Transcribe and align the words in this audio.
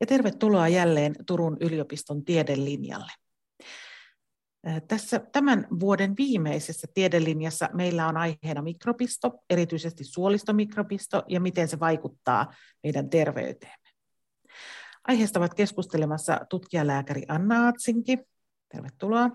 ja 0.00 0.06
tervetuloa 0.06 0.68
jälleen 0.68 1.14
Turun 1.26 1.56
yliopiston 1.60 2.24
tiedelinjalle. 2.24 3.12
Tässä 4.88 5.20
tämän 5.32 5.66
vuoden 5.80 6.14
viimeisessä 6.16 6.86
tiedelinjassa 6.94 7.68
meillä 7.72 8.08
on 8.08 8.16
aiheena 8.16 8.62
mikrobisto, 8.62 9.32
erityisesti 9.50 10.04
suolistomikrobisto 10.04 11.22
ja 11.28 11.40
miten 11.40 11.68
se 11.68 11.80
vaikuttaa 11.80 12.54
meidän 12.82 13.10
terveyteemme. 13.10 13.90
Aiheesta 15.08 15.38
ovat 15.38 15.54
keskustelemassa 15.54 16.40
tutkijalääkäri 16.50 17.22
Anna 17.28 17.68
Atsinki, 17.68 18.18
tervetuloa. 18.68 19.30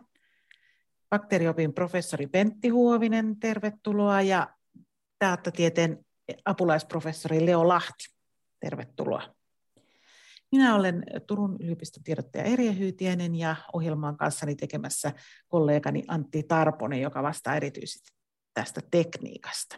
Bakteriopin 1.09 1.73
professori 1.73 2.27
Pentti 2.27 2.69
Huovinen, 2.69 3.39
tervetuloa. 3.39 4.21
Ja 4.21 4.47
daatatieteen 5.25 6.05
apulaisprofessori 6.45 7.45
Leo 7.45 7.67
Lahti, 7.67 8.15
tervetuloa. 8.59 9.35
Minä 10.51 10.75
olen 10.75 11.03
Turun 11.27 11.55
yliopiston 11.59 12.03
tiedottaja 12.03 12.43
Erja 12.43 12.71
Hyytiäinen 12.71 13.35
ja 13.35 13.55
ohjelmaan 13.73 14.17
kanssani 14.17 14.55
tekemässä 14.55 15.11
kollegani 15.47 16.03
Antti 16.07 16.43
Tarponen, 16.43 17.01
joka 17.01 17.23
vastaa 17.23 17.55
erityisesti 17.55 18.09
tästä 18.53 18.81
tekniikasta. 18.91 19.77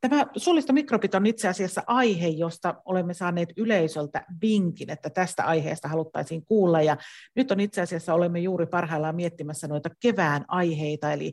Tämä 0.00 0.26
suolistomikrobit 0.36 1.14
on 1.14 1.26
itse 1.26 1.48
asiassa 1.48 1.82
aihe, 1.86 2.28
josta 2.28 2.74
olemme 2.84 3.14
saaneet 3.14 3.48
yleisöltä 3.56 4.24
vinkin, 4.42 4.90
että 4.90 5.10
tästä 5.10 5.44
aiheesta 5.44 5.88
haluttaisiin 5.88 6.46
kuulla. 6.46 6.82
Ja 6.82 6.96
nyt 7.36 7.50
on 7.50 7.60
itse 7.60 7.80
asiassa 7.80 8.14
olemme 8.14 8.40
juuri 8.40 8.66
parhaillaan 8.66 9.16
miettimässä 9.16 9.68
noita 9.68 9.90
kevään 10.00 10.44
aiheita. 10.48 11.12
Eli 11.12 11.32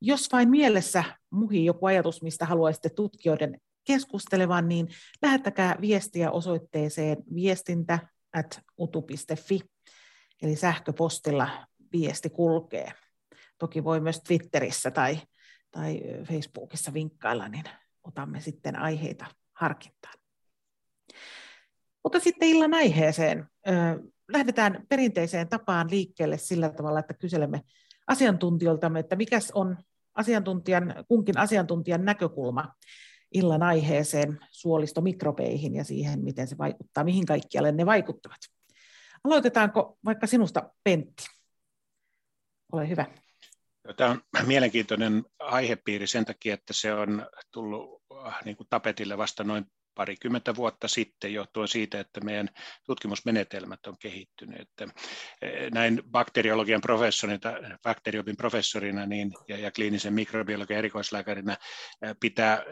jos 0.00 0.28
vain 0.32 0.50
mielessä 0.50 1.04
muhii 1.30 1.64
joku 1.64 1.86
ajatus, 1.86 2.22
mistä 2.22 2.46
haluaisitte 2.46 2.88
tutkijoiden 2.88 3.60
keskustelevan, 3.90 4.68
niin 4.68 4.88
lähettäkää 5.22 5.76
viestiä 5.80 6.30
osoitteeseen 6.30 7.16
viestintä 7.34 7.98
at 8.32 8.60
utu.fi, 8.78 9.60
eli 10.42 10.56
sähköpostilla 10.56 11.66
viesti 11.92 12.30
kulkee. 12.30 12.92
Toki 13.58 13.84
voi 13.84 14.00
myös 14.00 14.20
Twitterissä 14.20 14.90
tai, 14.90 15.18
tai 15.70 16.00
Facebookissa 16.24 16.94
vinkkailla, 16.94 17.48
niin 17.48 17.64
otamme 18.04 18.40
sitten 18.40 18.76
aiheita 18.76 19.26
harkintaan. 19.52 20.14
Mutta 22.04 22.20
sitten 22.20 22.48
illan 22.48 22.74
aiheeseen. 22.74 23.46
Lähdetään 24.32 24.86
perinteiseen 24.88 25.48
tapaan 25.48 25.90
liikkeelle 25.90 26.38
sillä 26.38 26.68
tavalla, 26.68 27.00
että 27.00 27.14
kyselemme 27.14 27.60
asiantuntijoiltamme, 28.06 29.00
että 29.00 29.16
mikä 29.16 29.38
on 29.54 29.76
asiantuntijan, 30.14 30.94
kunkin 31.08 31.38
asiantuntijan 31.38 32.04
näkökulma 32.04 32.74
illan 33.32 33.62
aiheeseen 33.62 34.38
suolistomikrobeihin 34.50 35.74
ja 35.74 35.84
siihen, 35.84 36.24
miten 36.24 36.48
se 36.48 36.58
vaikuttaa, 36.58 37.04
mihin 37.04 37.26
kaikkialle 37.26 37.72
ne 37.72 37.86
vaikuttavat. 37.86 38.38
Aloitetaanko 39.24 39.98
vaikka 40.04 40.26
sinusta, 40.26 40.70
Pentti? 40.84 41.24
Ole 42.72 42.88
hyvä. 42.88 43.06
Tämä 43.96 44.10
on 44.10 44.22
mielenkiintoinen 44.46 45.24
aihepiiri 45.38 46.06
sen 46.06 46.24
takia, 46.24 46.54
että 46.54 46.72
se 46.72 46.94
on 46.94 47.26
tullut 47.50 48.02
äh, 48.26 48.44
niin 48.44 48.56
kuin 48.56 48.66
tapetille 48.70 49.18
vasta 49.18 49.44
noin 49.44 49.66
parikymmentä 49.94 50.56
vuotta 50.56 50.88
sitten 50.88 51.34
johtuen 51.34 51.68
siitä, 51.68 52.00
että 52.00 52.20
meidän 52.20 52.48
tutkimusmenetelmät 52.86 53.86
on 53.86 53.96
kehittyneet. 54.00 54.68
Eh, 55.42 55.70
näin 55.70 56.02
bakteriologian 56.10 56.80
professorina, 56.80 57.38
bakteriopin 57.82 58.36
professorina 58.36 59.06
niin, 59.06 59.32
ja, 59.48 59.58
ja 59.58 59.70
kliinisen 59.70 60.14
mikrobiologian 60.14 60.78
erikoislääkärinä 60.78 61.56
eh, 62.02 62.16
pitää 62.20 62.62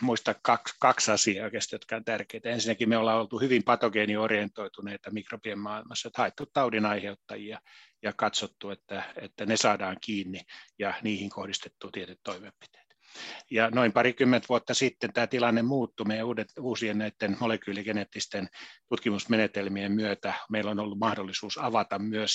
muistaa 0.00 0.34
kaksi, 0.42 0.74
kaksi 0.80 1.10
asiaa 1.10 1.44
oikeasti, 1.44 1.74
jotka 1.74 1.96
on 1.96 2.04
tärkeitä. 2.04 2.48
Ensinnäkin 2.48 2.88
me 2.88 2.96
ollaan 2.96 3.18
oltu 3.18 3.38
hyvin 3.38 3.62
patogeeniorientoituneita 3.64 5.10
mikrobien 5.10 5.58
maailmassa, 5.58 6.08
että 6.08 6.22
haettu 6.22 6.46
taudin 6.52 6.86
aiheuttajia 6.86 7.58
ja 8.02 8.12
katsottu, 8.16 8.70
että, 8.70 9.02
että 9.16 9.46
ne 9.46 9.56
saadaan 9.56 9.96
kiinni 10.00 10.40
ja 10.78 10.94
niihin 11.02 11.30
kohdistettu 11.30 11.90
tietyt 11.90 12.20
toimenpiteet. 12.24 12.81
Ja 13.50 13.70
noin 13.70 13.92
parikymmentä 13.92 14.48
vuotta 14.48 14.74
sitten 14.74 15.12
tämä 15.12 15.26
tilanne 15.26 15.62
muuttui 15.62 16.06
meidän 16.06 16.26
uudet, 16.26 16.48
uusien 16.60 16.98
näiden 16.98 17.36
molekyyligeneettisten 17.40 18.48
tutkimusmenetelmien 18.88 19.92
myötä. 19.92 20.34
Meillä 20.50 20.70
on 20.70 20.80
ollut 20.80 20.98
mahdollisuus 20.98 21.58
avata 21.58 21.98
myös 21.98 22.32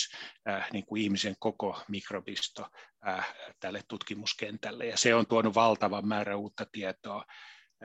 äh, 0.49 0.67
niin 0.73 0.85
kuin 0.85 1.01
ihmisen 1.01 1.35
koko 1.39 1.81
mikrobisto 1.87 2.65
äh, 3.07 3.35
tälle 3.59 3.81
tutkimuskentälle. 3.87 4.85
Ja 4.85 4.97
se 4.97 5.15
on 5.15 5.27
tuonut 5.27 5.55
valtavan 5.55 6.07
määrän 6.07 6.37
uutta 6.37 6.65
tietoa. 6.71 7.25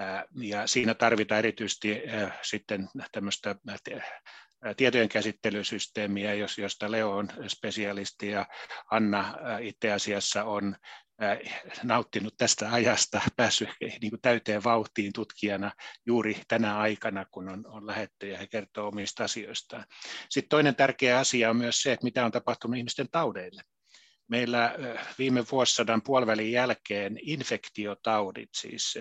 Äh, 0.00 0.24
ja 0.40 0.66
siinä 0.66 0.94
tarvitaan 0.94 1.38
erityisesti 1.38 2.02
äh, 2.08 2.38
sitten 2.42 2.88
tämmöistä 3.12 3.56
äh, 3.70 4.02
tietojen 4.76 5.08
käsittelysysteemiä, 5.08 6.34
josta 6.34 6.90
Leo 6.90 7.16
on 7.16 7.28
spesialisti 7.48 8.28
ja 8.28 8.46
Anna 8.90 9.34
itse 9.60 9.92
asiassa 9.92 10.44
on 10.44 10.76
nauttinut 11.82 12.34
tästä 12.36 12.72
ajasta, 12.72 13.20
päässyt 13.36 13.68
niin 13.80 14.10
kuin 14.10 14.20
täyteen 14.20 14.64
vauhtiin 14.64 15.12
tutkijana 15.12 15.72
juuri 16.06 16.40
tänä 16.48 16.78
aikana, 16.78 17.24
kun 17.30 17.48
on, 17.48 17.66
on 17.66 17.86
lähetty 17.86 18.28
ja 18.28 18.38
he 18.38 18.46
kertoo 18.46 18.88
omista 18.88 19.24
asioistaan. 19.24 19.84
Sitten 20.30 20.48
toinen 20.48 20.76
tärkeä 20.76 21.18
asia 21.18 21.50
on 21.50 21.56
myös 21.56 21.82
se, 21.82 21.92
että 21.92 22.04
mitä 22.04 22.24
on 22.24 22.32
tapahtunut 22.32 22.76
ihmisten 22.76 23.08
taudeille. 23.12 23.62
Meillä 24.28 24.74
viime 25.18 25.44
vuosisadan 25.52 26.02
puolivälin 26.02 26.52
jälkeen 26.52 27.18
infektiotaudit, 27.22 28.48
siis 28.54 28.98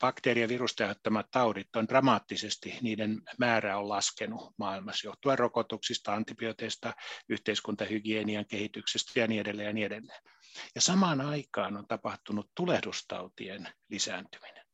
bakteeri- 0.00 0.40
ja 0.40 0.48
virusteaiheuttamat 0.48 1.26
taudit, 1.30 1.76
on 1.76 1.88
dramaattisesti, 1.88 2.78
niiden 2.82 3.22
määrä 3.38 3.78
on 3.78 3.88
laskenut 3.88 4.54
maailmassa 4.58 5.08
johtuen 5.08 5.38
rokotuksista, 5.38 6.14
antibiooteista, 6.14 6.92
yhteiskuntahygienian 7.28 8.46
kehityksestä 8.46 9.20
ja 9.20 9.26
niin 9.26 9.40
edelleen 9.40 9.66
ja 9.66 9.72
niin 9.72 9.86
edelleen. 9.86 10.22
Ja 10.74 10.80
samaan 10.80 11.20
aikaan 11.20 11.76
on 11.76 11.86
tapahtunut 11.86 12.50
tulehdustautien 12.54 13.68
lisääntyminen. 13.90 14.66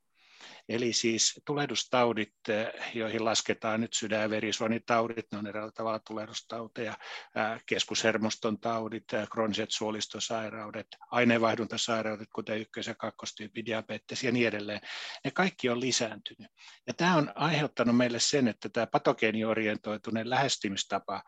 Eli 0.69 0.93
siis 0.93 1.41
tulehdustaudit, 1.44 2.34
eh, 2.48 2.94
joihin 2.94 3.25
lasketaan 3.25 3.81
nyt 3.81 3.92
sydän- 3.92 4.21
ja 4.21 4.31
verisuonitaudit, 4.31 5.26
ne 5.32 5.38
on 5.38 5.47
eräällä 5.47 5.72
tavalla 5.72 5.98
tulehdustauteja, 5.98 6.92
eh, 6.92 7.62
keskushermoston 7.66 8.60
taudit, 8.60 9.12
eh, 9.12 9.28
krooniset 9.28 9.71
suolistosairaudet, 9.71 10.87
aineenvaihduntasairaudet, 11.10 12.28
kuten 12.34 12.60
ykkös- 12.60 12.87
ja 12.87 12.94
kakkostyyppi 12.94 13.66
diabetes 13.66 14.25
ja 14.25 14.32
niin 14.32 14.48
edelleen. 14.48 14.81
Ne 15.25 15.31
kaikki 15.31 15.69
on 15.69 15.81
lisääntynyt. 15.81 16.50
Ja 16.87 16.94
tämä 16.94 17.16
on 17.16 17.32
aiheuttanut 17.34 17.97
meille 17.97 18.21
sen, 18.21 18.48
että 18.48 18.69
tämä 18.69 18.87
patogeeniorientoituneen 18.87 20.31
lähestymistapa 20.31 21.22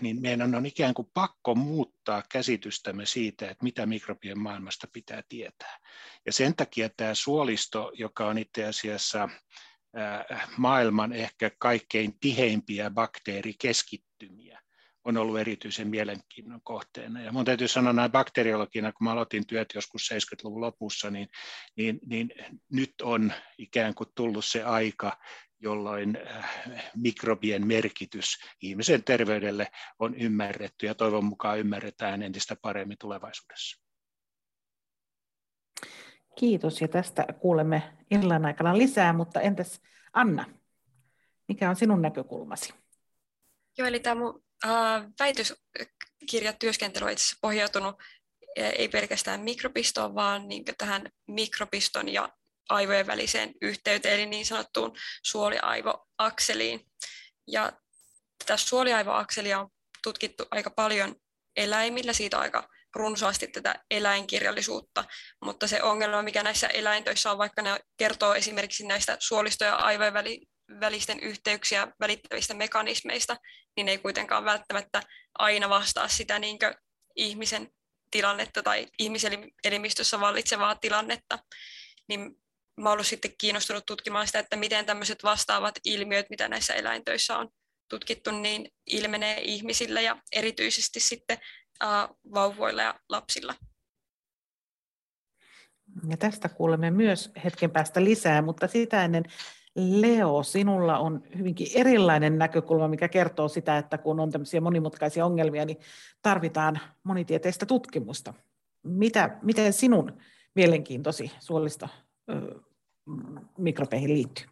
niin 0.00 0.22
meidän 0.22 0.54
on 0.54 0.66
ikään 0.66 0.94
kuin 0.94 1.10
pakko 1.14 1.54
muuttaa 1.54 2.22
käsitystämme 2.28 3.06
siitä, 3.06 3.50
että 3.50 3.64
mitä 3.64 3.86
mikrobien 3.86 4.38
maailmasta 4.38 4.88
pitää 4.92 5.22
tietää. 5.28 5.78
Ja 6.26 6.32
sen 6.32 6.56
takia 6.56 6.88
tämä 6.96 7.14
suolisto, 7.14 7.92
joka 7.94 8.26
on 8.26 8.38
itse 8.38 8.64
asiassa 8.64 9.28
maailman 10.56 11.12
ehkä 11.12 11.50
kaikkein 11.58 12.18
tiheimpiä 12.20 12.90
bakteerikeskittymiä, 12.90 14.60
on 15.04 15.16
ollut 15.16 15.38
erityisen 15.38 15.88
mielenkiinnon 15.88 16.60
kohteena. 16.62 17.22
Ja 17.22 17.32
mun 17.32 17.44
täytyy 17.44 17.68
sanoa 17.68 17.92
näin 17.92 18.12
bakteriologina, 18.12 18.92
kun 18.92 19.04
mä 19.04 19.12
aloitin 19.12 19.46
työt 19.46 19.68
joskus 19.74 20.10
70-luvun 20.12 20.60
lopussa, 20.60 21.10
niin, 21.10 21.28
niin, 21.76 22.00
niin 22.06 22.30
nyt 22.72 22.94
on 23.02 23.32
ikään 23.58 23.94
kuin 23.94 24.08
tullut 24.14 24.44
se 24.44 24.62
aika, 24.62 25.18
jolloin 25.60 26.18
äh, 26.26 26.50
mikrobien 26.96 27.66
merkitys 27.66 28.38
ihmisen 28.60 29.04
terveydelle 29.04 29.66
on 29.98 30.14
ymmärretty 30.14 30.86
ja 30.86 30.94
toivon 30.94 31.24
mukaan 31.24 31.58
ymmärretään 31.58 32.22
entistä 32.22 32.56
paremmin 32.62 32.98
tulevaisuudessa. 32.98 33.84
Kiitos 36.38 36.80
ja 36.80 36.88
tästä 36.88 37.26
kuulemme 37.40 37.82
illan 38.10 38.46
aikana 38.46 38.78
lisää, 38.78 39.12
mutta 39.12 39.40
entäs 39.40 39.80
Anna, 40.12 40.44
mikä 41.48 41.70
on 41.70 41.76
sinun 41.76 42.02
näkökulmasi? 42.02 42.74
Joo, 43.78 43.88
eli 43.88 44.00
tämä 44.00 44.20
mun 44.20 44.44
äh, 44.64 45.06
väitöskirjatyöskentely 45.18 47.04
on 47.04 47.12
itse 47.12 47.22
asiassa 47.22 47.38
pohjautunut 47.40 47.96
ei 48.56 48.88
pelkästään 48.88 49.40
mikrobistoon, 49.40 50.14
vaan 50.14 50.48
niin 50.48 50.64
tähän 50.78 51.10
mikrobiston 51.26 52.08
ja 52.08 52.28
aivojen 52.68 53.06
väliseen 53.06 53.52
yhteyteen, 53.62 54.14
eli 54.14 54.26
niin 54.26 54.46
sanottuun 54.46 54.96
suoliaivoakseliin. 55.22 56.80
Ja 57.48 57.72
tätä 58.38 58.56
suoliaivoakselia 58.56 59.60
on 59.60 59.68
tutkittu 60.02 60.46
aika 60.50 60.70
paljon 60.70 61.16
eläimillä, 61.56 62.12
siitä 62.12 62.38
aika 62.38 62.68
runsaasti 62.94 63.46
tätä 63.46 63.74
eläinkirjallisuutta, 63.90 65.04
mutta 65.44 65.66
se 65.66 65.82
ongelma, 65.82 66.22
mikä 66.22 66.42
näissä 66.42 66.66
eläintöissä 66.66 67.30
on, 67.30 67.38
vaikka 67.38 67.62
ne 67.62 67.80
kertoo 67.96 68.34
esimerkiksi 68.34 68.86
näistä 68.86 69.16
suolisto- 69.20 69.64
ja 69.64 69.76
aivojen 69.76 70.14
välisten 70.80 71.20
yhteyksiä 71.20 71.88
välittävistä 72.00 72.54
mekanismeista, 72.54 73.36
niin 73.76 73.88
ei 73.88 73.98
kuitenkaan 73.98 74.44
välttämättä 74.44 75.02
aina 75.38 75.68
vastaa 75.68 76.08
sitä 76.08 76.38
niin 76.38 76.58
ihmisen 77.16 77.70
tilannetta 78.10 78.62
tai 78.62 78.86
ihmiselimistössä 78.98 80.20
vallitsevaa 80.20 80.74
tilannetta. 80.74 81.38
Niin 82.08 82.36
mä 82.76 82.90
ollut 82.90 83.06
sitten 83.06 83.30
kiinnostunut 83.40 83.86
tutkimaan 83.86 84.26
sitä, 84.26 84.38
että 84.38 84.56
miten 84.56 84.86
tämmöiset 84.86 85.24
vastaavat 85.24 85.74
ilmiöt, 85.84 86.26
mitä 86.30 86.48
näissä 86.48 86.74
eläintöissä 86.74 87.38
on 87.38 87.48
tutkittu, 87.88 88.30
niin 88.30 88.68
ilmenee 88.86 89.40
ihmisillä 89.40 90.00
ja 90.00 90.16
erityisesti 90.32 91.00
sitten 91.00 91.38
vauvoilla 92.34 92.82
ja 92.82 92.94
lapsilla. 93.08 93.54
Ja 96.08 96.16
tästä 96.16 96.48
kuulemme 96.48 96.90
myös 96.90 97.30
hetken 97.44 97.70
päästä 97.70 98.04
lisää, 98.04 98.42
mutta 98.42 98.68
sitä 98.68 99.04
ennen 99.04 99.24
Leo, 99.76 100.42
sinulla 100.42 100.98
on 100.98 101.22
hyvinkin 101.38 101.66
erilainen 101.74 102.38
näkökulma, 102.38 102.88
mikä 102.88 103.08
kertoo 103.08 103.48
sitä, 103.48 103.78
että 103.78 103.98
kun 103.98 104.20
on 104.20 104.30
tämmöisiä 104.30 104.60
monimutkaisia 104.60 105.26
ongelmia, 105.26 105.64
niin 105.64 105.78
tarvitaan 106.22 106.80
monitieteistä 107.02 107.66
tutkimusta. 107.66 108.34
Mitä, 108.82 109.38
miten 109.42 109.72
sinun 109.72 110.18
mielenkiintosi 110.54 111.32
suolista 111.40 111.88
mikrobeihin 113.58 114.14
liittyy? 114.14 114.46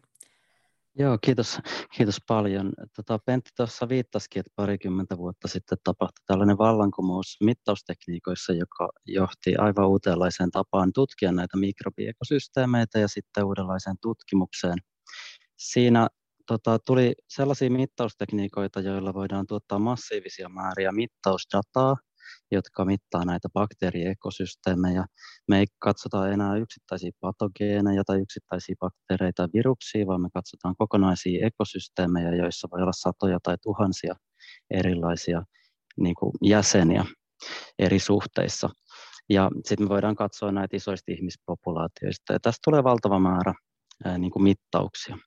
Joo, 0.98 1.18
kiitos, 1.24 1.58
kiitos 1.96 2.18
paljon. 2.28 2.72
Tota, 2.96 3.18
Pentti 3.18 3.50
tuossa 3.56 3.88
viittasikin, 3.88 4.40
että 4.40 4.52
parikymmentä 4.56 5.18
vuotta 5.18 5.48
sitten 5.48 5.78
tapahtui 5.84 6.24
tällainen 6.26 6.58
vallankumous 6.58 7.36
mittaustekniikoissa, 7.40 8.52
joka 8.52 8.88
johti 9.06 9.56
aivan 9.56 9.88
uudenlaiseen 9.88 10.50
tapaan 10.50 10.92
tutkia 10.92 11.32
näitä 11.32 11.56
mikrobiekosysteemeitä 11.56 12.98
ja 12.98 13.08
sitten 13.08 13.44
uudenlaiseen 13.44 13.96
tutkimukseen. 14.02 14.78
Siinä 15.56 16.08
tota, 16.46 16.78
tuli 16.78 17.14
sellaisia 17.28 17.70
mittaustekniikoita, 17.70 18.80
joilla 18.80 19.14
voidaan 19.14 19.46
tuottaa 19.46 19.78
massiivisia 19.78 20.48
määriä 20.48 20.92
mittausdataa, 20.92 21.96
jotka 22.50 22.84
mittaa 22.84 23.24
näitä 23.24 23.48
bakteeriekosysteemejä. 23.54 25.04
Me 25.48 25.58
ei 25.58 25.66
katsota 25.78 26.28
enää 26.30 26.56
yksittäisiä 26.56 27.10
patogeeneja 27.20 28.04
tai 28.04 28.20
yksittäisiä 28.20 28.74
bakteereita 28.80 29.48
viruksia, 29.54 30.06
vaan 30.06 30.20
me 30.22 30.28
katsotaan 30.34 30.74
kokonaisia 30.78 31.46
ekosysteemejä, 31.46 32.34
joissa 32.34 32.68
voi 32.72 32.82
olla 32.82 32.92
satoja 32.92 33.38
tai 33.42 33.56
tuhansia 33.62 34.14
erilaisia 34.70 35.42
niin 36.00 36.14
kuin 36.14 36.32
jäseniä 36.42 37.04
eri 37.78 37.98
suhteissa. 37.98 38.70
Ja 39.28 39.50
sitten 39.64 39.86
me 39.86 39.88
voidaan 39.88 40.16
katsoa 40.16 40.52
näitä 40.52 40.76
isoista 40.76 41.12
ihmispopulaatioista. 41.12 42.32
Ja 42.32 42.40
tästä 42.40 42.58
tulee 42.64 42.84
valtava 42.84 43.18
määrä 43.18 43.54
ää, 44.04 44.18
niin 44.18 44.30
kuin 44.30 44.42
mittauksia. 44.42 45.18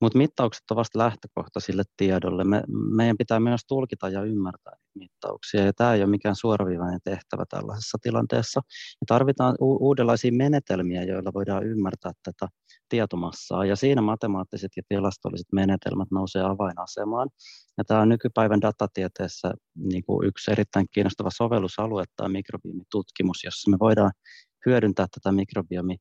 Mutta 0.00 0.18
mittaukset 0.18 0.62
ovat 0.70 0.78
vasta 0.78 0.98
lähtökohta 0.98 1.60
sille 1.60 1.82
tiedolle. 1.96 2.44
Me, 2.44 2.62
meidän 2.96 3.16
pitää 3.16 3.40
myös 3.40 3.60
tulkita 3.68 4.08
ja 4.08 4.22
ymmärtää 4.22 4.76
mittauksia, 4.94 5.64
ja 5.64 5.72
tämä 5.72 5.94
ei 5.94 6.02
ole 6.02 6.10
mikään 6.10 6.36
suoraviivainen 6.36 7.00
tehtävä 7.04 7.44
tällaisessa 7.50 7.98
tilanteessa. 8.02 8.60
Me 9.00 9.04
tarvitaan 9.06 9.54
u- 9.60 9.88
uudenlaisia 9.88 10.32
menetelmiä, 10.32 11.02
joilla 11.02 11.30
voidaan 11.34 11.66
ymmärtää 11.66 12.12
tätä 12.22 12.48
tietomassaa, 12.88 13.64
ja 13.64 13.76
siinä 13.76 14.02
matemaattiset 14.02 14.72
ja 14.76 14.82
tilastolliset 14.88 15.46
menetelmät 15.52 16.08
nousee 16.10 16.42
avainasemaan. 16.42 17.28
Ja 17.78 17.84
tämä 17.84 18.00
on 18.00 18.08
nykypäivän 18.08 18.60
datatieteessä 18.60 19.52
niin 19.74 20.04
kuin 20.04 20.28
yksi 20.28 20.52
erittäin 20.52 20.86
kiinnostava 20.94 21.30
sovellusalue, 21.36 22.04
tämä 22.16 22.28
mikrobiimitutkimus, 22.28 23.44
jossa 23.44 23.70
me 23.70 23.76
voidaan 23.80 24.12
hyödyntää 24.66 25.06
tätä 25.14 25.32
mikrobiomi 25.32 25.96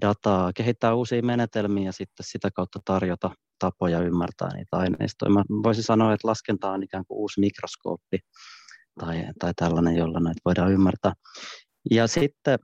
dataa, 0.00 0.52
kehittää 0.52 0.94
uusia 0.94 1.22
menetelmiä 1.22 1.84
ja 1.84 1.92
sitten 1.92 2.26
sitä 2.26 2.50
kautta 2.50 2.78
tarjota 2.84 3.30
tapoja 3.58 4.00
ymmärtää 4.00 4.54
niitä 4.54 4.76
aineistoja. 4.76 5.30
Mä 5.30 5.44
voisin 5.62 5.84
sanoa, 5.84 6.12
että 6.12 6.28
laskenta 6.28 6.70
on 6.70 6.82
ikään 6.82 7.04
kuin 7.08 7.18
uusi 7.18 7.40
mikroskooppi 7.40 8.18
tai, 9.00 9.24
tai 9.38 9.52
tällainen, 9.56 9.96
jolla 9.96 10.20
näitä 10.20 10.40
voidaan 10.44 10.72
ymmärtää. 10.72 11.12
Ja 11.90 12.06
sitten 12.06 12.58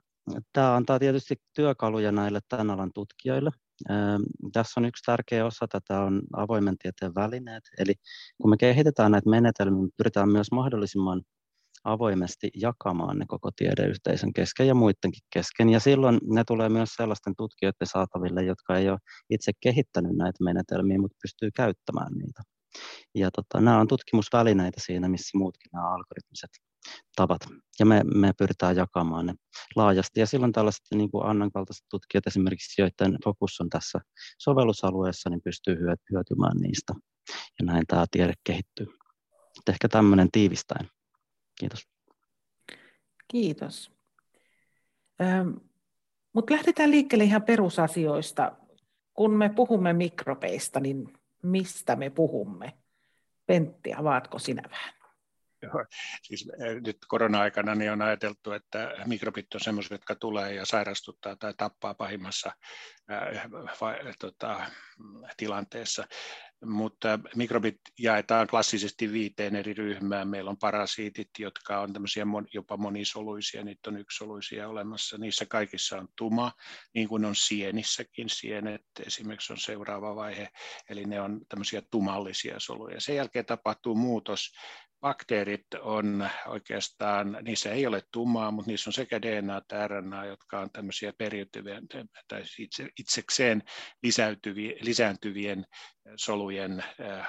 tämä 0.53 0.77
antaa 0.77 0.99
tietysti 0.99 1.37
työkaluja 1.55 2.13
näille 2.13 2.41
tämän 2.49 2.71
alan 2.71 2.91
tutkijoille. 2.95 3.51
Tässä 4.53 4.81
on 4.81 4.85
yksi 4.85 5.03
tärkeä 5.07 5.47
osa 5.47 5.67
tätä 5.69 6.01
on 6.01 6.23
avoimen 6.37 6.79
tieteen 6.79 7.15
välineet. 7.15 7.63
Eli 7.79 7.95
kun 8.43 8.51
me 8.51 8.57
kehitetään 8.57 9.13
näitä 9.13 9.31
menetelmiä, 9.31 9.83
me 9.83 9.89
pyritään 9.97 10.29
myös 10.29 10.51
mahdollisimman 10.53 11.23
avoimesti 11.85 12.51
jakamaan 12.55 13.19
ne 13.19 13.25
koko 13.29 13.51
tiedeyhteisön 13.57 14.33
kesken 14.33 14.67
ja 14.67 14.75
muidenkin 14.75 15.23
kesken. 15.33 15.69
Ja 15.69 15.81
silloin 15.81 16.19
ne 16.23 16.45
tulee 16.47 16.69
myös 16.69 16.89
sellaisten 16.97 17.35
tutkijoiden 17.37 17.87
saataville, 17.87 18.43
jotka 18.43 18.77
ei 18.77 18.91
ole 18.91 18.99
itse 19.31 19.53
kehittänyt 19.61 20.17
näitä 20.17 20.45
menetelmiä, 20.45 20.99
mutta 20.99 21.19
pystyy 21.23 21.51
käyttämään 21.57 22.13
niitä. 22.13 22.43
Ja 23.15 23.31
tota, 23.31 23.61
nämä 23.61 23.81
on 23.81 23.89
tutkimusvälineitä 23.89 24.81
siinä, 24.81 25.09
missä 25.09 25.39
muutkin 25.39 25.71
nämä 25.73 25.95
algoritmiset 25.95 26.51
tavat. 27.17 27.41
Ja 27.79 27.87
me, 27.87 28.03
me 28.15 28.33
pyritään 28.39 28.77
jakamaan 28.77 29.27
ne 29.27 29.35
laajasti. 29.77 30.21
Ja 30.21 30.27
silloin 30.27 30.53
tällaiset 30.53 30.83
niin 30.95 31.11
kuin 31.11 31.27
Annan 31.27 31.53
kaltaiset 31.53 31.87
tutkijat 31.91 32.27
esimerkiksi, 32.27 32.83
joiden 32.83 33.19
fokus 33.25 33.61
on 33.61 33.71
tässä 33.71 34.01
sovellusalueessa, 34.39 35.31
niin 35.31 35.43
pystyy 35.45 35.77
hyötymään 36.13 36.57
niistä. 36.61 36.95
Ja 37.29 37.65
näin 37.67 37.85
tämä 37.87 38.05
tiede 38.11 38.35
kehittyy. 38.45 38.87
Ehkä 39.69 39.89
tämmöinen 39.89 40.29
tiivistäen. 40.33 40.89
Kiitos. 41.61 41.89
Kiitos. 43.29 43.93
Ähm, 45.21 45.51
Mutta 46.33 46.55
lähdetään 46.55 46.91
liikkeelle 46.91 47.25
ihan 47.25 47.43
perusasioista. 47.43 48.53
Kun 49.15 49.37
me 49.37 49.49
puhumme 49.49 49.93
mikrobeista, 49.93 50.81
niin 50.81 51.13
mistä 51.43 51.97
me 51.97 52.11
puhumme? 52.11 52.79
Pentti, 53.47 53.95
avaatko 53.95 54.39
sinä 54.39 54.63
vähän? 54.71 54.95
Joo, 55.63 55.87
siis 56.23 56.49
nyt 56.85 56.97
korona-aikana 57.09 57.75
niin 57.75 57.93
on 57.93 58.03
ajateltu, 58.03 58.53
että 58.53 58.93
mikrobit 59.07 59.55
on 59.55 59.61
sellaiset, 59.61 59.91
jotka 59.91 60.15
tulee 60.15 60.55
ja 60.55 60.65
sairastuttaa 60.67 61.37
tai 61.37 61.55
tappaa 61.57 61.95
pahimmassa 61.95 62.53
ää, 63.09 63.49
va, 63.81 63.95
tota, 64.19 64.67
tilanteessa 65.37 66.05
mutta 66.65 67.19
mikrobit 67.37 67.81
jaetaan 67.99 68.47
klassisesti 68.47 69.13
viiteen 69.13 69.57
eri 69.57 69.75
ryhmään. 69.75 70.29
Meillä 70.29 70.51
on 70.51 70.57
parasiitit, 70.57 71.31
jotka 71.39 71.81
on 71.81 71.93
tämmöisiä 71.93 72.27
jopa 72.53 72.77
monisoluisia, 72.77 73.65
niitä 73.65 73.91
on 73.91 73.97
yksisoluisia 73.97 74.69
olemassa. 74.69 75.19
Niissä 75.19 75.47
kaikissa 75.47 75.99
on 75.99 76.09
tuma, 76.17 76.53
niin 76.95 77.09
kuin 77.09 77.25
on 77.25 77.37
sienissäkin. 77.37 78.29
Sienet 78.29 78.85
esimerkiksi 79.07 79.53
on 79.53 79.59
seuraava 79.59 80.17
vaihe, 80.17 80.49
eli 80.91 81.05
ne 81.05 81.21
on 81.21 81.41
tämmöisiä 81.49 81.83
tumallisia 81.91 82.55
soluja. 82.59 83.01
Sen 83.01 83.17
jälkeen 83.17 83.47
tapahtuu 83.47 83.95
muutos 83.95 84.53
bakteerit 85.01 85.67
on 85.81 86.29
oikeastaan, 86.47 87.39
niissä 87.43 87.73
ei 87.73 87.87
ole 87.87 88.03
tumaa, 88.13 88.51
mutta 88.51 88.71
niissä 88.71 88.91
on 88.91 88.95
sekä 88.95 89.23
DNA 89.23 89.57
että 89.57 89.89
RNA, 89.89 90.25
jotka 90.25 90.61
on 90.61 90.71
tämmöisiä 90.73 91.13
periytyviä 91.19 91.81
tai 92.29 92.43
itse, 92.59 92.89
itsekseen 92.99 93.63
lisääntyvien 94.83 95.65
solujen 96.17 96.85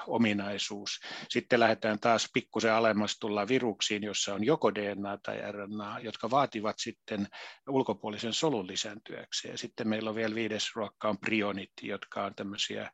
ominaisuus. 0.07 0.99
Sitten 1.29 1.59
lähdetään 1.59 1.99
taas 1.99 2.29
pikkusen 2.33 2.73
alemmas 2.73 3.17
tulla 3.19 3.47
viruksiin, 3.47 4.03
jossa 4.03 4.33
on 4.33 4.43
joko 4.43 4.75
DNA 4.75 5.17
tai 5.23 5.51
RNA, 5.51 5.99
jotka 5.99 6.29
vaativat 6.29 6.75
sitten 6.79 7.27
ulkopuolisen 7.69 8.33
solun 8.33 8.67
lisääntyäkseen. 8.67 9.57
Sitten 9.57 9.87
meillä 9.87 10.09
on 10.09 10.15
vielä 10.15 10.35
viides 10.35 10.75
ruokka 10.75 11.09
on 11.09 11.17
prionit, 11.17 11.71
jotka 11.81 12.23
on 12.23 12.35
tämmöisiä 12.35 12.91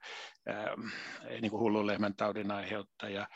niin 1.42 1.52
kuin 1.52 1.62
hullunlehmän 1.62 2.16
taudin 2.16 2.52
aiheuttaja, 2.52 3.28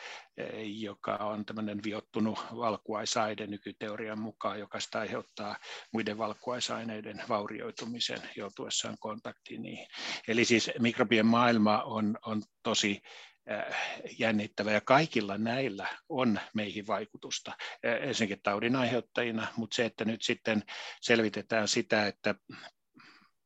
joka 0.64 1.16
on 1.30 1.46
tämmöinen 1.46 1.84
viottunut 1.84 2.40
valkuaisaide 2.56 3.48
nykyteorian 3.48 4.20
mukaan, 4.20 4.60
joka 4.60 4.80
sitä 4.80 5.00
aiheuttaa 5.00 5.58
muiden 5.94 6.18
valkuaisaineiden 6.18 7.22
vaurioitumisen 7.30 8.22
joutuessaan 8.36 8.98
kontaktiin 9.00 9.62
niihin. 9.62 9.88
Eli 10.28 10.46
siis 10.46 10.72
mikrobien 10.80 11.26
maailma 11.26 11.84
on, 11.84 12.18
on 12.26 12.42
tosi 12.64 13.02
jännittävä 14.20 14.72
ja 14.72 14.82
kaikilla 14.82 15.38
näillä 15.38 15.88
on 16.10 16.40
meihin 16.54 16.88
vaikutusta 16.88 17.52
ensinnäkin 17.84 18.42
taudin 18.44 18.76
aiheuttajina, 18.76 19.48
mutta 19.58 19.76
se, 19.76 19.86
että 19.86 20.06
nyt 20.06 20.22
sitten 20.22 20.64
selvitetään 21.02 21.68
sitä, 21.68 22.08
että 22.08 22.36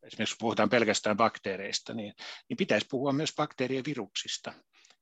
esimerkiksi 0.03 0.35
puhutaan 0.39 0.69
pelkästään 0.69 1.17
bakteereista, 1.17 1.93
niin, 1.93 2.13
niin 2.49 2.57
pitäisi 2.57 2.87
puhua 2.89 3.13
myös 3.13 3.33
bakteerien 3.37 3.85
viruksista 3.85 4.53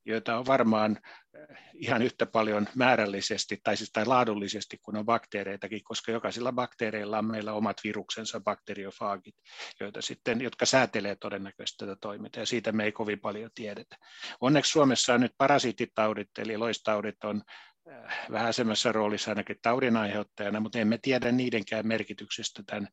joita 0.06 0.38
on 0.38 0.46
varmaan 0.46 1.00
eh, 1.36 1.58
ihan 1.74 2.02
yhtä 2.02 2.26
paljon 2.26 2.68
määrällisesti 2.76 3.60
tai, 3.64 3.78
siis, 3.78 3.92
tai 3.92 4.06
laadullisesti 4.06 4.78
kuin 4.78 4.98
on 4.98 5.06
bakteereitakin, 5.06 5.84
koska 5.84 6.12
jokaisilla 6.12 6.52
bakteereilla 6.52 7.18
on 7.18 7.26
meillä 7.26 7.54
omat 7.54 7.78
viruksensa, 7.84 8.40
bakteriofaagit, 8.40 9.36
joita 9.80 10.02
sitten, 10.02 10.42
jotka 10.42 10.66
säätelee 10.66 11.16
todennäköisesti 11.16 11.86
tätä 11.86 11.96
toimintaa, 12.02 12.42
ja 12.42 12.46
siitä 12.46 12.72
me 12.72 12.84
ei 12.84 12.92
kovin 12.92 13.20
paljon 13.20 13.52
tiedetä. 13.56 13.98
Onneksi 14.42 14.72
Suomessa 14.72 15.14
on 15.14 15.22
nyt 15.22 15.34
parasiittitaudit, 15.38 16.30
eli 16.38 16.58
loistaudit 16.58 17.24
on 17.24 17.42
vähän 18.32 18.54
semmoisessa 18.54 18.92
roolissa 18.92 19.32
ainakin 19.32 19.58
taudin 19.62 19.98
aiheuttajana, 19.98 20.60
mutta 20.60 20.80
emme 20.80 21.00
tiedä 21.02 21.32
niidenkään 21.32 21.88
merkityksestä 21.88 22.64
tämän, 22.68 22.88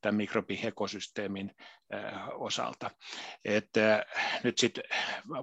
tämän 0.00 0.14
mikrobiekosysteemin 0.14 1.54
osalta. 2.34 2.90
Et, 3.44 3.68
nyt 4.44 4.58
sit, 4.58 4.78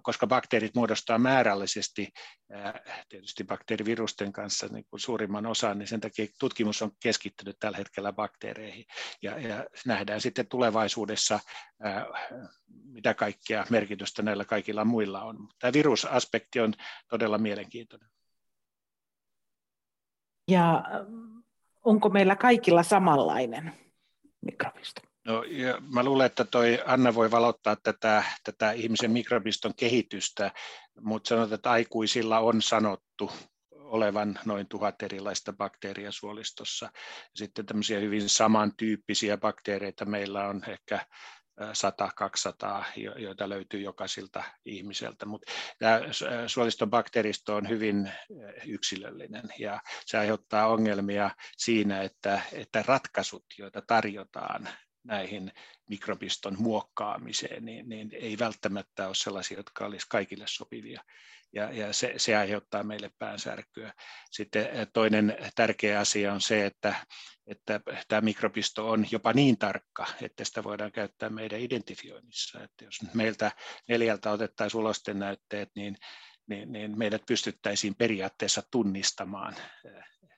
koska 0.04 0.28
bakteerit 0.28 0.76
muodostaa 0.76 1.18
määrällisesti 1.18 2.10
tietysti 3.10 3.44
bakteerivirusten 3.44 4.34
kanssa 4.34 4.68
niin 4.68 4.86
kuin 4.90 5.00
suurimman 5.00 5.46
osan, 5.46 5.78
niin 5.78 5.88
sen 5.88 6.02
takia 6.02 6.26
tutkimus 6.40 6.82
on 6.82 6.92
keskittynyt 7.04 7.56
tällä 7.60 7.78
hetkellä 7.78 8.14
bakteereihin. 8.14 8.86
Ja, 9.22 9.40
ja 9.40 9.66
nähdään 9.86 10.22
sitten 10.22 10.48
tulevaisuudessa, 10.48 11.40
mitä 12.68 13.14
kaikkea 13.14 13.66
merkitystä 13.70 14.22
näillä 14.22 14.46
kaikilla 14.46 14.86
muilla 14.86 15.24
on. 15.24 15.38
Tämä 15.60 15.74
virusaspekti 15.74 16.60
on 16.60 16.74
todella 17.10 17.38
mielenkiintoinen. 17.38 18.15
Ja 20.48 20.84
onko 21.84 22.10
meillä 22.10 22.36
kaikilla 22.36 22.84
samanlainen 22.84 23.74
mikrobisto? 24.42 25.02
No, 25.26 25.44
ja 25.44 25.82
mä 25.94 26.04
luulen, 26.04 26.26
että 26.26 26.46
toi 26.46 26.80
Anna 26.86 27.16
voi 27.16 27.32
valottaa 27.32 27.76
tätä, 27.76 28.24
tätä 28.44 28.72
ihmisen 28.72 29.12
mikrobiston 29.12 29.76
kehitystä, 29.76 30.52
mutta 31.02 31.28
sanotaan, 31.28 31.54
että 31.56 31.72
aikuisilla 31.72 32.40
on 32.40 32.62
sanottu 32.62 33.32
olevan 33.72 34.40
noin 34.46 34.68
tuhat 34.68 35.04
erilaista 35.04 35.54
bakteeria 35.54 36.12
suolistossa. 36.12 36.90
Sitten 37.36 37.66
tämmöisiä 37.66 38.00
hyvin 38.00 38.30
samantyyppisiä 38.30 39.38
bakteereita 39.38 40.06
meillä 40.06 40.48
on 40.48 40.62
ehkä 40.68 41.06
100-200, 41.62 42.86
joita 43.20 43.50
löytyy 43.50 43.82
jokaisilta 43.82 44.44
ihmiseltä. 44.66 45.26
Mutta 45.26 45.52
tämä 45.80 46.00
suoliston 46.48 46.90
bakteeristo 46.90 47.56
on 47.56 47.70
hyvin 47.70 48.12
yksilöllinen 48.66 49.44
ja 49.60 49.82
se 50.06 50.18
aiheuttaa 50.18 50.68
ongelmia 50.68 51.30
siinä, 51.58 52.02
että, 52.02 52.42
että 52.54 52.84
ratkaisut, 52.88 53.46
joita 53.58 53.82
tarjotaan 53.82 54.70
näihin 55.04 55.52
mikrobiston 55.90 56.56
muokkaamiseen, 56.60 57.66
niin, 57.66 57.90
niin 57.90 58.10
ei 58.14 58.40
välttämättä 58.40 59.08
ole 59.08 59.16
sellaisia, 59.16 59.58
jotka 59.58 59.86
olisi 59.86 60.08
kaikille 60.10 60.46
sopivia. 60.48 61.04
Ja, 61.56 61.72
ja 61.72 61.94
se, 61.94 62.14
se 62.18 62.36
aiheuttaa 62.36 62.84
meille 62.84 63.12
päänsärkyä. 63.20 63.94
Sitten 64.32 64.68
toinen 64.94 65.38
tärkeä 65.56 66.00
asia 66.00 66.34
on 66.34 66.42
se, 66.42 66.66
että, 66.66 66.96
että 67.48 67.82
tämä 68.08 68.22
mikrobisto 68.22 68.90
on 68.90 69.06
jopa 69.12 69.34
niin 69.34 69.58
tarkka, 69.58 70.06
että 70.22 70.46
sitä 70.46 70.64
voidaan 70.64 70.92
käyttää 70.92 71.30
meidän 71.30 71.60
identifioinnissa. 71.60 72.64
Että 72.64 72.86
jos 72.86 73.14
meiltä 73.14 73.52
neljältä 73.88 74.32
otettaisiin 74.32 74.82
ulosten 74.82 75.20
näytteet, 75.20 75.70
niin, 75.76 75.98
niin, 76.48 76.72
niin 76.72 76.98
meidät 76.98 77.22
pystyttäisiin 77.28 77.96
periaatteessa 77.96 78.64
tunnistamaan 78.72 79.56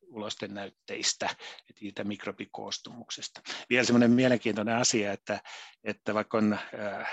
ulosten 0.08 0.54
näytteistä, 0.54 1.30
siitä 1.76 2.04
mikrobikoostumuksesta. 2.04 3.42
Vielä 3.70 3.86
semmoinen 3.86 4.12
mielenkiintoinen 4.12 4.76
asia, 4.76 5.14
että, 5.14 5.40
että 5.84 6.14
vaikka 6.14 6.38
on 6.38 6.54
äh, 6.54 7.10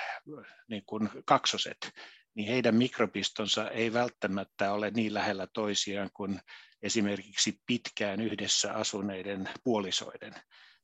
niin 0.69 0.83
kuin 0.87 1.11
kaksoset, 1.25 1.93
niin 2.35 2.49
heidän 2.49 2.75
mikrobistonsa 2.75 3.71
ei 3.71 3.93
välttämättä 3.93 4.73
ole 4.73 4.91
niin 4.91 5.15
lähellä 5.15 5.47
toisiaan 5.55 6.11
kuin 6.15 6.41
esimerkiksi 6.83 7.59
pitkään 7.67 8.21
yhdessä 8.21 8.73
asuneiden 8.73 9.49
puolisoiden. 9.65 10.35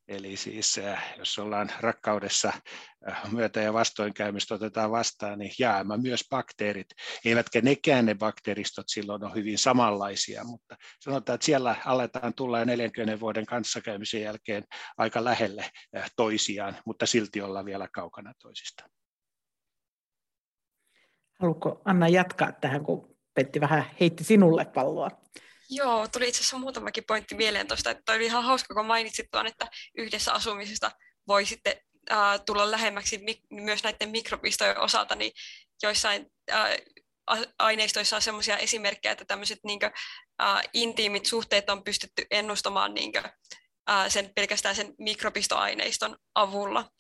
Eli 0.09 0.37
siis 0.37 0.79
äh, 0.79 1.15
jos 1.19 1.39
ollaan 1.39 1.71
rakkaudessa 1.81 2.53
äh, 3.09 3.33
myötä- 3.33 3.61
ja 3.61 3.73
vastoinkäymistä 3.73 4.55
otetaan 4.55 4.91
vastaan, 4.91 5.39
niin 5.39 5.53
jäämä 5.59 5.97
myös 5.97 6.25
bakteerit. 6.31 6.87
Eivätkä 7.25 7.61
nekään 7.61 8.07
ne 8.07 8.15
bakteeristot 8.15 8.89
silloin 8.89 9.25
ole 9.25 9.35
hyvin 9.35 9.59
samanlaisia, 9.59 10.45
mutta 10.45 10.77
sanotaan, 11.01 11.35
että 11.35 11.45
siellä 11.45 11.77
aletaan 11.85 12.35
tulla 12.35 12.65
40 12.65 13.21
vuoden 13.21 13.47
kanssakäymisen 13.47 14.23
jälkeen 14.23 14.65
aika 14.99 15.25
lähelle 15.25 15.71
äh, 15.97 16.11
toisiaan, 16.17 16.77
mutta 16.87 17.07
silti 17.07 17.41
olla 17.41 17.65
vielä 17.65 17.89
kaukana 17.93 18.33
toisistaan. 18.43 18.91
Haluatko 21.41 21.83
Anna 21.85 22.09
jatkaa 22.09 22.53
tähän, 22.53 22.85
kun 22.85 23.17
Petti 23.35 23.61
vähän 23.61 23.91
heitti 24.01 24.25
sinulle 24.25 24.65
palloa? 24.65 25.11
Joo, 25.71 26.09
tuli 26.09 26.29
itse 26.29 26.41
asiassa 26.41 26.59
muutamakin 26.59 27.05
pointti 27.07 27.35
mieleen 27.35 27.67
tuosta, 27.67 27.91
että 27.91 28.13
oli 28.13 28.25
ihan 28.25 28.45
hauska, 28.45 28.75
kun 28.75 28.87
mainitsit 28.87 29.27
tuon, 29.31 29.47
että 29.47 29.67
yhdessä 29.99 30.33
asumisesta 30.33 30.91
voi 31.29 31.47
sitten 31.47 31.75
äh, 32.11 32.41
tulla 32.47 32.71
lähemmäksi 32.71 33.19
mi- 33.19 33.43
myös 33.51 33.83
näiden 33.85 34.11
mikrobistojen 34.11 34.81
osalta, 34.81 35.15
niin 35.15 35.33
joissain 35.83 36.27
äh, 36.53 36.71
aineistoissa 37.59 38.17
on 38.17 38.23
sellaisia 38.23 38.59
esimerkkejä, 38.59 39.13
että 39.13 39.25
tämmöiset 39.25 39.59
niin 39.65 39.81
äh, 40.43 40.63
intiimit 40.73 41.27
suhteet 41.27 41.71
on 41.71 41.85
pystytty 41.85 42.27
ennustamaan 42.31 42.95
niin 42.95 43.13
kuin, 43.13 43.25
äh, 43.91 44.09
sen, 44.09 44.31
pelkästään 44.35 44.77
sen 44.77 44.95
mikrobistoaineiston 44.99 46.17
avulla. 46.35 46.91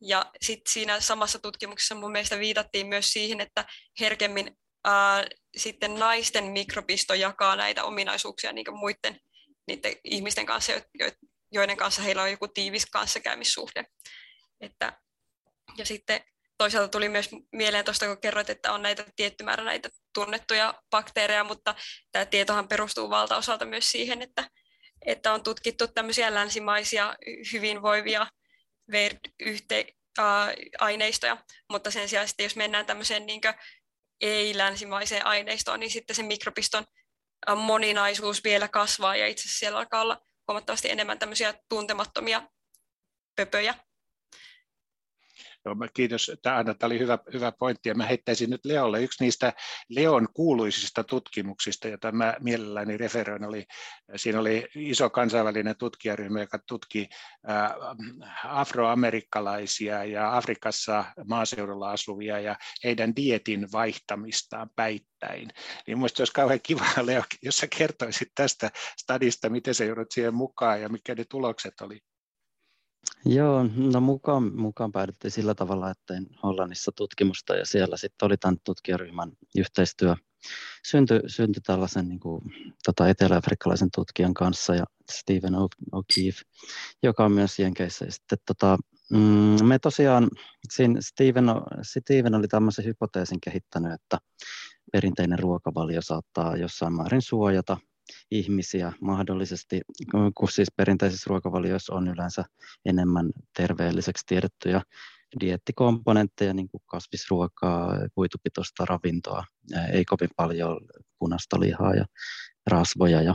Ja 0.00 0.30
sitten 0.42 0.72
siinä 0.72 1.00
samassa 1.00 1.38
tutkimuksessa 1.38 1.94
mun 1.94 2.12
mielestä 2.12 2.38
viitattiin 2.38 2.86
myös 2.86 3.12
siihen, 3.12 3.40
että 3.40 3.64
herkemmin 4.00 4.58
ää, 4.84 5.26
sitten 5.56 5.94
naisten 5.94 6.44
mikrobisto 6.44 7.14
jakaa 7.14 7.56
näitä 7.56 7.84
ominaisuuksia 7.84 8.52
niin 8.52 8.78
muiden 8.78 9.20
niiden 9.68 9.96
ihmisten 10.04 10.46
kanssa, 10.46 10.72
joiden 11.52 11.76
kanssa 11.76 12.02
heillä 12.02 12.22
on 12.22 12.30
joku 12.30 12.48
tiivis 12.48 12.86
kanssakäymissuhde. 12.86 13.84
Että, 14.60 15.00
ja 15.78 15.86
sitten 15.86 16.20
toisaalta 16.58 16.88
tuli 16.88 17.08
myös 17.08 17.30
mieleen 17.52 17.84
tuosta, 17.84 18.06
kun 18.06 18.20
kerroit, 18.20 18.50
että 18.50 18.72
on 18.72 18.82
näitä 18.82 19.04
tietty 19.16 19.44
määrä 19.44 19.64
näitä 19.64 19.88
tunnettuja 20.14 20.82
bakteereja, 20.90 21.44
mutta 21.44 21.74
tämä 22.12 22.26
tietohan 22.26 22.68
perustuu 22.68 23.10
valtaosalta 23.10 23.64
myös 23.64 23.90
siihen, 23.90 24.22
että, 24.22 24.50
että 25.06 25.32
on 25.32 25.42
tutkittu 25.42 25.88
tämmöisiä 25.88 26.34
länsimaisia 26.34 27.16
hyvinvoivia 27.52 28.26
VERD-aineistoja, 28.90 31.36
mutta 31.70 31.90
sen 31.90 32.08
sijaan 32.08 32.28
sitten 32.28 32.44
jos 32.44 32.56
mennään 32.56 32.86
tämmöiseen 32.86 33.26
niin 33.26 33.40
ei-länsimaiseen 34.20 35.26
aineistoon, 35.26 35.80
niin 35.80 35.90
sitten 35.90 36.16
se 36.16 36.22
mikrobiston 36.22 36.84
moninaisuus 37.56 38.44
vielä 38.44 38.68
kasvaa 38.68 39.16
ja 39.16 39.26
itse 39.26 39.42
asiassa 39.42 39.58
siellä 39.58 39.78
alkaa 39.78 40.02
olla 40.02 40.20
huomattavasti 40.48 40.90
enemmän 40.90 41.18
tämmöisiä 41.18 41.54
tuntemattomia 41.68 42.42
pöpöjä. 43.36 43.74
Joo, 45.68 45.88
kiitos. 45.94 46.32
Tämä, 46.42 46.64
tämä 46.64 46.76
oli 46.82 46.98
hyvä, 46.98 47.18
hyvä 47.32 47.52
pointti. 47.52 47.88
Ja 47.88 47.94
mä 47.94 48.06
heittäisin 48.06 48.50
nyt 48.50 48.64
Leolle 48.64 49.02
yksi 49.02 49.24
niistä 49.24 49.52
Leon 49.88 50.28
kuuluisista 50.34 51.04
tutkimuksista, 51.04 51.88
jota 51.88 52.12
mä 52.12 52.36
mielelläni 52.40 52.96
referoin. 52.96 53.44
Oli, 53.44 53.66
siinä 54.16 54.40
oli 54.40 54.66
iso 54.74 55.10
kansainvälinen 55.10 55.76
tutkijaryhmä, 55.76 56.40
joka 56.40 56.58
tutki 56.58 57.08
afroamerikkalaisia 58.44 60.04
ja 60.04 60.36
Afrikassa 60.36 61.04
maaseudulla 61.26 61.90
asuvia 61.90 62.40
ja 62.40 62.56
heidän 62.84 63.16
dietin 63.16 63.72
vaihtamistaan 63.72 64.70
päittäin. 64.76 65.48
Niin 65.86 65.98
mielestäni 65.98 66.22
olisi 66.22 66.32
kauhean 66.32 66.60
kiva, 66.62 66.84
Leo, 67.06 67.22
jos 67.42 67.56
sä 67.56 67.66
kertoisit 67.78 68.28
tästä 68.34 68.70
stadista, 68.98 69.50
miten 69.50 69.74
se 69.74 69.86
joudut 69.86 70.10
siihen 70.10 70.34
mukaan 70.34 70.80
ja 70.80 70.88
mikä 70.88 71.14
ne 71.14 71.24
tulokset 71.30 71.80
oli. 71.80 72.00
Joo, 73.24 73.66
no 73.76 74.00
mukaan, 74.00 74.56
mukaan 74.56 74.92
päädyttiin 74.92 75.30
sillä 75.30 75.54
tavalla, 75.54 75.90
että 75.90 76.04
tein 76.06 76.26
Hollannissa 76.42 76.92
tutkimusta 76.96 77.56
ja 77.56 77.66
siellä 77.66 77.96
sitten 77.96 78.26
oli 78.26 78.36
tämän 78.36 78.56
tutkijaryhmän 78.64 79.32
yhteistyö. 79.58 80.14
Syntyi, 80.86 81.20
syntyi 81.26 81.60
tällaisen 81.62 82.08
niin 82.08 82.20
kuin, 82.20 82.42
tota 82.84 83.08
etelä-afrikkalaisen 83.08 83.88
tutkijan 83.94 84.34
kanssa 84.34 84.74
ja 84.74 84.84
Stephen 85.12 85.54
O'Keefe, 85.94 86.42
joka 87.02 87.24
on 87.24 87.32
myös 87.32 87.58
Jenkeissä. 87.58 88.04
Ja 88.04 88.12
sitten, 88.12 88.38
tota, 88.46 88.78
mm, 89.10 89.66
me 89.66 89.78
tosiaan, 89.78 90.30
siinä 90.70 91.00
Steven, 91.00 91.46
Steven 91.82 92.34
oli 92.34 92.48
tämmöisen 92.48 92.84
hypoteesin 92.84 93.40
kehittänyt, 93.40 93.92
että 93.92 94.18
perinteinen 94.92 95.38
ruokavalio 95.38 96.02
saattaa 96.02 96.56
jossain 96.56 96.92
määrin 96.92 97.22
suojata 97.22 97.76
ihmisiä 98.30 98.92
mahdollisesti, 99.00 99.80
kun 100.36 100.48
siis 100.50 100.68
perinteisissä 100.76 101.28
ruokavalioissa 101.28 101.94
on 101.94 102.08
yleensä 102.08 102.44
enemmän 102.84 103.30
terveelliseksi 103.56 104.24
tiedettyjä 104.26 104.82
diettikomponentteja, 105.40 106.54
niin 106.54 106.68
kuin 106.68 106.82
kasvisruokaa, 106.86 107.94
kuitupitoista 108.14 108.84
ravintoa, 108.84 109.44
ei 109.92 110.04
kovin 110.04 110.30
paljon 110.36 110.80
punaista 111.18 111.60
lihaa 111.60 111.94
ja 111.94 112.04
rasvoja. 112.66 113.22
Ja 113.22 113.34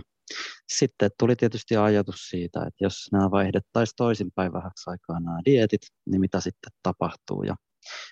sitten 0.68 1.12
tuli 1.20 1.36
tietysti 1.36 1.78
ajatus 1.78 2.30
siitä, 2.30 2.60
että 2.60 2.86
jos 2.86 3.10
nämä 3.12 3.32
vaihdettaisiin 3.32 3.96
toisinpäin 3.98 4.54
vähäksi 4.54 4.90
aikaa 4.90 5.20
nämä 5.20 5.40
dietit, 5.46 5.82
niin 6.06 6.22
mitä 6.22 6.40
sitten 6.40 6.72
tapahtuu. 6.84 7.44
Ja 7.44 7.56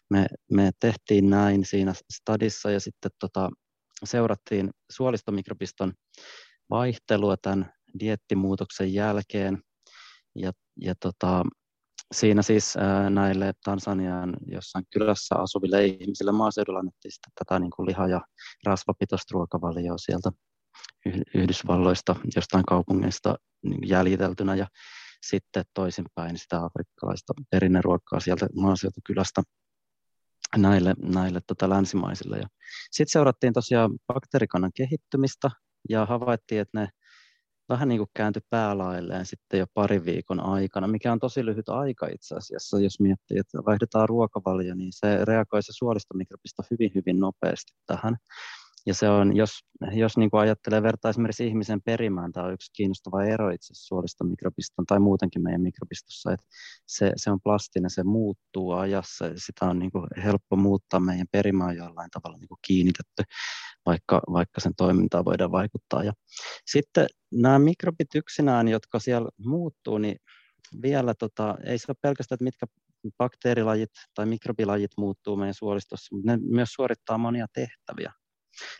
me, 0.09 0.27
me 0.51 0.71
tehtiin 0.79 1.29
näin 1.29 1.65
siinä 1.65 1.93
stadissa 2.13 2.71
ja 2.71 2.79
sitten 2.79 3.11
tota, 3.19 3.49
seurattiin 4.03 4.69
suolistomikropiston 4.91 5.93
vaihtelua 6.71 7.37
tämän 7.37 7.73
diettimuutoksen 7.99 8.93
jälkeen. 8.93 9.63
Ja, 10.35 10.51
ja 10.81 10.95
tota, 10.99 11.43
siinä 12.13 12.41
siis 12.41 12.77
ää, 12.77 13.09
näille 13.09 13.53
Tansanian 13.63 14.37
jossain 14.45 14.85
kylässä 14.93 15.35
asuville 15.35 15.85
ihmisille 15.85 16.31
maaseudulla 16.31 16.79
annettiin 16.79 17.11
sitten 17.11 17.31
tätä 17.35 17.59
niin 17.59 17.71
kuin 17.75 17.87
liha- 17.87 18.07
ja 18.07 18.21
rasvapitoista 18.65 19.33
ruokavalioa 19.33 19.97
sieltä 19.97 20.31
Yhdysvalloista, 21.35 22.15
jostain 22.35 22.65
kaupungeista 22.65 23.35
niin 23.63 23.89
jäljiteltynä 23.89 24.55
ja 24.55 24.67
sitten 25.21 25.63
toisinpäin 25.73 26.37
sitä 26.37 26.57
afrikkalaista 26.63 27.33
perinneruokkaa 27.51 28.19
sieltä 28.19 28.47
maaseutukylästä 28.55 29.41
näille, 30.57 30.93
näille 31.03 31.41
tota 31.47 31.69
länsimaisille. 31.69 32.43
Sitten 32.91 33.11
seurattiin 33.11 33.53
tosiaan 33.53 33.91
bakteerikannan 34.07 34.71
kehittymistä 34.75 35.51
ja 35.89 36.05
havaittiin, 36.05 36.61
että 36.61 36.79
ne 36.79 36.89
vähän 37.69 37.87
niin 37.87 37.99
kuin 37.99 38.09
kääntyi 38.13 38.41
päälailleen 38.49 39.25
sitten 39.25 39.59
jo 39.59 39.65
parin 39.73 40.05
viikon 40.05 40.39
aikana, 40.39 40.87
mikä 40.87 41.11
on 41.11 41.19
tosi 41.19 41.45
lyhyt 41.45 41.69
aika 41.69 42.07
itse 42.07 42.35
asiassa, 42.35 42.79
jos 42.79 42.99
miettii, 42.99 43.37
että 43.37 43.57
vaihdetaan 43.65 44.09
ruokavalio, 44.09 44.75
niin 44.75 44.93
se 44.93 45.25
reagoi 45.25 45.63
se 45.63 45.73
suolistomikrobisto 45.73 46.63
hyvin, 46.71 46.91
hyvin 46.95 47.19
nopeasti 47.19 47.73
tähän. 47.85 48.17
Ja 48.85 48.93
se 48.93 49.09
on, 49.09 49.35
jos, 49.35 49.49
jos 49.91 50.17
niin 50.17 50.29
kuin 50.31 50.41
ajattelee 50.41 50.83
vertaa 50.83 51.09
esimerkiksi 51.09 51.47
ihmisen 51.47 51.81
perimään, 51.81 52.31
tämä 52.31 52.45
on 52.45 52.53
yksi 52.53 52.71
kiinnostava 52.73 53.23
ero 53.23 53.49
itse 53.49 53.73
asiassa 53.73 54.23
mikrobiston 54.23 54.85
tai 54.85 54.99
muutenkin 54.99 55.43
meidän 55.43 55.61
mikrobistossa, 55.61 56.33
että 56.33 56.45
se, 56.85 57.11
se 57.15 57.31
on 57.31 57.41
plastinen, 57.43 57.89
se 57.89 58.03
muuttuu 58.03 58.71
ajassa 58.71 59.25
ja 59.25 59.33
sitä 59.35 59.65
on 59.65 59.79
niin 59.79 59.91
kuin 59.91 60.07
helppo 60.23 60.55
muuttaa 60.55 60.99
meidän 60.99 61.27
perimään 61.31 61.75
jollain 61.77 62.09
tavalla 62.11 62.37
niin 62.37 62.47
kuin 62.47 62.59
kiinnitetty, 62.67 63.23
vaikka, 63.85 64.21
vaikka 64.31 64.61
sen 64.61 64.75
toimintaan 64.77 65.25
voidaan 65.25 65.51
vaikuttaa. 65.51 66.03
Ja 66.03 66.13
sitten 66.65 67.07
nämä 67.31 67.59
mikrobit 67.59 68.15
yksinään, 68.15 68.67
jotka 68.67 68.99
siellä 68.99 69.29
muuttuu, 69.37 69.97
niin 69.97 70.15
vielä 70.81 71.13
tota, 71.13 71.57
ei 71.63 71.77
se 71.77 71.85
ole 71.87 71.97
pelkästään, 72.01 72.35
että 72.35 72.43
mitkä 72.43 72.65
bakteerilajit 73.17 73.89
tai 74.13 74.25
mikrobilajit 74.25 74.91
muuttuu 74.97 75.35
meidän 75.35 75.53
suolistossa, 75.53 76.15
mutta 76.15 76.31
ne 76.31 76.39
myös 76.43 76.69
suorittaa 76.73 77.17
monia 77.17 77.45
tehtäviä. 77.53 78.13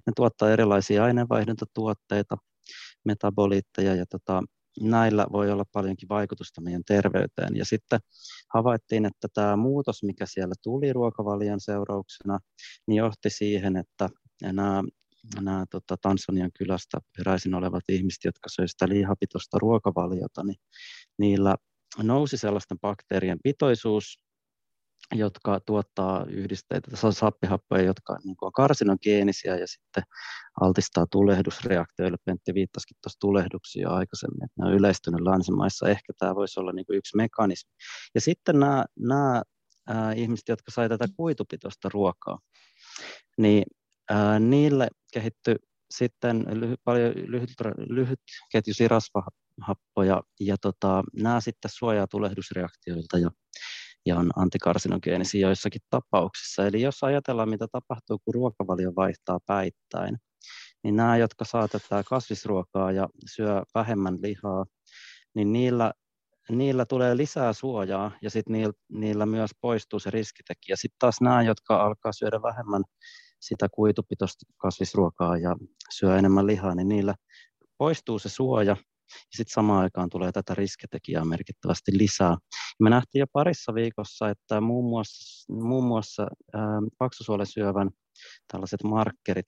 Ne 0.08 0.14
tuottaa 0.16 0.52
erilaisia 0.52 1.04
aineenvaihduntatuotteita, 1.04 2.38
metaboliitteja 3.06 3.96
ja 3.96 4.06
tota, 4.06 4.44
näillä 4.80 5.28
voi 5.32 5.52
olla 5.52 5.64
paljonkin 5.72 6.10
vaikutusta 6.10 6.62
meidän 6.62 6.84
terveyteen. 6.88 7.56
Ja 7.56 7.66
sitten 7.66 8.00
havaittiin, 8.54 9.06
että 9.06 9.28
tämä 9.34 9.56
muutos, 9.56 10.04
mikä 10.04 10.26
siellä 10.26 10.54
tuli 10.64 10.94
ruokavalion 10.94 11.60
seurauksena, 11.60 12.40
niin 12.88 12.98
johti 12.98 13.30
siihen, 13.30 13.78
että 13.78 14.10
nämä, 14.42 14.84
nämä 15.36 15.66
tota, 15.72 15.96
Tansanian 16.02 16.52
kylästä 16.58 16.98
peräisin 17.18 17.54
olevat 17.54 17.84
ihmiset, 17.90 18.24
jotka 18.24 18.50
söivät 18.50 18.72
sitä 18.72 18.90
lihapitoista 18.90 19.58
ruokavaliota, 19.60 20.44
niin 20.44 20.60
niillä 21.18 21.56
nousi 22.04 22.38
sellaisten 22.38 22.80
bakteerien 22.80 23.40
pitoisuus 23.44 24.20
jotka 25.12 25.60
tuottaa 25.60 26.26
yhdisteitä, 26.26 26.92
sappihappoja, 27.12 27.84
jotka 27.84 28.18
niin 28.24 28.36
on 28.42 28.52
karsinogeenisiä 28.52 29.58
ja 29.58 29.68
sitten 29.68 30.04
altistaa 30.62 31.06
tulehdusreaktioille. 31.12 32.18
Pentti 32.26 32.54
viittasikin 32.54 32.98
tuossa 33.04 33.20
tulehduksia 33.20 33.90
aikaisemmin, 33.90 34.44
että 34.44 34.62
ne 34.62 34.68
on 34.68 34.74
yleistynyt 34.74 35.22
länsimaissa. 35.22 35.90
Ehkä 35.90 36.14
tämä 36.18 36.36
voisi 36.36 36.60
olla 36.60 36.72
niin 36.72 36.86
yksi 36.90 37.18
mekanismi. 37.18 37.72
Ja 38.16 38.22
sitten 38.22 38.60
nämä, 38.60 38.86
nämä 39.00 39.42
ihmiset, 40.16 40.48
jotka 40.50 40.72
sai 40.72 40.90
tätä 40.90 41.06
kuitupitoista 41.16 41.90
ruokaa, 41.94 42.40
niin 43.38 43.64
niille 44.40 44.88
kehittyi 45.14 45.56
sitten 45.92 46.46
lyhy, 46.60 46.76
paljon 46.84 47.14
lyhyt, 47.16 47.50
lyhytketjuisia 47.90 48.88
rasvahappoja, 48.88 50.22
ja 50.40 50.58
tota, 50.62 51.04
nämä 51.14 51.42
sitten 51.42 51.72
suojaa 51.74 52.08
tulehdusreaktioilta 52.08 53.18
ja 53.18 53.32
ja 54.06 54.18
on 54.18 54.32
antikarsinogenisia 54.36 55.48
joissakin 55.48 55.82
tapauksissa. 55.90 56.68
Eli 56.68 56.82
jos 56.82 57.04
ajatellaan, 57.04 57.50
mitä 57.50 57.68
tapahtuu, 57.72 58.20
kun 58.26 58.34
ruokavalio 58.34 58.92
vaihtaa 58.96 59.40
päittäin, 59.46 60.18
niin 60.84 60.96
nämä, 60.96 61.18
jotka 61.18 61.46
saa 61.46 61.68
tätä 61.68 62.04
kasvisruokaa 62.10 62.92
ja 62.92 63.10
syö 63.36 63.64
vähemmän 63.76 64.18
lihaa, 64.22 64.66
niin 65.36 65.54
niillä, 65.54 65.94
niillä 66.50 66.86
tulee 66.86 67.18
lisää 67.18 67.54
suojaa 67.54 68.12
ja 68.22 68.30
sitten 68.30 68.54
niillä, 68.54 68.74
niillä 68.90 69.26
myös 69.26 69.52
poistuu 69.62 70.00
se 70.00 70.10
riskitekijä. 70.10 70.76
Sitten 70.76 71.00
taas 71.00 71.22
nämä, 71.22 71.42
jotka 71.42 71.84
alkaa 71.84 72.12
syödä 72.12 72.42
vähemmän 72.42 72.84
sitä 73.40 73.68
kuitupitoista 73.72 74.46
kasvisruokaa 74.58 75.38
ja 75.38 75.56
syö 75.94 76.18
enemmän 76.18 76.48
lihaa, 76.48 76.76
niin 76.76 76.88
niillä 76.88 77.16
poistuu 77.78 78.20
se 78.20 78.30
suoja 78.30 78.78
ja 79.14 79.38
sitten 79.38 79.54
samaan 79.54 79.82
aikaan 79.82 80.10
tulee 80.10 80.32
tätä 80.32 80.56
riskitekijää 80.56 81.26
merkittävästi 81.26 81.98
lisää. 81.98 82.38
Me 82.80 82.90
nähtiin 82.90 83.20
jo 83.20 83.26
parissa 83.34 83.74
viikossa, 83.74 84.30
että 84.30 84.62
muun 84.62 84.90
muassa, 84.90 85.54
muun 85.54 85.84
muassa 85.84 86.28
paksusuolen 86.98 87.48
syövän 87.48 87.90
tällaiset 88.52 88.84
markkerit 88.84 89.46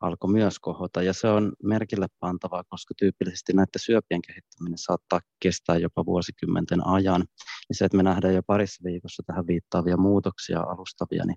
alkoi 0.00 0.30
myös 0.32 0.58
kohota, 0.58 1.02
ja 1.02 1.12
se 1.12 1.28
on 1.28 1.52
merkille 1.62 2.06
pantavaa, 2.20 2.64
koska 2.68 2.94
tyypillisesti 2.98 3.52
näiden 3.52 3.80
syöpien 3.80 4.22
kehittyminen 4.22 4.78
saattaa 4.78 5.20
kestää 5.40 5.76
jopa 5.76 6.06
vuosikymmenten 6.06 6.86
ajan. 6.86 7.20
Niin 7.20 7.76
se, 7.76 7.84
että 7.84 7.96
me 7.96 8.02
nähdään 8.02 8.34
jo 8.34 8.42
parissa 8.46 8.84
viikossa 8.84 9.22
tähän 9.26 9.46
viittaavia 9.46 9.96
muutoksia 9.96 10.60
alustavia, 10.60 11.24
niin 11.24 11.36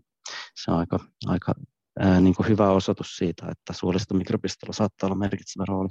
se 0.63 0.71
on 0.71 0.77
aika, 0.77 0.99
aika 1.25 1.53
ää, 1.99 2.21
niin 2.21 2.35
kuin 2.35 2.47
hyvä 2.49 2.69
osoitus 2.69 3.15
siitä, 3.17 3.45
että 3.51 3.73
suolista 3.73 4.13
mikrobistolla 4.13 4.73
saattaa 4.73 5.07
olla 5.07 5.17
merkitsevä 5.17 5.65
rooli 5.67 5.89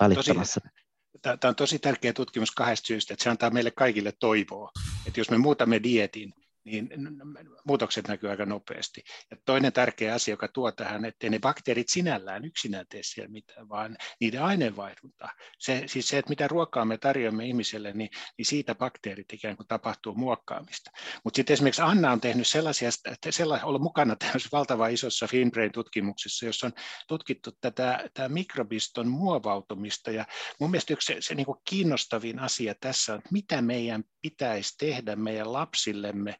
välittämässä. 0.00 0.60
Tosi, 0.60 0.83
tämä 1.22 1.38
on 1.44 1.54
tosi 1.54 1.78
tärkeä 1.78 2.12
tutkimus 2.12 2.50
kahdesta 2.50 2.86
syystä, 2.86 3.14
että 3.14 3.24
se 3.24 3.30
antaa 3.30 3.50
meille 3.50 3.70
kaikille 3.70 4.12
toivoa, 4.12 4.70
että 5.06 5.20
jos 5.20 5.30
me 5.30 5.38
muutamme 5.38 5.82
dietin, 5.82 6.34
niin 6.64 6.88
muutokset 7.66 8.08
näkyy 8.08 8.30
aika 8.30 8.46
nopeasti. 8.46 9.02
Ja 9.30 9.36
toinen 9.44 9.72
tärkeä 9.72 10.14
asia, 10.14 10.32
joka 10.32 10.48
tuo 10.48 10.72
tähän, 10.72 11.04
että 11.04 11.30
ne 11.30 11.38
bakteerit 11.38 11.88
sinällään 11.88 12.44
yksinään 12.44 12.86
tee 12.88 13.00
siellä 13.02 13.30
mitään, 13.30 13.68
vaan 13.68 13.96
niiden 14.20 14.42
aineenvaihdunta. 14.42 15.28
Se, 15.58 15.82
siis 15.86 16.08
se, 16.08 16.18
että 16.18 16.28
mitä 16.28 16.48
ruokaa 16.48 16.84
me 16.84 16.98
tarjoamme 16.98 17.46
ihmiselle, 17.46 17.92
niin, 17.92 18.10
niin 18.38 18.46
siitä 18.46 18.74
bakteerit 18.74 19.32
ikään 19.32 19.56
kuin 19.56 19.66
tapahtuu 19.66 20.14
muokkaamista. 20.14 20.90
Mutta 21.24 21.36
sitten 21.36 21.54
esimerkiksi 21.54 21.82
Anna 21.82 22.12
on 22.12 22.20
tehnyt 22.20 22.46
sellaisia, 22.46 22.90
että 23.12 23.32
sellaisia, 23.32 23.66
ollut 23.66 23.82
mukana 23.82 24.16
tämmöisessä 24.16 24.56
valtavan 24.56 24.92
isossa 24.92 25.26
FinBrain-tutkimuksessa, 25.26 26.46
jossa 26.46 26.66
on 26.66 26.72
tutkittu 27.08 27.50
tätä, 27.60 28.00
tätä 28.14 28.28
mikrobiston 28.28 29.08
muovautumista. 29.08 30.10
Ja 30.10 30.24
mun 30.60 30.70
mielestä 30.70 30.92
yksi 30.92 31.14
se, 31.14 31.16
se 31.20 31.34
niin 31.34 31.46
kuin 31.46 31.58
kiinnostavin 31.68 32.38
asia 32.38 32.74
tässä 32.80 33.12
on, 33.12 33.18
että 33.18 33.28
mitä 33.32 33.62
meidän 33.62 34.04
pitäisi 34.22 34.74
tehdä 34.78 35.16
meidän 35.16 35.52
lapsillemme, 35.52 36.36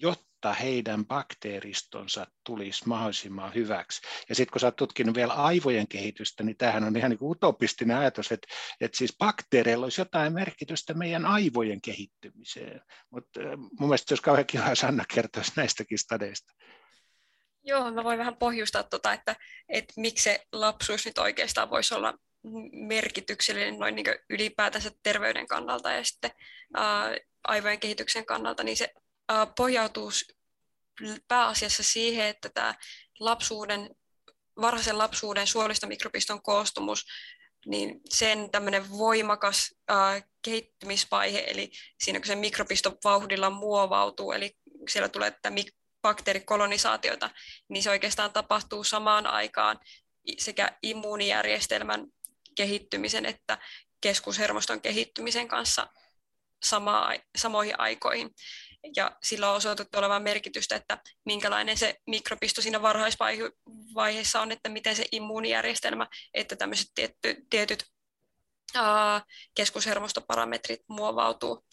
jotta 0.00 0.52
heidän 0.52 1.06
bakteeristonsa 1.06 2.26
tulisi 2.44 2.88
mahdollisimman 2.88 3.54
hyväksi. 3.54 4.02
Ja 4.28 4.34
sitten 4.34 4.52
kun 4.52 4.60
sä 4.60 4.66
oot 4.66 4.76
tutkinut 4.76 5.16
vielä 5.16 5.32
aivojen 5.32 5.88
kehitystä, 5.88 6.42
niin 6.42 6.56
tämähän 6.56 6.84
on 6.84 6.96
ihan 6.96 7.10
niin 7.10 7.18
kuin 7.18 7.30
utopistinen 7.30 7.96
ajatus, 7.96 8.32
että, 8.32 8.48
että 8.80 8.98
siis 8.98 9.16
bakteereilla 9.18 9.86
olisi 9.86 10.00
jotain 10.00 10.32
merkitystä 10.32 10.94
meidän 10.94 11.26
aivojen 11.26 11.80
kehittymiseen. 11.80 12.80
Mutta 13.10 13.40
mun 13.56 13.88
mielestä 13.88 14.12
olisi 14.12 14.22
kauhean 14.22 14.46
kiva, 14.46 14.68
jos 14.68 14.84
Anna 14.84 15.04
kertoisi 15.14 15.52
näistäkin 15.56 15.98
stadeista. 15.98 16.54
Joo, 17.62 17.90
mä 17.90 18.04
voin 18.04 18.18
vähän 18.18 18.36
pohjustaa 18.36 18.82
tuota, 18.82 19.12
että, 19.12 19.36
että 19.68 19.94
miksi 19.96 20.24
se 20.24 20.46
lapsuus 20.52 21.06
nyt 21.06 21.18
oikeastaan 21.18 21.70
voisi 21.70 21.94
olla 21.94 22.14
merkityksellinen 22.72 23.78
noin 23.78 23.94
niin 23.94 24.06
ylipäätänsä 24.30 24.90
terveyden 25.02 25.46
kannalta 25.46 25.92
ja 25.92 26.04
sitten 26.04 26.30
ää, 26.74 27.16
aivojen 27.44 27.80
kehityksen 27.80 28.26
kannalta, 28.26 28.62
niin 28.62 28.76
se 28.76 28.92
pohjautuu 29.56 30.10
pääasiassa 31.28 31.82
siihen, 31.82 32.26
että 32.26 32.48
tämä 32.48 32.74
lapsuuden, 33.20 33.90
varhaisen 34.60 34.98
lapsuuden 34.98 35.46
suolistomikropiston 35.46 36.42
koostumus, 36.42 37.04
niin 37.66 38.00
sen 38.10 38.50
tämmöinen 38.50 38.90
voimakas 38.90 39.74
ää, 39.88 40.22
kehittymisvaihe, 40.42 41.44
eli 41.46 41.70
siinä 42.00 42.18
kun 42.18 42.26
se 42.26 42.34
mikropisto 42.34 42.96
vauhdilla 43.04 43.50
muovautuu, 43.50 44.32
eli 44.32 44.56
siellä 44.88 45.08
tulee 45.08 45.30
tätä 45.30 45.50
bakteerikolonisaatiota, 46.02 47.30
niin 47.68 47.82
se 47.82 47.90
oikeastaan 47.90 48.32
tapahtuu 48.32 48.84
samaan 48.84 49.26
aikaan 49.26 49.80
sekä 50.38 50.78
immuunijärjestelmän 50.82 52.06
kehittymisen 52.54 53.26
että 53.26 53.58
keskushermoston 54.00 54.80
kehittymisen 54.80 55.48
kanssa 55.48 55.86
sama, 56.64 57.10
samoihin 57.38 57.80
aikoihin. 57.80 58.30
Ja 58.96 59.16
sillä 59.22 59.50
on 59.50 59.56
osoitettu 59.56 59.98
olevan 59.98 60.22
merkitystä, 60.22 60.76
että 60.76 60.98
minkälainen 61.24 61.78
se 61.78 61.96
mikropisto 62.06 62.62
siinä 62.62 62.82
varhaisvaiheessa 62.82 64.40
on, 64.40 64.52
että 64.52 64.68
miten 64.68 64.96
se 64.96 65.04
immuunijärjestelmä, 65.12 66.06
että 66.34 66.56
tämmöiset 66.56 66.88
tietty, 66.94 67.36
tietyt 67.50 67.84
ää, 68.74 69.22
keskushermostoparametrit 69.54 70.80
muovautuu. 70.88 71.66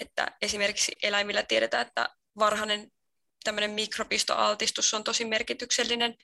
Että 0.00 0.36
esimerkiksi 0.42 0.92
eläimillä 1.02 1.42
tiedetään, 1.42 1.86
että 1.86 2.08
varhainen 2.38 2.92
tämmöinen 3.44 3.70
mikropistoaltistus 3.70 4.94
on 4.94 5.04
tosi 5.04 5.24
merkityksellinen 5.24 6.14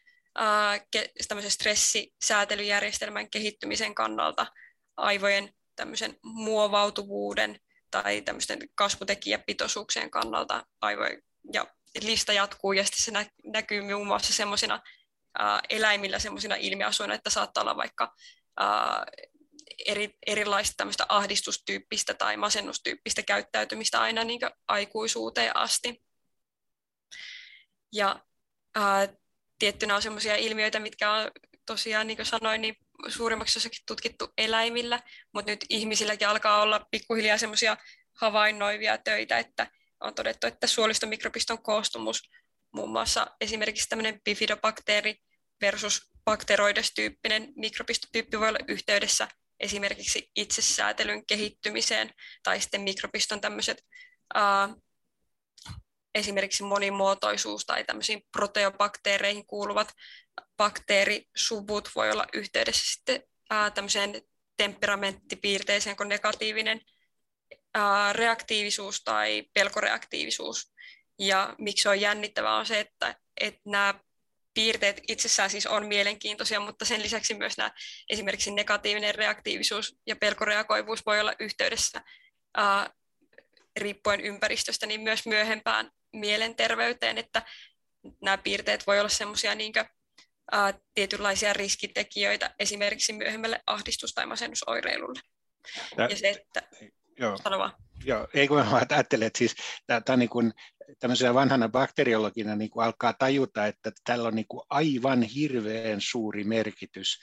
tämmöisen 1.29 1.51
stressisäätelyjärjestelmän 1.51 3.31
kehittymisen 3.31 3.95
kannalta, 3.95 4.47
aivojen 4.97 5.55
tämmöisen 5.77 6.17
muovautuvuuden 6.23 7.61
tai 8.03 8.21
tämmöisten 8.21 8.59
kasvutekijäpitoisuuksien 8.75 10.11
kannalta 10.11 10.67
aivojen, 10.81 11.23
ja 11.53 11.67
lista 12.03 12.33
jatkuu 12.33 12.73
ja 12.73 12.85
sitten 12.85 13.05
se 13.25 13.31
näkyy 13.45 13.83
muun 13.83 14.07
muassa 14.07 14.33
semmoisina 14.33 14.83
eläimillä 15.71 16.19
semmoisina 16.19 16.55
ilmiasuina, 16.55 17.15
että 17.15 17.31
saattaa 17.31 17.63
olla 17.63 17.77
vaikka 17.77 18.15
eri, 19.87 20.19
erilaista 20.27 20.75
tämmöistä 20.77 21.07
ahdistustyyppistä 21.09 22.15
tai 22.15 22.37
masennustyyppistä 22.37 23.23
käyttäytymistä 23.23 24.01
aina 24.01 24.25
niin 24.25 24.41
aikuisuuteen 24.69 25.57
asti. 25.57 26.03
Ja 27.93 28.25
ää, 28.75 29.09
tiettynä 29.59 29.95
on 29.97 30.03
sellaisia 30.03 30.37
ilmiöitä, 30.37 30.81
mitkä 30.81 31.13
on 31.13 31.31
tosiaan, 31.67 32.07
niin 32.07 32.17
kuin 32.17 32.27
sanoin, 32.27 32.61
niin 32.61 32.77
suurimmaksi 33.09 33.59
osakin 33.59 33.83
tutkittu 33.87 34.33
eläimillä, 34.39 35.03
mutta 35.35 35.51
nyt 35.51 35.65
ihmisilläkin 35.69 36.29
alkaa 36.29 36.63
olla 36.63 36.87
pikkuhiljaa 36.91 37.39
semmoisia 37.39 37.77
havainnoivia 38.21 38.99
töitä, 38.99 39.39
että 39.39 39.71
on 40.01 40.15
todettu, 40.15 40.47
että 40.47 40.67
suolistomikropiston 40.67 41.63
koostumus, 41.63 42.31
muun 42.73 42.91
muassa 42.91 43.27
esimerkiksi 43.41 43.89
tämmöinen 43.89 44.21
bifidobakteeri 44.25 45.17
versus 45.61 46.11
bakteroides-tyyppinen 46.25 47.53
mikropistotyyppi 47.57 48.41
voi 48.41 48.49
olla 48.49 48.59
yhteydessä 48.69 49.29
esimerkiksi 49.61 50.31
itsesäätelyn 50.37 51.27
kehittymiseen 51.27 52.11
tai 52.43 52.61
sitten 52.61 52.81
mikropiston 52.81 53.41
tämmöiset 53.41 53.83
esimerkiksi 56.17 56.63
monimuotoisuus 56.63 57.65
tai 57.65 57.85
tämmöisiin 57.85 58.23
proteobakteereihin 58.33 59.47
kuuluvat 59.47 59.93
bakteerisubut 60.57 61.89
voi 61.95 62.11
olla 62.11 62.27
yhteydessä 62.33 62.95
sitten 62.95 63.23
uh, 63.23 63.73
tämmöiseen 63.75 64.23
temperamenttipiirteeseen 64.57 65.97
kuin 65.97 66.09
negatiivinen 66.09 66.81
uh, 67.53 68.13
reaktiivisuus 68.13 69.05
tai 69.05 69.45
pelkoreaktiivisuus. 69.55 70.73
Ja 71.19 71.55
miksi 71.59 71.89
on 71.89 72.01
jännittävää 72.01 72.57
on 72.57 72.67
se, 72.67 72.81
että, 72.81 73.15
että 73.41 73.61
nämä 73.65 73.95
piirteet 74.55 75.01
itsessään 75.09 75.51
siis 75.51 75.67
on 75.67 75.87
mielenkiintoisia, 75.87 76.61
mutta 76.61 76.85
sen 76.85 77.03
lisäksi 77.03 77.35
myös 77.35 77.57
nämä 77.57 77.71
esimerkiksi 78.11 78.51
negatiivinen 78.51 79.15
reaktiivisuus 79.15 79.97
ja 80.07 80.17
pelkoreagoivuus 80.17 81.07
voi 81.07 81.21
olla 81.21 81.35
yhteydessä 81.41 82.03
ää, 82.57 82.91
riippuen 83.77 84.21
ympäristöstä, 84.21 84.87
niin 84.87 85.01
myös 85.01 85.27
myöhempään 85.27 85.91
mielenterveyteen, 86.19 87.19
että 87.19 87.43
nämä 88.23 88.39
piirteet 88.39 88.87
voi 88.87 89.01
olla 89.01 89.09
semmoisia 89.09 89.55
niin 89.55 89.73
tietynlaisia 90.95 91.53
riskitekijöitä 91.53 92.55
esimerkiksi 92.59 93.13
myöhemmälle 93.13 93.63
ahdistus- 93.67 94.15
tai 94.15 94.27
masennusoireilulle. 94.27 95.21
Tää, 95.97 96.09
ja 96.11 96.17
se, 96.17 96.31
että... 96.31 96.63
Joo. 97.19 97.37
Sano 97.37 97.59
vaan. 97.59 97.73
Joo, 98.05 98.29
ei 98.35 98.49
kun 98.49 98.57
mä 98.57 98.83
ajattelen, 98.91 99.27
että 99.27 99.39
siis 99.39 99.55
tämä 99.87 100.01
on 100.09 100.19
niin 100.19 100.29
kuin 100.29 100.53
tämmöisenä 100.99 101.35
vanhana 101.35 101.69
bakteriologina 101.69 102.57
niin 102.57 102.71
kuin 102.71 102.85
alkaa 102.85 103.13
tajuta, 103.13 103.67
että 103.67 103.93
tällä 104.05 104.29
on 104.29 104.35
niin 104.35 104.47
kuin 104.49 104.63
aivan 104.71 105.23
hirveän 105.23 106.01
suuri 106.01 106.45
merkitys, 106.45 107.21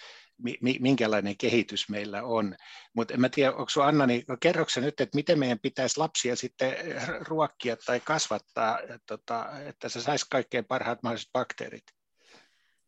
minkälainen 0.79 1.37
kehitys 1.37 1.89
meillä 1.89 2.23
on. 2.23 2.55
Mutta 2.95 3.13
en 3.13 3.21
mä 3.21 3.29
tiedä, 3.29 3.51
onko 3.51 3.69
sinua 3.69 3.87
Anna, 3.87 4.05
niin 4.05 4.23
kerroksä 4.39 4.81
nyt, 4.81 5.01
että 5.01 5.15
miten 5.15 5.39
meidän 5.39 5.59
pitäisi 5.59 5.97
lapsia 5.97 6.35
sitten 6.35 6.75
ruokkia 7.27 7.77
tai 7.77 7.99
kasvattaa, 7.99 8.79
tota, 9.07 9.45
että 9.67 9.89
se 9.89 10.01
saisi 10.01 10.25
kaikkein 10.29 10.65
parhaat 10.65 11.03
mahdolliset 11.03 11.33
bakteerit? 11.33 11.83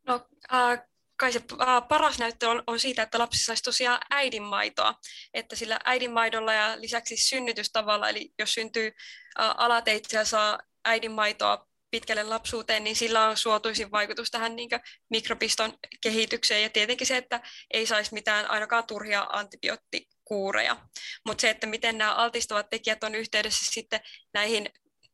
No, 0.08 0.28
äh, 0.54 0.82
kai 1.18 1.34
se 1.34 1.42
paras 1.90 2.20
näyttö 2.20 2.50
on, 2.50 2.64
on 2.68 2.80
siitä, 2.80 3.04
että 3.04 3.20
lapsi 3.20 3.44
saisi 3.44 3.64
tosiaan 3.64 4.02
äidinmaitoa, 4.10 4.96
että 5.34 5.56
sillä 5.56 5.80
äidinmaidolla 5.86 6.54
ja 6.54 6.82
lisäksi 6.82 7.18
synnytystavalla, 7.18 8.10
eli 8.10 8.34
jos 8.40 8.54
syntyy 8.54 8.92
alateitse 9.36 10.18
ja 10.18 10.26
saa 10.26 10.60
äidinmaitoa 10.86 11.68
pitkälle 11.96 12.24
lapsuuteen, 12.24 12.84
niin 12.84 12.96
sillä 12.96 13.26
on 13.26 13.38
suotuisin 13.38 13.92
vaikutus 13.92 14.32
tähän 14.32 14.56
niin 14.56 14.70
mikropiston 15.10 15.74
kehitykseen 16.02 16.64
ja 16.64 16.70
tietenkin 16.70 17.08
se, 17.08 17.18
että 17.18 17.42
ei 17.74 17.86
saisi 17.86 18.14
mitään 18.14 18.52
ainakaan 18.52 18.88
turhia 18.88 19.28
antibioottikuureja. 19.30 20.78
Mutta 21.26 21.42
se, 21.42 21.50
että 21.50 21.68
miten 21.68 21.98
nämä 21.98 22.14
altistavat 22.14 22.70
tekijät 22.70 23.04
on 23.04 23.16
yhteydessä 23.16 23.72
sitten 23.72 24.00
näihin 24.34 24.70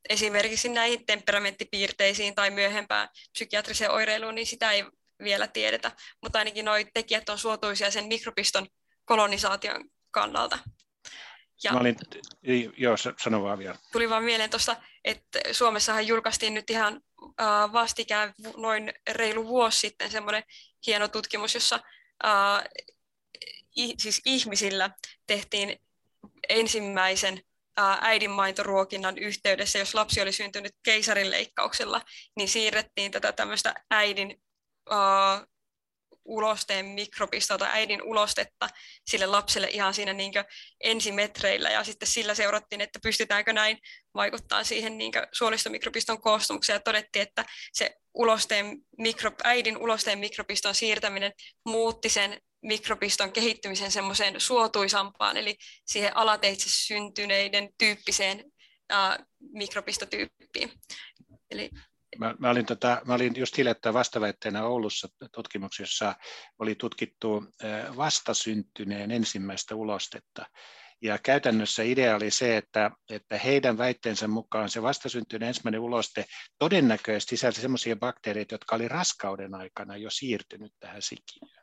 esimerkiksi 0.10 0.70
näihin 0.70 1.06
temperamenttipiirteisiin 1.06 2.36
tai 2.36 2.50
myöhempään 2.50 3.10
psykiatriseen 3.34 3.92
oireiluun, 3.92 4.36
niin 4.36 4.48
sitä 4.48 4.72
ei 4.72 4.86
vielä 5.24 5.48
tiedetä, 5.48 5.92
mutta 6.22 6.40
ainakin 6.40 6.66
nuo 6.66 6.76
tekijät 6.94 7.30
on 7.30 7.38
suotuisia 7.38 7.92
sen 7.92 8.06
mikropiston 8.06 8.68
kolonisaation 9.06 9.90
kannalta. 10.12 10.60
Ja 11.64 11.74
Mä 11.74 11.80
olin, 11.80 11.96
joo, 12.78 12.96
sano 12.98 13.44
vaan 13.44 13.60
vielä. 13.60 13.76
Tuli 13.92 14.10
vaan 14.10 14.24
mieleen 14.24 14.50
tuosta, 14.50 14.76
että 15.06 15.40
Suomessahan 15.52 16.08
julkaistiin 16.08 16.54
nyt 16.54 16.70
ihan 16.70 17.02
vastikään 17.74 18.34
noin 18.58 18.94
reilu 19.10 19.48
vuosi 19.48 19.80
sitten 19.80 20.12
semmoinen 20.12 20.44
hieno 20.88 21.08
tutkimus, 21.08 21.54
jossa 21.54 21.80
i, 23.78 23.94
siis 23.98 24.22
ihmisillä 24.26 24.90
tehtiin 25.28 25.80
ensimmäisen 26.50 27.42
äidinmaitoruokinnan 28.02 29.18
yhteydessä, 29.18 29.80
jos 29.80 29.96
lapsi 29.96 30.22
oli 30.22 30.32
syntynyt 30.32 30.76
keisarinleikkauksella, 30.84 32.02
niin 32.38 32.50
siirrettiin 32.50 33.12
tätä 33.12 33.32
tämmöistä 33.32 33.74
äidin 33.92 34.42
uh, 34.90 35.48
ulosteen 36.26 36.86
mikropistoa 36.86 37.58
tai 37.58 37.70
äidin 37.72 38.04
ulostetta 38.04 38.70
sille 39.10 39.26
lapselle 39.26 39.68
ihan 39.68 39.94
siinä 39.94 40.14
niin 40.14 40.34
ensimetreillä 40.84 41.70
ja 41.70 41.84
sitten 41.84 42.08
sillä 42.08 42.36
seurattiin, 42.36 42.82
että 42.82 43.00
pystytäänkö 43.04 43.54
näin 43.54 43.78
vaikuttaa 44.14 44.64
siihen 44.64 44.98
niin 44.98 45.12
suolistomikropiston 45.32 46.22
koostumukseen 46.22 46.76
ja 46.76 46.80
todettiin, 46.80 47.24
että 47.24 47.46
se 47.74 47.96
ulosteen 48.14 48.78
mikro, 48.98 49.32
äidin 49.44 49.78
ulosteen 49.78 50.20
mikropiston 50.20 50.76
siirtäminen 50.76 51.32
muutti 51.66 52.10
sen 52.10 52.42
mikropiston 52.62 53.32
kehittymisen 53.32 53.92
semmoiseen 53.92 54.42
suotuisampaan, 54.42 55.38
eli 55.38 55.56
siihen 55.86 56.18
alateitse 56.18 56.70
syntyneiden 56.70 57.70
tyyppiseen 57.78 58.44
mikropistotyyppiin. 59.40 60.72
Eli 61.52 61.70
Mä, 62.18 62.36
mä, 62.40 62.50
olin 62.50 62.66
tota, 62.66 63.02
mä 63.06 63.14
olin 63.14 63.34
just 63.38 63.58
hiljattain 63.58 63.94
vastaväitteenä 63.94 64.64
Oulussa 64.64 65.08
tutkimuksessa, 65.34 66.16
oli 66.60 66.76
tutkittu 66.76 67.44
vastasyntyneen 67.98 69.12
ensimmäistä 69.12 69.76
ulostetta. 69.76 70.46
Ja 71.02 71.18
käytännössä 71.18 71.84
idea 71.84 72.16
oli 72.16 72.32
se, 72.32 72.58
että, 72.58 72.92
että 73.10 73.38
heidän 73.38 73.78
väitteensä 73.78 74.28
mukaan 74.28 74.70
se 74.70 74.82
vastasyntyneen 74.82 75.48
ensimmäinen 75.48 75.82
uloste 75.82 76.26
todennäköisesti 76.60 77.38
sisälsi 77.38 77.62
sellaisia 77.62 77.96
bakteereita, 77.96 78.54
jotka 78.54 78.76
oli 78.76 78.88
raskauden 78.88 79.56
aikana 79.56 79.98
jo 79.98 80.10
siirtynyt 80.10 80.74
tähän 80.80 81.02
sikiöön. 81.02 81.61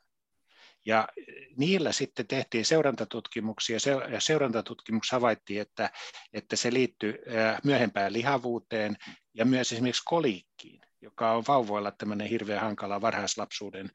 Ja 0.88 1.08
niillä 1.56 1.92
sitten 1.92 2.26
tehtiin 2.26 2.64
seurantatutkimuksia, 2.64 3.78
ja 4.12 4.20
seurantatutkimuksessa 4.20 5.16
havaittiin, 5.16 5.60
että, 5.60 5.90
että 6.32 6.56
se 6.56 6.72
liittyy 6.72 7.18
myöhempään 7.64 8.12
lihavuuteen 8.12 8.96
ja 9.34 9.44
myös 9.44 9.72
esimerkiksi 9.72 10.02
koliikkiin 10.04 10.80
joka 11.02 11.32
on 11.32 11.44
vauvoilla 11.48 11.90
tämmöinen 11.90 12.28
hirveän 12.28 12.60
hankala 12.60 13.00
varhaislapsuuden 13.00 13.90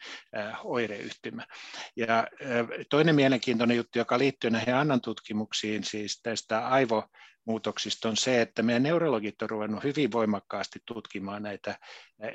oireyhtymä. 0.63 1.47
Ja 1.95 2.27
toinen 2.89 3.15
mielenkiintoinen 3.15 3.77
juttu, 3.77 3.99
joka 3.99 4.19
liittyy 4.19 4.49
näihin 4.49 4.75
Annan 4.75 5.01
tutkimuksiin, 5.01 5.83
siis 5.83 6.21
tästä 6.21 6.67
aivo 6.67 7.03
muutoksista 7.45 8.09
on 8.09 8.17
se, 8.17 8.41
että 8.41 8.63
meidän 8.63 8.83
neurologit 8.83 9.41
on 9.41 9.49
ruvennut 9.49 9.83
hyvin 9.83 10.11
voimakkaasti 10.11 10.79
tutkimaan 10.85 11.43
näitä 11.43 11.79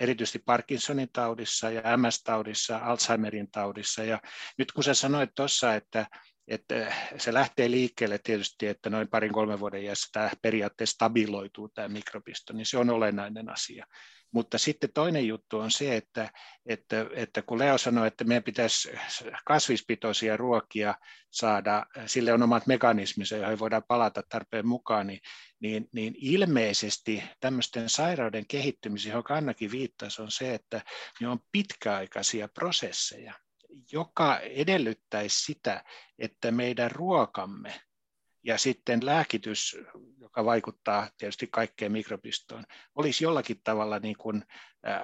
erityisesti 0.00 0.38
Parkinsonin 0.38 1.08
taudissa 1.12 1.70
ja 1.70 1.96
MS-taudissa, 1.96 2.78
Alzheimerin 2.78 3.50
taudissa. 3.50 4.04
Ja 4.04 4.20
nyt 4.58 4.72
kun 4.72 4.84
sä 4.84 4.94
sanoit 4.94 5.30
tuossa, 5.34 5.74
että, 5.74 6.06
että 6.48 6.92
se 7.18 7.34
lähtee 7.34 7.70
liikkeelle 7.70 8.18
tietysti, 8.18 8.66
että 8.66 8.90
noin 8.90 9.08
parin 9.08 9.32
kolmen 9.32 9.60
vuoden 9.60 9.82
iässä 9.82 10.08
tämä 10.12 10.30
periaatteessa 10.42 10.94
stabiloituu 10.94 11.68
tämä 11.68 11.88
mikrobisto, 11.88 12.52
niin 12.52 12.66
se 12.66 12.78
on 12.78 12.90
olennainen 12.90 13.52
asia. 13.52 13.86
Mutta 14.32 14.58
sitten 14.58 14.92
toinen 14.94 15.26
juttu 15.26 15.58
on 15.58 15.70
se, 15.70 15.96
että, 15.96 16.30
että, 16.66 17.06
että 17.14 17.42
kun 17.42 17.58
Leo 17.58 17.78
sanoi, 17.78 18.06
että 18.06 18.24
meidän 18.24 18.42
pitäisi 18.42 18.90
kasvispitoisia 19.44 20.36
ruokia 20.36 20.94
saada, 21.30 21.86
sille 22.06 22.32
on 22.32 22.42
omat 22.42 22.66
mekanisminsa, 22.66 23.36
joihin 23.36 23.58
voidaan 23.58 23.82
palata 23.88 24.22
tarpeen 24.28 24.66
mukaan, 24.66 25.06
niin, 25.06 25.20
niin, 25.60 25.88
niin 25.92 26.14
ilmeisesti 26.16 27.22
tämmöisten 27.40 27.88
sairauden 27.88 28.46
kehittymisen, 28.46 29.10
johon 29.10 29.24
Annakin 29.28 29.70
viittasi, 29.70 30.22
on 30.22 30.30
se, 30.30 30.54
että 30.54 30.82
ne 31.20 31.28
on 31.28 31.38
pitkäaikaisia 31.52 32.48
prosesseja, 32.48 33.34
joka 33.92 34.38
edellyttäisi 34.38 35.44
sitä, 35.44 35.84
että 36.18 36.50
meidän 36.50 36.90
ruokamme 36.90 37.80
ja 38.42 38.58
sitten 38.58 39.06
lääkitys, 39.06 39.76
joka 40.20 40.44
vaikuttaa 40.44 41.08
tietysti 41.18 41.48
kaikkeen 41.52 41.92
mikrobistoon, 41.92 42.64
olisi 42.94 43.24
jollakin 43.24 43.60
tavalla 43.64 43.98
niin 43.98 44.16
kuin 44.16 44.44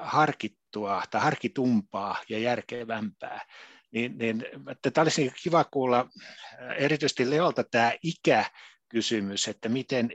harkittua 0.01 1.03
tai 1.11 1.20
harkitumpaa 1.20 2.16
ja 2.29 2.38
järkevämpää. 2.38 3.47
Niin, 3.92 4.18
niin, 4.18 4.44
tämä 4.83 5.03
olisi 5.03 5.33
kiva 5.42 5.64
kuulla 5.64 6.09
erityisesti 6.77 7.31
Leolta 7.31 7.64
tämä 7.64 7.92
ikä, 8.03 8.44
kysymys, 8.88 9.49
että 9.49 9.68
miten, 9.68 10.11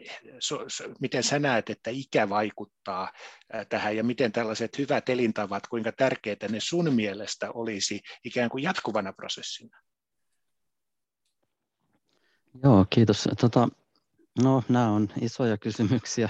miten 0.99 1.23
sä 1.23 1.39
näet, 1.39 1.69
että 1.69 1.89
ikä 1.89 2.29
vaikuttaa 2.29 3.11
tähän 3.69 3.97
ja 3.97 4.03
miten 4.03 4.31
tällaiset 4.31 4.77
hyvät 4.77 5.09
elintavat, 5.09 5.67
kuinka 5.67 5.91
tärkeitä 5.91 6.47
ne 6.47 6.59
sun 6.59 6.93
mielestä 6.93 7.51
olisi 7.51 8.01
ikään 8.23 8.49
kuin 8.49 8.63
jatkuvana 8.63 9.13
prosessina? 9.13 9.77
Joo, 12.63 12.85
kiitos. 12.89 13.29
Tota, 13.41 13.69
no, 14.43 14.63
nämä 14.69 14.91
on 14.91 15.07
isoja 15.21 15.57
kysymyksiä. 15.57 16.29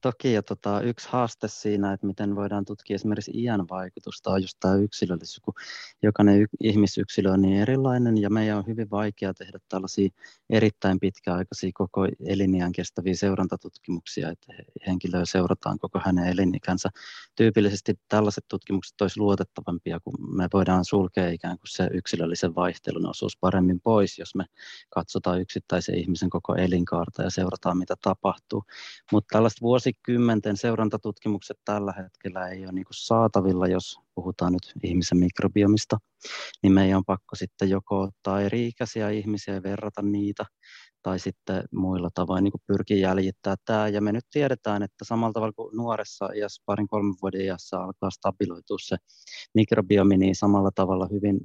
Toki 0.00 0.32
ja 0.32 0.42
tota, 0.42 0.80
yksi 0.80 1.08
haaste 1.10 1.48
siinä, 1.48 1.92
että 1.92 2.06
miten 2.06 2.36
voidaan 2.36 2.64
tutkia 2.64 2.94
esimerkiksi 2.94 3.30
iän 3.34 3.68
vaikutusta, 3.70 4.30
on 4.30 4.42
just 4.42 4.56
tämä 4.60 4.74
yksilöllisyys, 4.74 5.40
kun 5.40 5.54
jokainen 6.02 6.40
y- 6.40 6.46
ihmisyksilö 6.60 7.32
on 7.32 7.42
niin 7.42 7.60
erilainen 7.60 8.18
ja 8.18 8.30
meidän 8.30 8.58
on 8.58 8.66
hyvin 8.66 8.90
vaikea 8.90 9.34
tehdä 9.34 9.58
tällaisia 9.68 10.08
erittäin 10.50 11.00
pitkäaikaisia 11.00 11.70
koko 11.74 12.06
eliniän 12.26 12.72
kestäviä 12.72 13.14
seurantatutkimuksia, 13.14 14.30
että 14.30 14.52
henkilöä 14.86 15.24
seurataan 15.24 15.78
koko 15.78 16.00
hänen 16.04 16.28
elinikänsä. 16.28 16.90
Tyypillisesti 17.36 17.94
tällaiset 18.08 18.44
tutkimukset 18.48 19.00
olisivat 19.00 19.24
luotettavampia, 19.24 20.00
kun 20.00 20.36
me 20.36 20.48
voidaan 20.52 20.84
sulkea 20.84 21.30
ikään 21.30 21.58
kuin 21.58 21.68
se 21.68 21.88
yksilöllisen 21.92 22.54
vaihtelun 22.54 23.06
osuus 23.06 23.36
paremmin 23.40 23.80
pois, 23.80 24.18
jos 24.18 24.34
me 24.34 24.44
katsotaan 24.90 25.40
yksittäisen 25.40 25.94
ihmisen 25.94 26.30
koko 26.30 26.54
elinkaarta 26.54 27.22
ja 27.22 27.30
seurataan, 27.30 27.78
mitä 27.78 27.94
tapahtuu. 28.02 28.64
Mutta 29.12 29.32
tällaiset 29.32 29.60
vuosi 29.60 29.89
vuosikymmenten 29.90 30.56
seurantatutkimukset 30.56 31.58
tällä 31.64 31.92
hetkellä 31.92 32.48
ei 32.48 32.64
ole 32.64 32.72
niin 32.72 32.84
saatavilla, 32.90 33.66
jos 33.66 33.98
puhutaan 34.14 34.52
nyt 34.52 34.72
ihmisen 34.82 35.18
mikrobiomista, 35.18 35.98
niin 36.62 36.72
meidän 36.72 36.96
on 36.96 37.04
pakko 37.04 37.36
sitten 37.36 37.70
joko 37.70 38.00
ottaa 38.00 38.40
eri-ikäisiä 38.40 39.10
ihmisiä 39.10 39.54
ja 39.54 39.62
verrata 39.62 40.02
niitä, 40.02 40.44
tai 41.02 41.18
sitten 41.18 41.64
muilla 41.72 42.08
tavoin 42.14 42.44
niin 42.44 42.52
pyrkiä 42.66 42.96
jäljittää 42.96 43.54
tämä. 43.64 43.88
Ja 43.88 44.00
me 44.00 44.12
nyt 44.12 44.24
tiedetään, 44.30 44.82
että 44.82 45.04
samalla 45.04 45.32
tavalla 45.32 45.52
kuin 45.52 45.76
nuoressa 45.76 46.28
iässä, 46.36 46.62
parin 46.66 46.88
kolmen 46.88 47.14
vuoden 47.22 47.40
iässä 47.40 47.80
alkaa 47.80 48.10
stabiloitua 48.10 48.76
se 48.80 48.96
mikrobiomi, 49.54 50.16
niin 50.16 50.34
samalla 50.34 50.70
tavalla 50.74 51.08
hyvin 51.12 51.40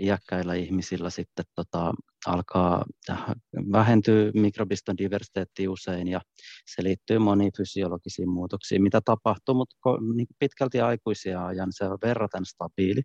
iäkkäillä 0.00 0.54
ihmisillä 0.54 1.10
sitten 1.10 1.44
tota, 1.54 1.92
alkaa 2.26 2.84
vähentyä 3.72 4.30
mikrobiston 4.34 4.98
diversiteetti 4.98 5.68
usein 5.68 6.08
ja 6.08 6.20
se 6.74 6.82
liittyy 6.82 7.18
moniin 7.18 7.52
fysiologisiin 7.56 8.30
muutoksiin, 8.30 8.82
mitä 8.82 9.00
tapahtuu, 9.04 9.54
mutta 9.54 9.76
niin 10.14 10.26
pitkälti 10.38 10.80
aikuisia 10.80 11.46
ajan 11.46 11.68
se 11.70 11.84
on 11.84 11.98
verraten 12.02 12.44
stabiili, 12.44 13.02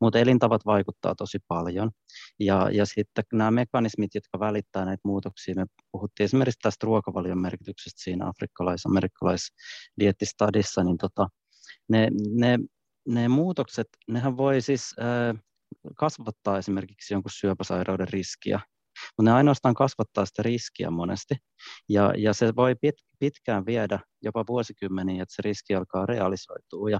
mutta 0.00 0.18
elintavat 0.18 0.66
vaikuttaa 0.66 1.14
tosi 1.14 1.38
paljon. 1.48 1.90
Ja, 2.40 2.70
ja 2.72 2.86
sitten 2.86 3.24
nämä 3.32 3.50
mekanismit, 3.50 4.14
jotka 4.14 4.40
välittää 4.40 4.84
näitä 4.84 5.00
muutoksia, 5.04 5.54
me 5.54 5.66
puhuttiin 5.92 6.24
esimerkiksi 6.24 6.58
tästä 6.62 6.86
ruokavalion 6.86 7.38
merkityksestä 7.38 8.04
siinä 8.04 8.28
afrikkalais-amerikkalais-diettistadissa, 8.28 10.84
niin 10.84 10.98
tota, 10.98 11.28
ne, 11.88 12.08
ne, 12.34 12.58
ne 13.08 13.28
muutokset, 13.28 13.88
nehän 14.08 14.36
voi 14.36 14.60
siis 14.60 14.94
kasvattaa 15.96 16.58
esimerkiksi 16.58 17.14
jonkun 17.14 17.30
syöpäsairauden 17.34 18.08
riskiä, 18.08 18.60
mutta 19.18 19.30
ne 19.30 19.32
ainoastaan 19.32 19.74
kasvattaa 19.74 20.26
sitä 20.26 20.42
riskiä 20.42 20.90
monesti. 20.90 21.34
Ja, 21.88 22.12
ja 22.16 22.32
se 22.32 22.56
voi 22.56 22.74
pit, 22.80 22.94
pitkään 23.18 23.66
viedä, 23.66 24.00
jopa 24.22 24.44
vuosikymmeniä, 24.48 25.22
että 25.22 25.34
se 25.34 25.42
riski 25.42 25.74
alkaa 25.74 26.06
realisoitua. 26.06 26.90
Ja, 26.90 26.98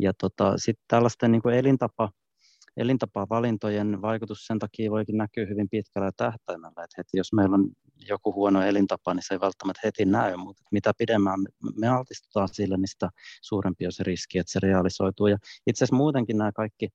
ja 0.00 0.12
tota, 0.20 0.54
sitten 0.56 0.84
tällaisten 0.88 1.32
niin 1.32 1.42
kuin 1.42 1.54
elintapa, 1.54 2.10
elintapavalintojen 2.76 4.02
vaikutus 4.02 4.46
sen 4.46 4.58
takia 4.58 4.90
voikin 4.90 5.16
näkyä 5.16 5.46
hyvin 5.46 5.68
pitkällä 5.68 6.10
tähtäimellä, 6.16 6.84
että 6.84 6.94
heti 6.98 7.16
jos 7.16 7.32
meillä 7.32 7.54
on 7.54 7.70
joku 8.08 8.34
huono 8.34 8.62
elintapa, 8.62 9.14
niin 9.14 9.22
se 9.26 9.34
ei 9.34 9.40
välttämättä 9.40 9.80
heti 9.84 10.04
näy, 10.04 10.36
mutta 10.36 10.62
mitä 10.72 10.92
pidemmän 10.98 11.40
me 11.76 11.88
altistutaan 11.88 12.48
sille, 12.52 12.76
niin 12.76 12.88
sitä 12.88 13.08
suurempi 13.42 13.86
on 13.86 13.92
se 13.92 14.02
riski, 14.04 14.38
että 14.38 14.52
se 14.52 14.58
realisoituu. 14.62 15.26
Ja 15.26 15.38
itse 15.66 15.84
asiassa 15.84 15.96
muutenkin 15.96 16.38
nämä 16.38 16.52
kaikki 16.52 16.88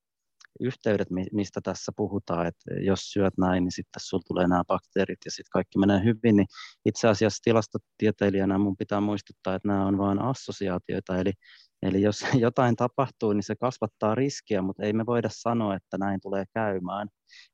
yhteydet, 0.60 1.08
mistä 1.34 1.62
tässä 1.64 1.92
puhutaan, 1.96 2.48
että 2.48 2.74
jos 2.82 3.00
syöt 3.12 3.34
näin, 3.38 3.64
niin 3.64 3.72
sitten 3.72 4.00
sulla 4.04 4.24
tulee 4.28 4.48
nämä 4.48 4.64
bakteerit 4.68 5.20
ja 5.26 5.32
sitten 5.32 5.52
kaikki 5.52 5.80
menee 5.80 6.04
hyvin, 6.04 6.36
niin 6.36 6.48
itse 6.86 7.08
asiassa 7.08 7.42
tilastotieteilijänä 7.44 8.58
mun 8.58 8.78
pitää 8.78 9.02
muistuttaa, 9.02 9.56
että 9.56 9.68
nämä 9.68 9.86
on 9.86 9.98
vain 9.98 10.22
assosiaatioita, 10.22 11.18
eli 11.18 11.34
Eli 11.82 12.02
jos 12.02 12.22
jotain 12.46 12.76
tapahtuu, 12.76 13.34
niin 13.34 13.44
se 13.44 13.56
kasvattaa 13.56 14.16
riskiä, 14.16 14.62
mutta 14.62 14.84
ei 14.84 14.94
me 14.94 15.06
voida 15.06 15.30
sanoa, 15.32 15.76
että 15.76 15.98
näin 15.98 16.20
tulee 16.22 16.46
käymään. 16.54 17.08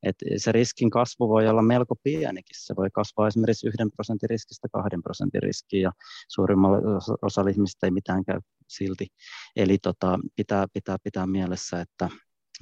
Et 0.04 0.16
se 0.38 0.52
riskin 0.52 0.90
kasvu 0.90 1.30
voi 1.30 1.48
olla 1.48 1.62
melko 1.62 1.96
pienikin. 2.04 2.56
Se 2.58 2.76
voi 2.76 2.90
kasvaa 2.94 3.28
esimerkiksi 3.28 3.68
yhden 3.68 3.92
prosentin 3.92 4.30
riskistä 4.30 4.68
kahden 4.72 5.04
prosentin 5.04 5.44
riskiin 5.44 5.82
ja 5.82 5.92
suurimmalla 6.28 6.78
osalla 7.22 7.50
ihmistä 7.50 7.88
ei 7.88 7.92
mitään 7.92 8.26
käy 8.26 8.40
silti. 8.68 9.08
Eli 9.56 9.78
tota, 9.78 10.20
pitää, 10.36 10.66
pitää 10.74 10.98
pitää 11.04 11.28
mielessä, 11.28 11.82
että 11.82 12.10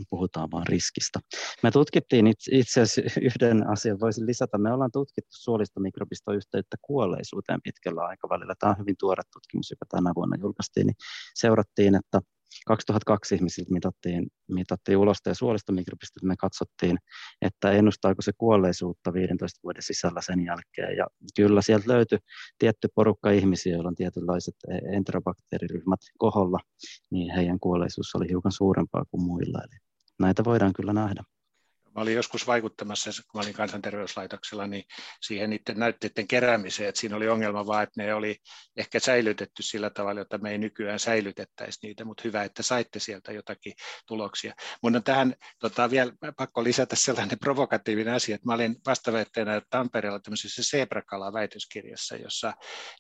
puhutaan 0.10 0.52
vain 0.52 0.68
riskistä. 0.68 1.20
Me 1.64 1.72
tutkittiin 1.72 2.28
itse 2.52 2.82
asiassa 2.82 3.22
yhden 3.22 3.70
asian, 3.70 4.00
voisin 4.00 4.26
lisätä, 4.26 4.58
me 4.58 4.74
ollaan 4.74 4.92
tutkittu 4.92 5.32
suolistomikrobistoyhteyttä 5.32 6.78
kuolleisuuteen 6.82 7.62
pitkällä 7.64 8.02
aikavälillä. 8.02 8.56
Tämä 8.60 8.72
on 8.72 8.80
hyvin 8.80 8.96
tuore 9.00 9.24
tutkimus, 9.34 9.72
joka 9.72 9.86
tänä 9.90 10.12
vuonna 10.16 10.38
julkaistiin, 10.42 10.88
niin 10.88 10.96
seurattiin, 11.36 11.96
että 11.96 12.22
2002 12.66 13.36
ihmisiltä 13.36 13.74
mitattiin, 13.74 14.28
mitattiin 14.52 14.98
uloste- 14.98 15.30
ja 15.30 15.36
suolistomikrobistoa, 15.36 16.28
me 16.28 16.36
katsottiin, 16.38 16.98
että 17.42 17.72
ennustaako 17.72 18.22
se 18.22 18.32
kuolleisuutta 18.38 19.14
15 19.14 19.60
vuoden 19.64 19.82
sisällä 19.82 20.22
sen 20.22 20.46
jälkeen. 20.46 20.98
Ja 20.98 21.08
kyllä 21.36 21.62
sieltä 21.62 21.88
löytyi 21.88 22.18
tietty 22.58 22.88
porukka 22.96 23.32
ihmisiä, 23.32 23.74
joilla 23.74 23.88
on 23.88 23.96
tietynlaiset 23.96 24.56
enterobakteeriryhmät 24.94 26.00
koholla, 26.18 26.60
niin 27.12 27.34
heidän 27.36 27.60
kuolleisuus 27.60 28.16
oli 28.16 28.30
hiukan 28.30 28.52
suurempaa 28.52 29.06
kuin 29.12 29.24
muilla. 29.24 29.60
Eli 29.64 29.80
näitä 30.20 30.44
voidaan 30.44 30.74
kyllä 30.74 30.94
nähdä. 30.94 31.24
Mä 31.96 32.02
olin 32.02 32.16
joskus 32.16 32.48
vaikuttamassa, 32.48 33.10
kun 33.12 33.40
mä 33.40 33.44
olin 33.44 33.54
kansanterveyslaitoksella, 33.54 34.68
niin 34.68 34.84
siihen 35.22 35.50
niiden 35.50 35.80
näytteiden 35.80 36.28
keräämiseen, 36.28 36.90
että 36.90 37.02
siinä 37.02 37.16
oli 37.16 37.28
ongelma 37.28 37.66
vaan, 37.66 37.84
että 37.84 38.04
ne 38.04 38.14
oli 38.14 38.38
ehkä 38.78 39.00
säilytetty 39.00 39.64
sillä 39.64 39.90
tavalla, 39.90 40.22
että 40.22 40.38
me 40.38 40.52
ei 40.52 40.58
nykyään 40.58 41.00
säilytettäisi 41.00 41.80
niitä, 41.84 42.06
mutta 42.06 42.22
hyvä, 42.24 42.44
että 42.44 42.64
saitte 42.64 43.00
sieltä 43.00 43.32
jotakin 43.32 43.74
tuloksia. 44.08 44.54
Mun 44.84 44.96
on 44.96 45.04
tähän 45.04 45.36
tota, 45.60 45.90
vielä 45.90 46.12
pakko 46.38 46.64
lisätä 46.64 46.96
sellainen 46.96 47.40
provokatiivinen 47.40 48.14
asia, 48.14 48.36
että 48.36 48.48
mä 48.48 48.54
olin 48.54 48.76
vastaväitteenä 48.88 49.62
Tampereella 49.70 50.20
tämmöisessä 50.20 50.64
Sebrakala-väitöskirjassa, 50.64 52.16
jossa, 52.16 52.54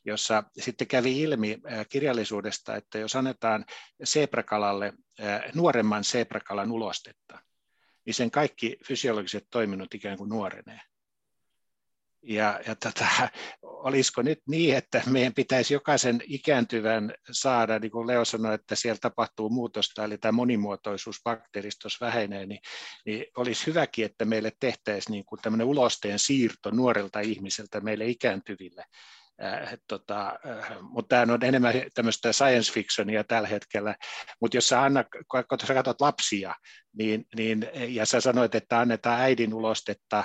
jossa 0.05 0.43
sitten 0.59 0.87
kävi 0.87 1.21
ilmi 1.21 1.59
kirjallisuudesta, 1.89 2.75
että 2.75 2.99
jos 2.99 3.15
annetaan 3.15 3.65
Sebrakalalle 4.03 4.93
nuoremman 5.53 6.03
Sebrakalan 6.03 6.71
ulostetta, 6.71 7.39
niin 8.05 8.13
sen 8.13 8.31
kaikki 8.31 8.77
fysiologiset 8.87 9.47
toiminnot 9.49 9.93
ikään 9.93 10.17
kuin 10.17 10.29
nuorenee. 10.29 10.79
Ja, 12.25 12.59
ja 12.67 12.75
tota, 12.75 13.07
olisiko 13.61 14.21
nyt 14.21 14.39
niin, 14.47 14.75
että 14.75 15.01
meidän 15.09 15.33
pitäisi 15.33 15.73
jokaisen 15.73 16.21
ikääntyvän 16.27 17.13
saada, 17.31 17.79
niin 17.79 17.91
kuin 17.91 18.07
Leo 18.07 18.25
sanoi, 18.25 18.55
että 18.55 18.75
siellä 18.75 18.99
tapahtuu 19.01 19.49
muutosta, 19.49 20.03
eli 20.03 20.17
tämä 20.17 20.31
monimuotoisuus 20.31 21.21
bakteeristos 21.23 22.01
vähenee, 22.01 22.45
niin, 22.45 22.59
niin 23.05 23.25
olisi 23.37 23.65
hyväkin, 23.67 24.05
että 24.05 24.25
meille 24.25 24.51
tehtäisiin 24.59 25.11
niin 25.11 25.25
kuin 25.25 25.41
tämmöinen 25.41 25.67
ulosteen 25.67 26.19
siirto 26.19 26.71
nuorelta 26.71 27.19
ihmiseltä 27.19 27.81
meille 27.81 28.05
ikääntyville 28.05 28.85
Äh, 29.43 29.77
tota, 29.87 30.39
äh, 30.49 30.77
mutta 30.81 31.15
tämä 31.15 31.33
on 31.33 31.43
enemmän 31.43 31.73
tämmöistä 31.93 32.33
science 32.33 32.73
fictionia 32.73 33.23
tällä 33.23 33.47
hetkellä. 33.47 33.95
Mutta 34.41 34.57
jos 34.57 34.67
sä, 34.67 34.81
Anna, 34.81 35.03
kun 35.27 35.59
sä 35.67 35.73
katsot 35.73 36.01
lapsia, 36.01 36.55
niin, 36.97 37.25
niin, 37.35 37.69
ja 37.73 38.05
sä 38.05 38.21
sanoit, 38.21 38.55
että 38.55 38.79
annetaan 38.79 39.21
äidin 39.21 39.53
ulostetta 39.53 40.23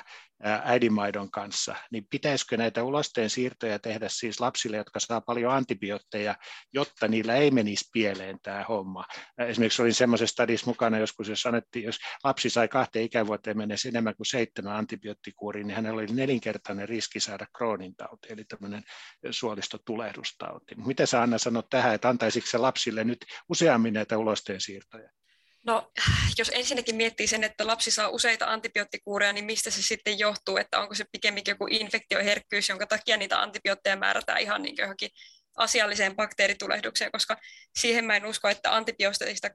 äidinmaidon 0.64 1.31
kanssa, 1.31 1.74
niin 1.92 2.07
pitäisikö 2.11 2.57
näitä 2.57 2.83
ulosteen 2.83 3.31
siirtoja 3.31 3.79
tehdä 3.79 4.09
siis 4.09 4.40
lapsille, 4.40 4.77
jotka 4.77 5.01
saa 5.01 5.20
paljon 5.20 5.53
antibiootteja, 5.53 6.35
jotta 6.72 7.09
niillä 7.09 7.35
ei 7.35 7.51
menisi 7.51 7.88
pieleen 7.92 8.38
tämä 8.42 8.64
homma. 8.68 9.05
Esimerkiksi 9.38 9.83
olin 9.83 9.94
semmoisessa 9.94 10.33
stadissa 10.33 10.66
mukana 10.66 10.98
joskus, 10.98 11.29
jos 11.29 11.42
sanottiin, 11.42 11.85
jos 11.85 11.98
lapsi 12.24 12.51
sai 12.51 12.68
kahteen 12.68 13.05
ikävuoteen 13.05 13.57
mennessä 13.57 13.88
enemmän 13.88 14.16
kuin 14.16 14.27
seitsemän 14.27 14.77
antibioottikuuriin, 14.77 15.66
niin 15.66 15.77
hänellä 15.77 15.98
oli 15.98 16.07
nelinkertainen 16.07 16.88
riski 16.88 17.20
saada 17.20 17.46
Crohnin 17.57 17.96
tauti, 17.96 18.29
eli 18.31 18.44
tämmöinen 18.44 18.83
suolistotulehdustauti. 19.31 20.74
Miten 20.87 21.07
sä 21.07 21.22
Anna 21.22 21.38
sanot 21.38 21.68
tähän, 21.70 21.94
että 21.94 22.09
antaisiko 22.09 22.46
se 22.46 22.59
lapsille 22.59 23.05
nyt 23.05 23.18
useammin 23.48 23.94
näitä 23.94 24.18
ulosteen 24.18 24.61
siirtoja? 24.61 25.11
No, 25.66 25.92
jos 26.38 26.50
ensinnäkin 26.54 26.96
miettii 26.96 27.26
sen, 27.26 27.44
että 27.44 27.66
lapsi 27.66 27.90
saa 27.90 28.08
useita 28.08 28.46
antibioottikuureja, 28.46 29.32
niin 29.32 29.44
mistä 29.44 29.70
se 29.70 29.82
sitten 29.82 30.18
johtuu, 30.18 30.56
että 30.56 30.80
onko 30.80 30.94
se 30.94 31.04
pikemminkin 31.12 31.52
joku 31.52 31.66
infektioherkkyys, 31.70 32.68
jonka 32.68 32.86
takia 32.86 33.16
niitä 33.16 33.42
antibiootteja 33.42 33.96
määrätään 33.96 34.40
ihan 34.40 34.62
niin 34.62 34.74
johonkin 34.78 35.10
asialliseen 35.56 36.16
bakteeritulehdukseen, 36.16 37.12
koska 37.12 37.36
siihen 37.78 38.04
mä 38.04 38.16
en 38.16 38.26
usko, 38.26 38.48
että 38.48 38.76
antibiootteista 38.76 39.50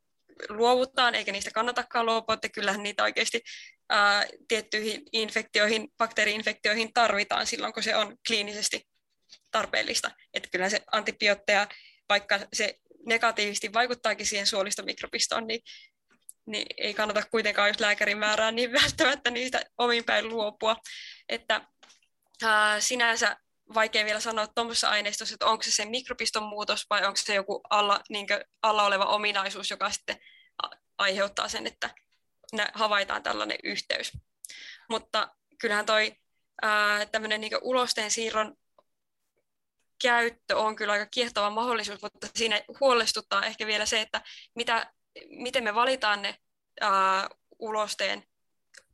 luovutaan, 0.49 1.15
eikä 1.15 1.31
niistä 1.31 1.51
kannatakaan 1.51 2.05
luopua, 2.05 2.33
että 2.33 2.49
kyllähän 2.49 2.83
niitä 2.83 3.03
oikeasti 3.03 3.41
ää, 3.89 4.25
tiettyihin 4.47 5.03
infektioihin, 5.11 5.87
bakteeriinfektioihin 5.97 6.93
tarvitaan 6.93 7.47
silloin, 7.47 7.73
kun 7.73 7.83
se 7.83 7.95
on 7.95 8.17
kliinisesti 8.27 8.87
tarpeellista. 9.51 10.11
Että 10.33 10.49
kyllä 10.51 10.69
se 10.69 10.81
antibiootteja, 10.91 11.67
vaikka 12.09 12.39
se 12.53 12.75
negatiivisesti 13.05 13.73
vaikuttaakin 13.73 14.25
siihen 14.25 14.47
suolistomikrobistoon, 14.47 15.47
niin 15.47 15.59
niin 16.45 16.65
ei 16.77 16.93
kannata 16.93 17.23
kuitenkaan, 17.31 17.67
jos 17.67 17.79
lääkäri 17.79 18.15
määrää, 18.15 18.51
niin 18.51 18.73
välttämättä 18.81 19.31
niistä 19.31 19.61
omin 19.77 20.03
päin 20.03 20.29
luopua. 20.29 20.75
Että 21.29 21.61
sinänsä 22.79 23.37
vaikea 23.73 24.05
vielä 24.05 24.19
sanoa 24.19 24.47
tuommoisessa 24.47 24.89
aineistossa, 24.89 25.35
että 25.35 25.45
onko 25.45 25.63
se 25.63 25.71
se 25.71 25.85
mikropiston 25.85 26.43
muutos 26.43 26.85
vai 26.89 27.05
onko 27.05 27.17
se 27.17 27.35
joku 27.35 27.61
alla, 27.69 28.01
niin 28.09 28.27
alla 28.61 28.83
oleva 28.83 29.05
ominaisuus, 29.05 29.69
joka 29.69 29.89
sitten 29.89 30.17
aiheuttaa 30.97 31.47
sen, 31.47 31.67
että 31.67 31.89
havaitaan 32.73 33.23
tällainen 33.23 33.57
yhteys. 33.63 34.11
Mutta 34.89 35.35
kyllähän 35.59 35.85
toi 35.85 36.15
tämmöinen 37.11 37.41
niin 37.41 37.51
ulosteen 37.61 38.11
siirron 38.11 38.55
käyttö 40.01 40.57
on 40.57 40.75
kyllä 40.75 40.93
aika 40.93 41.05
kiehtova 41.05 41.49
mahdollisuus, 41.49 42.01
mutta 42.01 42.27
siinä 42.35 42.61
huolestuttaa 42.79 43.45
ehkä 43.45 43.67
vielä 43.67 43.85
se, 43.85 44.01
että 44.01 44.21
mitä, 44.55 44.93
miten 45.29 45.63
me 45.63 45.75
valitaan 45.75 46.21
ne 46.21 46.35
ää, 46.81 47.29
ulosteen 47.59 48.23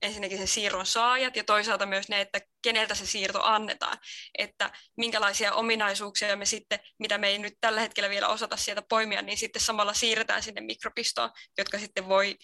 ensinnäkin 0.02 0.38
sen 0.38 0.48
siirron 0.48 0.86
saajat 0.86 1.36
ja 1.36 1.44
toisaalta 1.44 1.86
myös 1.86 2.10
ne, 2.10 2.22
että 2.22 2.42
keneltä 2.62 2.96
se 2.96 3.06
siirto 3.06 3.44
annetaan, 3.44 3.98
että 4.38 4.72
minkälaisia 4.98 5.54
ominaisuuksia 5.54 6.36
me 6.36 6.46
sitten, 6.46 6.80
mitä 7.00 7.18
me 7.18 7.28
ei 7.28 7.38
nyt 7.38 7.58
tällä 7.62 7.82
hetkellä 7.82 8.10
vielä 8.10 8.28
osata 8.28 8.58
sieltä 8.58 8.82
poimia, 8.90 9.22
niin 9.22 9.38
sitten 9.38 9.62
samalla 9.62 9.94
siirretään 9.94 10.44
sinne 10.44 10.62
mikropistoon, 10.62 11.32
jotka 11.58 11.80
sitten 11.80 12.10
voi 12.10 12.38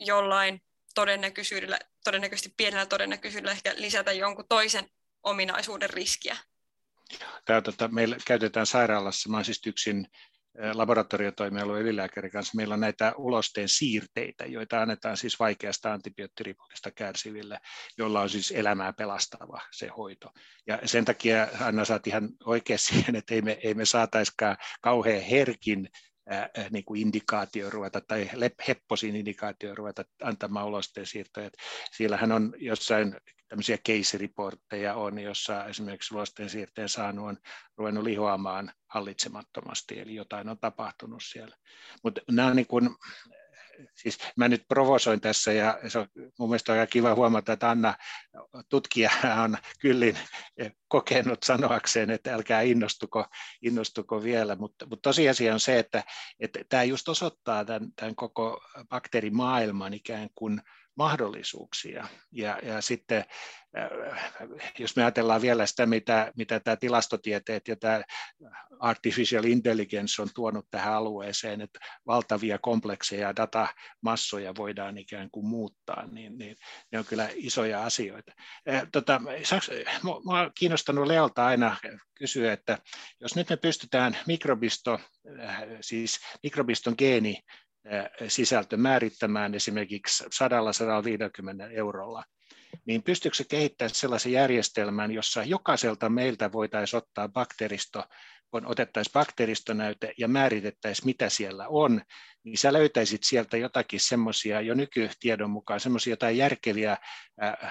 jollain 0.00 0.62
todennäköisyydellä, 0.94 1.78
todennäköisesti 2.04 2.54
pienellä 2.56 2.86
todennäköisyydellä 2.86 3.52
ehkä 3.52 3.74
lisätä 3.76 4.12
jonkun 4.12 4.48
toisen 4.48 4.88
ominaisuuden 5.22 5.90
riskiä. 5.90 6.36
Tämä, 7.44 7.62
tota, 7.62 7.88
meillä 7.88 8.16
käytetään 8.26 8.66
sairaalassa, 8.66 9.28
mä 9.28 9.36
olen 9.36 9.44
siis 9.44 9.66
yksin 9.66 10.08
laboratoriotoimialueen 10.72 11.82
ylilääkärin 11.82 12.30
kanssa, 12.30 12.56
meillä 12.56 12.74
on 12.74 12.80
näitä 12.80 13.12
ulosteen 13.16 13.68
siirteitä, 13.68 14.46
joita 14.46 14.82
annetaan 14.82 15.16
siis 15.16 15.38
vaikeasta 15.38 15.92
antibioottiripulista 15.92 16.90
kärsiville, 16.90 17.58
jolla 17.98 18.20
on 18.20 18.30
siis 18.30 18.50
elämää 18.50 18.92
pelastava 18.92 19.60
se 19.72 19.86
hoito. 19.86 20.32
Ja 20.66 20.78
sen 20.84 21.04
takia 21.04 21.48
Anna 21.60 21.84
saat 21.84 22.06
ihan 22.06 22.28
oikein 22.44 22.78
siihen, 22.78 23.16
että 23.16 23.34
ei 23.34 23.42
me, 23.42 23.58
ei 23.62 23.74
me 23.74 23.84
saataiskaan 23.84 24.56
kauhean 24.80 25.22
herkin 25.22 25.88
äh, 26.32 26.70
niin 26.70 26.84
kuin 26.84 27.00
indikaatio 27.00 27.70
ruveta 27.70 28.00
tai 28.00 28.30
hepposin 28.68 29.16
indikaatio 29.16 29.74
ruveta 29.74 30.04
antamaan 30.22 30.66
ulosteen 30.66 31.06
siirtoja. 31.06 31.50
Siellähän 31.92 32.32
on 32.32 32.54
jossain 32.58 33.16
tämmöisiä 33.48 33.78
case-reportteja 33.88 34.94
on, 34.94 35.18
jossa 35.18 35.64
esimerkiksi 35.64 36.14
ulosteen 36.14 36.50
siirteen 36.50 36.88
saanut 36.88 37.28
on 37.28 37.38
ruvennut 37.76 38.04
lihoamaan 38.04 38.72
hallitsemattomasti, 38.86 40.00
eli 40.00 40.14
jotain 40.14 40.48
on 40.48 40.58
tapahtunut 40.58 41.22
siellä. 41.24 41.56
Mutta 42.02 42.20
nämä 42.30 42.48
on 42.48 42.56
niin 42.56 42.66
kuin, 42.66 42.90
siis 43.94 44.18
mä 44.36 44.48
nyt 44.48 44.64
provosoin 44.68 45.20
tässä 45.20 45.52
ja 45.52 45.78
se 45.88 45.98
on 45.98 46.06
mun 46.38 46.48
mielestä 46.48 46.72
aika 46.72 46.86
kiva 46.86 47.14
huomata, 47.14 47.52
että 47.52 47.70
Anna 47.70 47.94
tutkija 48.68 49.10
on 49.44 49.58
kyllin 49.80 50.18
kokenut 50.88 51.42
sanoakseen, 51.42 52.10
että 52.10 52.34
älkää 52.34 52.60
innostuko, 52.60 53.26
innostuko 53.62 54.22
vielä, 54.22 54.56
mutta, 54.56 54.86
mutta 54.86 55.02
tosiasia 55.02 55.54
on 55.54 55.60
se, 55.60 55.78
että, 55.78 56.04
että 56.40 56.60
tämä 56.68 56.84
just 56.84 57.08
osoittaa 57.08 57.64
tämän, 57.64 57.88
tämän 57.96 58.14
koko 58.14 58.60
bakteerimaailman 58.88 59.94
ikään 59.94 60.28
kuin 60.34 60.62
mahdollisuuksia. 60.96 62.08
Ja, 62.32 62.58
ja 62.62 62.80
sitten 62.80 63.24
äh, 63.78 64.48
jos 64.78 64.96
me 64.96 65.02
ajatellaan 65.02 65.42
vielä 65.42 65.66
sitä, 65.66 65.86
mitä, 65.86 66.32
mitä 66.36 66.60
tämä 66.60 66.76
tilastotieteet 66.76 67.68
ja 67.68 67.76
tämä 67.76 68.02
artificial 68.80 69.44
intelligence 69.44 70.22
on 70.22 70.28
tuonut 70.34 70.66
tähän 70.70 70.94
alueeseen, 70.94 71.60
että 71.60 71.78
valtavia 72.06 72.58
komplekseja 72.58 73.36
datamassoja 73.36 74.54
voidaan 74.56 74.98
ikään 74.98 75.30
kuin 75.30 75.46
muuttaa, 75.46 76.06
niin, 76.06 76.38
niin 76.38 76.56
ne 76.92 76.98
on 76.98 77.04
kyllä 77.04 77.28
isoja 77.34 77.84
asioita. 77.84 78.32
Äh, 78.68 78.82
tota, 78.92 79.20
mua 80.02 80.40
on 80.40 80.50
kiinnostanut 80.58 81.06
Leolta 81.06 81.46
aina 81.46 81.76
kysyä, 82.14 82.52
että 82.52 82.78
jos 83.20 83.36
nyt 83.36 83.50
me 83.50 83.56
pystytään 83.56 84.16
mikrobisto, 84.26 85.00
äh, 85.40 85.62
siis 85.80 86.20
mikrobiston 86.42 86.94
geeni 86.98 87.42
sisältö 88.28 88.76
määrittämään 88.76 89.54
esimerkiksi 89.54 90.24
100-150 90.24 90.28
eurolla, 91.72 92.24
niin 92.84 93.02
pystyykö 93.02 93.36
se 93.36 93.44
kehittämään 93.48 93.94
sellaisen 93.94 94.32
järjestelmän, 94.32 95.10
jossa 95.10 95.44
jokaiselta 95.44 96.08
meiltä 96.08 96.52
voitaisiin 96.52 96.98
ottaa 96.98 97.28
bakteeristo, 97.28 98.04
kun 98.50 98.66
otettaisiin 98.66 99.12
bakteeristonäyte 99.12 100.12
ja 100.18 100.28
määritettäisiin, 100.28 101.06
mitä 101.06 101.28
siellä 101.28 101.68
on, 101.68 102.02
niin 102.44 102.58
sä 102.58 102.72
löytäisit 102.72 103.24
sieltä 103.24 103.56
jotakin 103.56 104.00
semmoisia 104.00 104.60
jo 104.60 104.74
nykytiedon 104.74 105.50
mukaan, 105.50 105.80
semmoisia 105.80 106.12
jotain 106.12 106.36
järkeviä 106.36 106.96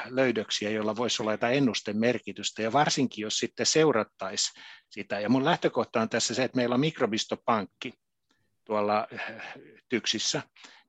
löydöksiä, 0.06 0.69
joilla 0.69 0.95
voisi 0.95 1.21
olla 1.21 1.32
jotain 1.32 1.58
ennustemerkitystä, 1.58 2.62
ja 2.62 2.73
varsinkin 2.73 3.21
jos 3.21 3.38
sitten 3.38 3.65
seurattaisiin 3.65 4.63
sitä. 4.89 5.19
Ja 5.19 5.30
mun 5.30 5.45
lähtökohta 5.45 6.01
on 6.01 6.10
tässä 6.10 6.34
se, 6.34 6.43
että 6.43 6.56
meillä 6.56 6.73
on 6.73 6.80
mikrobistopankki, 6.80 7.93
tuolla 8.65 9.08
eh, 9.12 9.21
tyksissä. 9.89 10.41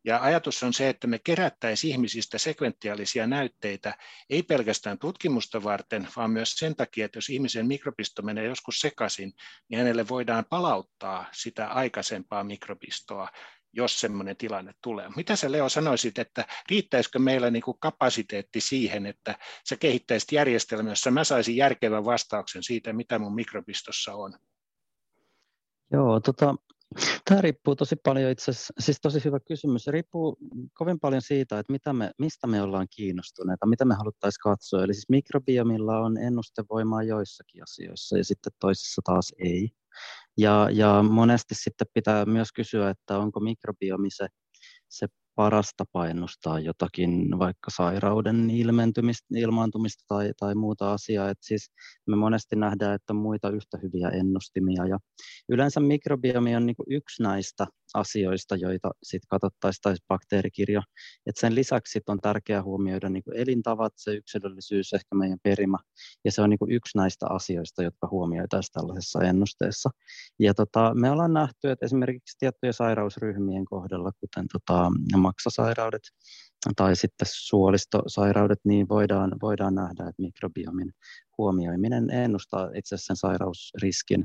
Ja 0.04 0.22
ajatus 0.22 0.62
on 0.62 0.72
se, 0.72 0.88
että 0.88 1.06
me 1.06 1.18
kerättäisiin 1.18 1.92
ihmisistä 1.92 2.38
sekventiaalisia 2.38 3.26
näytteitä, 3.26 3.98
ei 4.30 4.42
pelkästään 4.42 4.98
tutkimusta 4.98 5.62
varten, 5.62 6.08
vaan 6.16 6.30
myös 6.30 6.50
sen 6.50 6.76
takia, 6.76 7.04
että 7.04 7.16
jos 7.16 7.30
ihmisen 7.30 7.66
mikrobisto 7.66 8.22
menee 8.22 8.44
joskus 8.44 8.80
sekaisin, 8.80 9.32
niin 9.68 9.78
hänelle 9.78 10.08
voidaan 10.08 10.44
palauttaa 10.50 11.26
sitä 11.32 11.68
aikaisempaa 11.68 12.44
mikrobistoa, 12.44 13.28
jos 13.72 14.00
semmoinen 14.00 14.36
tilanne 14.36 14.72
tulee. 14.82 15.08
Mitä 15.16 15.36
sä 15.36 15.52
Leo 15.52 15.68
sanoisit, 15.68 16.18
että 16.18 16.44
riittäisikö 16.70 17.18
meillä 17.18 17.50
niin 17.50 17.62
kuin 17.62 17.76
kapasiteetti 17.80 18.60
siihen, 18.60 19.06
että 19.06 19.38
sä 19.68 19.76
kehittäisit 19.76 20.32
järjestelmä, 20.32 20.90
jossa 20.90 21.10
mä 21.10 21.24
saisin 21.24 21.56
järkevän 21.56 22.04
vastauksen 22.04 22.62
siitä, 22.62 22.92
mitä 22.92 23.18
mun 23.18 23.34
mikrobistossa 23.34 24.14
on? 24.14 24.34
Joo, 25.92 26.20
tota, 26.20 26.54
Tämä 27.24 27.40
riippuu 27.40 27.76
tosi 27.76 27.96
paljon 27.96 28.30
itse 28.30 28.50
asiassa, 28.50 28.74
siis 28.78 28.98
tosi 29.02 29.24
hyvä 29.24 29.40
kysymys. 29.40 29.84
Se 29.84 29.90
riippuu 29.90 30.38
kovin 30.74 31.00
paljon 31.00 31.22
siitä, 31.22 31.58
että 31.58 31.72
mitä 31.72 31.92
me, 31.92 32.10
mistä 32.18 32.46
me 32.46 32.62
ollaan 32.62 32.86
kiinnostuneita, 32.96 33.66
mitä 33.66 33.84
me 33.84 33.94
haluttaisiin 33.94 34.40
katsoa. 34.42 34.84
Eli 34.84 34.94
siis 34.94 35.08
mikrobiomilla 35.08 35.98
on 35.98 36.18
ennustevoimaa 36.18 37.02
joissakin 37.02 37.62
asioissa 37.62 38.18
ja 38.18 38.24
sitten 38.24 38.52
toisissa 38.60 39.02
taas 39.04 39.32
ei. 39.38 39.70
Ja, 40.38 40.68
ja 40.72 41.02
monesti 41.02 41.54
sitten 41.54 41.86
pitää 41.94 42.24
myös 42.24 42.52
kysyä, 42.52 42.90
että 42.90 43.18
onko 43.18 43.40
mikrobiomi 43.40 44.10
se, 44.10 44.26
se 44.88 45.06
paras 45.36 45.70
tapa 45.76 46.06
ennustaa 46.06 46.60
jotakin, 46.60 47.38
vaikka 47.38 47.70
sairauden 47.76 48.50
ilmentymistä, 48.50 49.26
ilmaantumista 49.36 50.04
tai, 50.08 50.32
tai 50.40 50.54
muuta 50.54 50.92
asiaa. 50.92 51.30
Et 51.30 51.38
siis 51.40 51.70
me 52.06 52.16
monesti 52.16 52.56
nähdään, 52.56 52.94
että 52.94 53.12
on 53.12 53.16
muita 53.16 53.50
yhtä 53.50 53.78
hyviä 53.82 54.08
ennustimia. 54.08 54.86
Ja 54.86 54.98
yleensä 55.48 55.80
mikrobiomi 55.80 56.56
on 56.56 56.66
niin 56.66 56.76
yksi 56.90 57.22
näistä 57.22 57.66
asioista, 57.94 58.56
joita 58.56 58.90
sitten 59.02 59.28
katsottaisiin, 59.28 59.82
tai 59.82 59.94
bakteerikirjo. 60.08 60.82
Et 61.26 61.36
sen 61.36 61.54
lisäksi 61.54 62.00
on 62.06 62.18
tärkeää 62.22 62.62
huomioida 62.62 63.08
niin 63.08 63.22
elintavat, 63.34 63.92
se 63.96 64.14
yksilöllisyys, 64.14 64.92
ehkä 64.92 65.14
meidän 65.14 65.38
perimä, 65.42 65.78
ja 66.24 66.32
se 66.32 66.42
on 66.42 66.50
niin 66.50 66.58
yksi 66.68 66.98
näistä 66.98 67.26
asioista, 67.30 67.82
jotka 67.82 68.08
huomioitaisiin 68.10 68.72
tällaisessa 68.72 69.22
ennusteessa. 69.22 69.90
Ja 70.38 70.54
tota, 70.54 70.94
me 70.94 71.10
ollaan 71.10 71.32
nähty, 71.32 71.70
että 71.70 71.86
esimerkiksi 71.86 72.36
tiettyjen 72.38 72.74
sairausryhmien 72.74 73.64
kohdalla, 73.64 74.10
kuten 74.20 74.46
tota, 74.52 74.90
maksasairaudet 75.26 76.02
tai 76.76 76.96
sitten 76.96 77.28
suolistosairaudet, 77.30 78.58
niin 78.64 78.88
voidaan, 78.88 79.32
voidaan 79.42 79.74
nähdä, 79.74 80.08
että 80.08 80.22
mikrobiomin 80.22 80.92
huomioiminen 81.38 82.10
ennustaa 82.10 82.70
itse 82.74 82.94
asiassa 82.94 83.06
sen 83.06 83.16
sairausriskin 83.16 84.24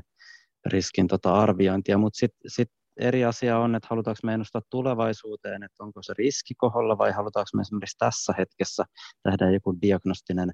riskin 0.66 1.06
tota 1.08 1.34
arviointia, 1.34 1.98
mutta 1.98 2.18
sitten 2.18 2.50
sit 2.50 2.68
eri 2.96 3.24
asia 3.24 3.58
on, 3.58 3.74
että 3.74 3.86
halutaanko 3.90 4.20
me 4.24 4.34
ennustaa 4.34 4.62
tulevaisuuteen, 4.70 5.62
että 5.62 5.84
onko 5.84 6.02
se 6.02 6.14
riski 6.18 6.54
koholla 6.54 6.98
vai 6.98 7.12
halutaanko 7.12 7.50
me 7.54 7.60
esimerkiksi 7.60 7.98
tässä 7.98 8.34
hetkessä 8.38 8.84
tehdä 9.22 9.50
joku 9.50 9.76
diagnostinen 9.82 10.52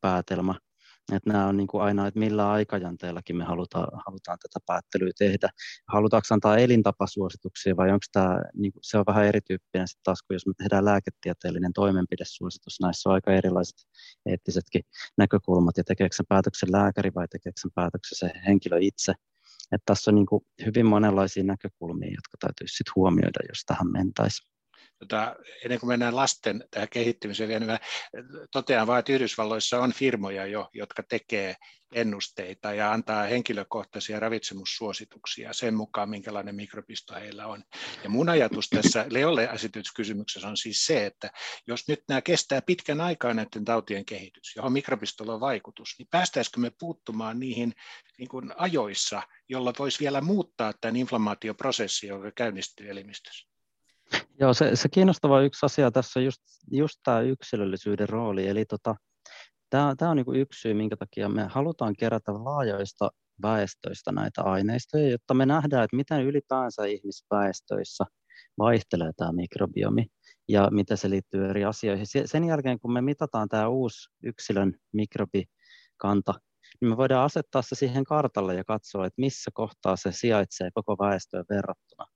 päätelmä. 0.00 0.54
Että 1.12 1.32
nämä 1.32 1.46
on 1.46 1.56
niin 1.56 1.66
kuin 1.66 1.82
aina, 1.82 2.06
että 2.06 2.20
millä 2.20 2.50
aikajanteellakin 2.50 3.36
me 3.36 3.44
halutaan, 3.44 3.88
halutaan 4.06 4.38
tätä 4.42 4.64
päättelyä 4.66 5.10
tehdä. 5.18 5.48
Halutaanko 5.88 6.26
antaa 6.30 6.58
elintapasuosituksia 6.58 7.76
vai 7.76 7.88
onko 7.88 8.06
tämä, 8.12 8.42
niin 8.54 8.72
kuin, 8.72 8.80
se 8.84 8.98
on 8.98 9.04
vähän 9.06 9.26
erityyppinen 9.26 9.88
sitten 9.88 10.04
taas, 10.04 10.22
kun 10.22 10.34
jos 10.34 10.46
me 10.46 10.52
tehdään 10.58 10.84
lääketieteellinen 10.84 11.72
toimenpidesuositus, 11.72 12.80
näissä 12.80 13.08
on 13.08 13.14
aika 13.14 13.32
erilaiset 13.32 13.78
eettisetkin 14.26 14.82
näkökulmat, 15.18 15.76
ja 15.76 15.84
tekeekö 15.84 16.16
sen 16.16 16.26
päätöksen 16.28 16.72
lääkäri 16.72 17.10
vai 17.14 17.28
tekeekö 17.28 17.60
sen 17.60 17.70
päätöksen 17.74 18.18
se 18.18 18.40
henkilö 18.46 18.78
itse. 18.80 19.12
Että 19.72 19.84
tässä 19.86 20.10
on 20.10 20.14
niin 20.14 20.26
kuin 20.26 20.44
hyvin 20.66 20.86
monenlaisia 20.86 21.44
näkökulmia, 21.44 22.10
jotka 22.10 22.36
täytyisi 22.40 22.76
sitten 22.76 22.92
huomioida, 22.96 23.40
jos 23.48 23.64
tähän 23.66 23.92
mentäisiin. 23.92 24.51
Tota, 25.02 25.36
ennen 25.64 25.80
kuin 25.80 25.88
mennään 25.88 26.16
lasten 26.16 26.64
tähän 26.70 26.88
kehittymiseen 26.88 27.48
vielä, 27.48 27.66
niin 27.66 27.78
totean 28.50 28.86
vain, 28.86 28.98
että 28.98 29.12
Yhdysvalloissa 29.12 29.80
on 29.80 29.92
firmoja 29.92 30.46
jo, 30.46 30.68
jotka 30.72 31.02
tekee 31.02 31.56
ennusteita 31.94 32.74
ja 32.74 32.92
antaa 32.92 33.22
henkilökohtaisia 33.22 34.20
ravitsemussuosituksia 34.20 35.52
sen 35.52 35.74
mukaan, 35.74 36.10
minkälainen 36.10 36.54
mikrobisto 36.54 37.14
heillä 37.14 37.46
on. 37.46 37.64
Ja 38.04 38.10
mun 38.10 38.28
ajatus 38.28 38.68
tässä 38.68 39.06
Leolle 39.10 39.44
esityskysymyksessä 39.54 40.48
on 40.48 40.56
siis 40.56 40.86
se, 40.86 41.06
että 41.06 41.30
jos 41.66 41.88
nyt 41.88 42.02
nämä 42.08 42.22
kestää 42.22 42.62
pitkän 42.62 43.00
aikaa 43.00 43.34
näiden 43.34 43.64
tautien 43.64 44.04
kehitys, 44.04 44.56
johon 44.56 44.72
mikrobistolla 44.72 45.34
on 45.34 45.40
vaikutus, 45.40 45.94
niin 45.98 46.08
päästäisikö 46.10 46.60
me 46.60 46.70
puuttumaan 46.78 47.40
niihin 47.40 47.72
niin 48.18 48.28
kuin 48.28 48.52
ajoissa, 48.56 49.22
jolla 49.48 49.72
voisi 49.78 50.00
vielä 50.00 50.20
muuttaa 50.20 50.72
tämän 50.80 50.96
inflammaatioprosessin, 50.96 52.08
joka 52.08 52.30
käynnistyy 52.30 52.90
elimistössä? 52.90 53.51
Joo, 54.40 54.54
se, 54.54 54.76
se 54.76 54.88
kiinnostava 54.88 55.40
yksi 55.40 55.66
asia 55.66 55.90
tässä 55.90 56.20
on 56.20 56.24
just, 56.24 56.42
just 56.70 57.00
tämä 57.04 57.20
yksilöllisyyden 57.20 58.08
rooli, 58.08 58.48
eli 58.48 58.64
tota, 58.64 58.94
Tämä, 59.72 60.10
on 60.10 60.16
niin 60.16 60.36
yksi 60.36 60.60
syy, 60.60 60.74
minkä 60.74 60.96
takia 60.96 61.28
me 61.28 61.46
halutaan 61.50 61.94
kerätä 61.98 62.32
laajoista 62.32 63.10
väestöistä 63.42 64.12
näitä 64.12 64.42
aineistoja, 64.42 65.10
jotta 65.10 65.34
me 65.34 65.46
nähdään, 65.46 65.84
että 65.84 65.96
miten 65.96 66.22
ylipäänsä 66.22 66.84
ihmisväestöissä 66.84 68.04
vaihtelee 68.58 69.10
tämä 69.16 69.32
mikrobiomi 69.32 70.06
ja 70.48 70.68
miten 70.70 70.96
se 70.96 71.10
liittyy 71.10 71.48
eri 71.48 71.64
asioihin. 71.64 72.06
Sen 72.24 72.44
jälkeen, 72.44 72.80
kun 72.80 72.92
me 72.92 73.00
mitataan 73.00 73.48
tämä 73.48 73.68
uusi 73.68 74.08
yksilön 74.22 74.74
mikrobikanta, 74.92 76.34
niin 76.80 76.88
me 76.88 76.96
voidaan 76.96 77.24
asettaa 77.24 77.62
se 77.62 77.74
siihen 77.74 78.04
kartalle 78.04 78.54
ja 78.54 78.64
katsoa, 78.64 79.06
että 79.06 79.20
missä 79.20 79.50
kohtaa 79.54 79.96
se 79.96 80.12
sijaitsee 80.12 80.70
koko 80.74 80.96
väestöön 80.98 81.44
verrattuna. 81.50 82.06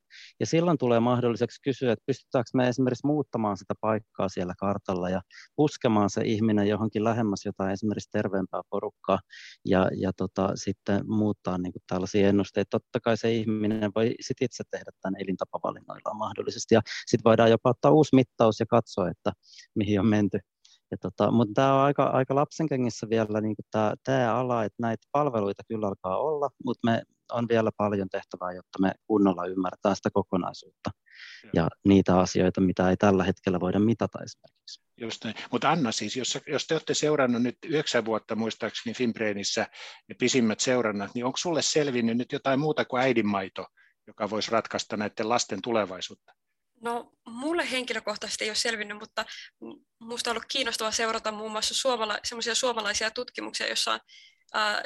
Ja 0.40 0.46
silloin 0.46 0.78
tulee 0.78 1.00
mahdolliseksi 1.00 1.62
kysyä, 1.62 1.92
että 1.92 2.02
pystytäänkö 2.06 2.50
me 2.54 2.68
esimerkiksi 2.68 3.06
muuttamaan 3.06 3.56
sitä 3.56 3.74
paikkaa 3.80 4.28
siellä 4.28 4.54
kartalla 4.58 5.10
ja 5.10 5.20
puskemaan 5.56 6.10
se 6.10 6.20
ihminen 6.24 6.68
johonkin 6.68 7.04
lähemmäs 7.04 7.44
jotain 7.44 7.72
esimerkiksi 7.72 8.10
terveempää 8.10 8.60
porukkaa 8.70 9.18
ja, 9.64 9.90
ja 9.96 10.12
tota, 10.16 10.50
sitten 10.54 11.10
muuttaa 11.10 11.58
niin 11.58 11.72
kuin 11.72 11.82
tällaisia 11.86 12.28
ennusteita. 12.28 12.68
Totta 12.70 13.00
kai 13.00 13.16
se 13.16 13.32
ihminen 13.32 13.92
voi 13.94 14.14
sit 14.20 14.36
itse 14.40 14.64
tehdä 14.70 14.90
tämän 15.02 15.20
elintapavalinnoilla 15.20 16.14
mahdollisesti 16.14 16.74
ja 16.74 16.80
sitten 17.06 17.24
voidaan 17.30 17.50
jopa 17.50 17.70
ottaa 17.70 17.90
uusi 17.90 18.14
mittaus 18.16 18.60
ja 18.60 18.66
katsoa, 18.66 19.10
että 19.10 19.32
mihin 19.74 20.00
on 20.00 20.06
menty. 20.06 20.38
Ja 20.90 20.96
tota, 21.00 21.30
mutta 21.30 21.52
tämä 21.54 21.74
on 21.74 21.80
aika, 21.80 22.04
aika 22.04 22.34
lapsenkengissä 22.34 23.08
vielä 23.10 23.40
niin 23.40 23.54
tämä 24.04 24.34
ala, 24.34 24.64
että 24.64 24.82
näitä 24.82 25.06
palveluita 25.12 25.62
kyllä 25.68 25.86
alkaa 25.86 26.18
olla, 26.18 26.48
mutta 26.64 26.90
me 26.90 27.02
on 27.32 27.48
vielä 27.48 27.70
paljon 27.76 28.08
tehtävää, 28.08 28.52
jotta 28.52 28.78
me 28.80 28.92
kunnolla 29.06 29.46
ymmärretään 29.46 29.96
sitä 29.96 30.10
kokonaisuutta 30.12 30.90
ja, 31.42 31.50
ja 31.54 31.68
niitä 31.84 32.18
asioita, 32.18 32.60
mitä 32.60 32.90
ei 32.90 32.96
tällä 32.96 33.24
hetkellä 33.24 33.60
voida 33.60 33.78
mitata 33.78 34.18
esimerkiksi. 34.24 34.86
Just 35.00 35.24
näin. 35.24 35.36
Mutta 35.50 35.70
Anna 35.70 35.92
siis, 35.92 36.16
jos, 36.16 36.38
jos 36.46 36.66
te 36.66 36.74
olette 36.74 36.94
seurannut 36.94 37.42
nyt 37.42 37.58
yhdeksän 37.64 38.04
vuotta 38.04 38.36
muistaakseni 38.36 38.94
Finbrainissa 38.94 39.66
ne 40.08 40.14
pisimmät 40.18 40.60
seurannat, 40.60 41.14
niin 41.14 41.24
onko 41.24 41.36
sulle 41.36 41.62
selvinnyt 41.62 42.16
nyt 42.16 42.32
jotain 42.32 42.60
muuta 42.60 42.84
kuin 42.84 43.02
äidinmaito, 43.02 43.66
joka 44.06 44.30
voisi 44.30 44.50
ratkaista 44.50 44.96
näiden 44.96 45.28
lasten 45.28 45.62
tulevaisuutta? 45.62 46.32
No, 46.80 47.12
mulle 47.26 47.70
henkilökohtaisesti 47.70 48.44
ei 48.44 48.50
ole 48.50 48.56
selvinnyt, 48.56 48.98
mutta 48.98 49.24
minusta 50.00 50.30
on 50.30 50.32
ollut 50.32 50.44
kiinnostavaa 50.48 50.92
seurata 50.92 51.32
muun 51.32 51.52
muassa 51.52 51.74
suomala- 51.74 52.18
sellaisia 52.24 52.54
suomalaisia 52.54 53.10
tutkimuksia, 53.10 53.66
joissa 53.66 53.92
on 53.92 54.00
äh, 54.56 54.82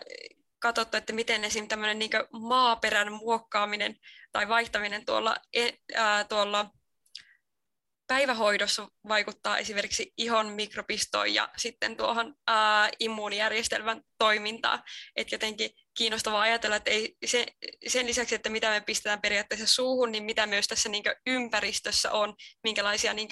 katsottu, 0.61 0.97
että 0.97 1.13
miten 1.13 1.45
esim. 1.45 1.69
tämmöinen 1.69 1.99
niin 1.99 2.11
maaperän 2.33 3.13
muokkaaminen 3.13 3.97
tai 4.33 4.49
vaihtaminen 4.49 5.05
tuolla, 5.05 5.37
e, 5.53 5.71
ää, 5.95 6.25
tuolla 6.25 6.71
päivähoidossa 8.07 8.89
vaikuttaa 9.09 9.59
esimerkiksi 9.59 10.13
ihon 10.17 10.47
mikrobistoon 10.47 11.35
ja 11.35 11.49
sitten 11.57 11.97
tuohon 11.97 12.35
ää, 12.47 12.91
immuunijärjestelmän 13.01 14.03
toimintaan. 14.19 14.83
Että 15.17 15.35
jotenkin 15.35 15.71
kiinnostavaa 15.99 16.41
ajatella, 16.41 16.77
että 16.77 16.91
ei, 16.91 17.17
se, 17.27 17.47
sen 17.89 18.07
lisäksi, 18.07 18.35
että 18.35 18.49
mitä 18.49 18.71
me 18.71 18.81
pistetään 18.81 19.21
periaatteessa 19.21 19.67
suuhun, 19.67 20.13
niin 20.13 20.25
mitä 20.25 20.47
myös 20.47 20.67
tässä 20.67 20.89
niin 20.89 21.05
ympäristössä 21.27 22.13
on, 22.13 22.35
minkälaisia 22.65 23.15
niin 23.15 23.29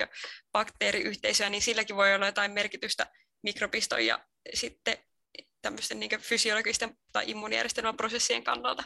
bakteeriyhteisöjä, 0.53 1.51
niin 1.51 1.63
silläkin 1.63 1.97
voi 1.97 2.15
olla 2.15 2.27
jotain 2.27 2.51
merkitystä 2.51 3.07
mikrobistoon 3.43 4.07
ja 4.07 4.25
sitten 4.55 4.99
tämmöisten 5.63 6.01
niin 6.01 6.21
fysiologisten 6.21 6.97
tai 7.13 7.31
immuunijärjestelmän 7.31 7.97
prosessien 7.97 8.45
kannalta. 8.45 8.83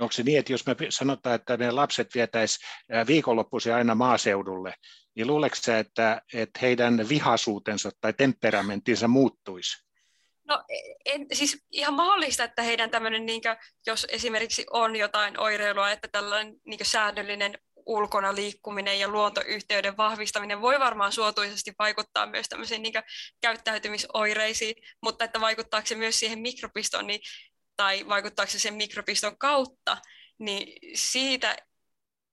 Onko 0.00 0.12
se 0.12 0.22
niin, 0.22 0.38
että 0.38 0.52
jos 0.52 0.66
me 0.66 0.76
sanotaan, 0.88 1.34
että 1.34 1.56
ne 1.56 1.70
lapset 1.70 2.14
vietäisiin 2.14 2.66
viikonloppuisin 3.06 3.74
aina 3.74 3.94
maaseudulle, 3.94 4.74
niin 5.14 5.26
luuleeko 5.26 5.56
sä, 5.56 5.78
että, 5.78 6.22
että 6.34 6.60
heidän 6.62 7.08
vihasuutensa 7.08 7.90
tai 8.00 8.12
temperamenttinsa 8.12 9.08
muuttuisi? 9.08 9.84
No 10.44 10.64
en, 11.04 11.26
siis 11.32 11.64
ihan 11.70 11.94
mahdollista, 11.94 12.44
että 12.44 12.62
heidän 12.62 12.90
tämmöinen, 12.90 13.26
niin 13.26 13.42
kuin, 13.42 13.56
jos 13.86 14.06
esimerkiksi 14.10 14.66
on 14.70 14.96
jotain 14.96 15.40
oireilua, 15.40 15.90
että 15.90 16.08
tällainen 16.12 16.54
niin 16.66 16.78
säännöllinen 16.82 17.58
ulkona 17.86 18.34
liikkuminen 18.34 18.98
ja 18.98 19.08
luontoyhteyden 19.08 19.96
vahvistaminen 19.96 20.60
voi 20.60 20.80
varmaan 20.80 21.12
suotuisesti 21.12 21.72
vaikuttaa 21.78 22.26
myös 22.26 22.48
tämmöisiin 22.48 22.82
niin 22.82 22.94
käyttäytymisoireisiin, 23.40 24.74
mutta 25.02 25.24
että 25.24 25.40
vaikuttaako 25.40 25.86
se 25.86 25.94
myös 25.94 26.20
siihen 26.20 26.38
mikropistoon 26.38 27.06
niin, 27.06 27.20
tai 27.76 28.08
vaikuttaako 28.08 28.52
se 28.52 28.58
sen 28.58 28.74
mikropiston 28.74 29.38
kautta, 29.38 29.96
niin 30.38 30.78
siitä 30.94 31.56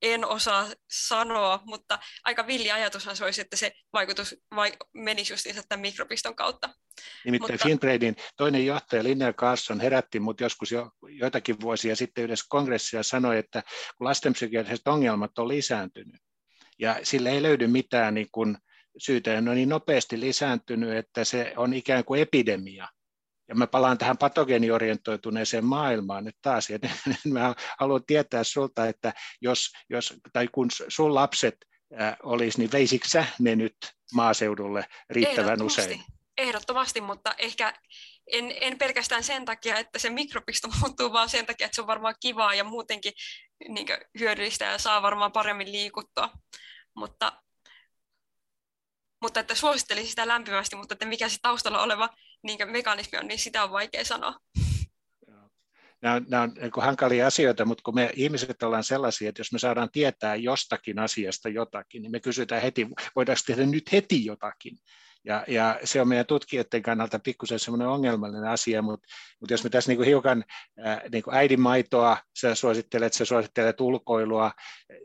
en 0.02 0.24
osaa 0.24 0.66
sanoa, 0.90 1.62
mutta 1.64 1.98
aika 2.24 2.46
villi 2.46 2.70
ajatushan 2.70 3.16
se 3.16 3.24
olisi, 3.24 3.40
että 3.40 3.56
se 3.56 3.72
vaikutus 3.92 4.36
vai, 4.54 4.72
menisi 4.94 5.32
just 5.32 5.46
tämän 5.68 5.80
mikropiston 5.80 6.36
kautta. 6.36 6.68
Nimittäin 7.24 7.52
mutta... 7.52 7.66
Finbraidin 7.66 8.16
toinen 8.36 8.66
johtaja 8.66 9.04
Linnea 9.04 9.32
Carson 9.32 9.80
herätti 9.80 10.20
mut 10.20 10.40
joskus 10.40 10.72
jo 10.72 10.90
joitakin 11.02 11.60
vuosia 11.60 11.96
sitten 11.96 12.24
yhdessä 12.24 12.46
kongressia 12.48 13.02
sanoi, 13.02 13.38
että 13.38 13.62
kun 13.96 14.04
lastenpsykiatriset 14.04 14.88
ongelmat 14.88 15.38
on 15.38 15.48
lisääntynyt 15.48 16.20
ja 16.78 17.00
sille 17.02 17.30
ei 17.30 17.42
löydy 17.42 17.66
mitään 17.66 18.14
niin 18.14 18.28
kuin 18.32 18.56
syytä, 18.98 19.40
ne 19.40 19.50
on 19.50 19.56
niin 19.56 19.68
nopeasti 19.68 20.20
lisääntynyt, 20.20 20.96
että 20.96 21.24
se 21.24 21.52
on 21.56 21.74
ikään 21.74 22.04
kuin 22.04 22.20
epidemia, 22.20 22.88
ja 23.50 23.56
mä 23.56 23.66
palaan 23.66 23.98
tähän 23.98 24.18
patogeeniorientoituneeseen 24.18 25.64
maailmaan 25.64 26.24
nyt 26.24 26.36
taas, 26.42 26.70
ja 26.70 26.78
mä 27.32 27.54
haluan 27.78 28.04
tietää 28.04 28.44
sulta, 28.44 28.86
että 28.86 29.12
jos, 29.40 29.72
jos 29.88 30.14
tai 30.32 30.48
kun 30.52 30.68
sun 30.88 31.14
lapset 31.14 31.56
äh, 32.00 32.16
olisi, 32.22 32.58
niin 32.58 32.72
veisikö 32.72 33.08
sä 33.08 33.24
ne 33.38 33.56
nyt 33.56 33.76
maaseudulle 34.14 34.84
riittävän 35.10 35.62
usein? 35.62 36.02
Ehdottomasti, 36.38 37.00
mutta 37.00 37.34
ehkä 37.38 37.74
en, 38.26 38.54
en 38.60 38.78
pelkästään 38.78 39.24
sen 39.24 39.44
takia, 39.44 39.76
että 39.76 39.98
se 39.98 40.10
mikropisto 40.10 40.68
muuttuu, 40.80 41.12
vaan 41.12 41.28
sen 41.28 41.46
takia, 41.46 41.64
että 41.64 41.74
se 41.74 41.80
on 41.80 41.86
varmaan 41.86 42.14
kivaa 42.20 42.54
ja 42.54 42.64
muutenkin 42.64 43.12
niin 43.68 43.86
hyödyllistä 44.18 44.64
ja 44.64 44.78
saa 44.78 45.02
varmaan 45.02 45.32
paremmin 45.32 45.72
liikuttua. 45.72 46.30
Mutta, 46.96 47.32
mutta 49.22 49.40
että 49.40 49.54
suosittelisin 49.54 50.10
sitä 50.10 50.28
lämpimästi, 50.28 50.76
mutta 50.76 50.94
että 50.94 51.06
mikä 51.06 51.28
se 51.28 51.36
taustalla 51.42 51.82
oleva 51.82 52.08
niin 52.42 52.70
mekanismi 52.70 53.18
on, 53.18 53.26
niin 53.26 53.38
sitä 53.38 53.64
on 53.64 53.70
vaikea 53.70 54.04
sanoa. 54.04 54.34
Nämä 56.02 56.14
on, 56.14 56.26
nämä 56.28 56.42
on 56.42 56.52
niin 56.60 56.70
hankalia 56.76 57.26
asioita, 57.26 57.64
mutta 57.64 57.82
kun 57.82 57.94
me 57.94 58.10
ihmiset 58.14 58.62
ollaan 58.62 58.84
sellaisia, 58.84 59.28
että 59.28 59.40
jos 59.40 59.52
me 59.52 59.58
saadaan 59.58 59.90
tietää 59.92 60.34
jostakin 60.34 60.98
asiasta 60.98 61.48
jotakin, 61.48 62.02
niin 62.02 62.12
me 62.12 62.20
kysytään 62.20 62.62
heti, 62.62 62.88
voidaanko 63.16 63.42
tehdä 63.46 63.66
nyt 63.66 63.92
heti 63.92 64.24
jotakin. 64.24 64.78
Ja, 65.24 65.44
ja 65.48 65.80
se 65.84 66.00
on 66.00 66.08
meidän 66.08 66.26
tutkijoiden 66.26 66.82
kannalta 66.82 67.18
pikkusen 67.18 67.58
semmoinen 67.58 67.88
ongelmallinen 67.88 68.50
asia, 68.50 68.82
mutta, 68.82 69.08
mutta 69.40 69.52
jos 69.52 69.64
me 69.64 69.70
tässä 69.70 69.92
niin 69.92 70.04
hiukan 70.04 70.44
niin 71.12 71.22
kuin 71.22 71.34
äidinmaitoa, 71.34 72.16
sä 72.40 72.54
suosittelet, 72.54 73.12
sä 73.12 73.24
suosittelet 73.24 73.80
ulkoilua, 73.80 74.52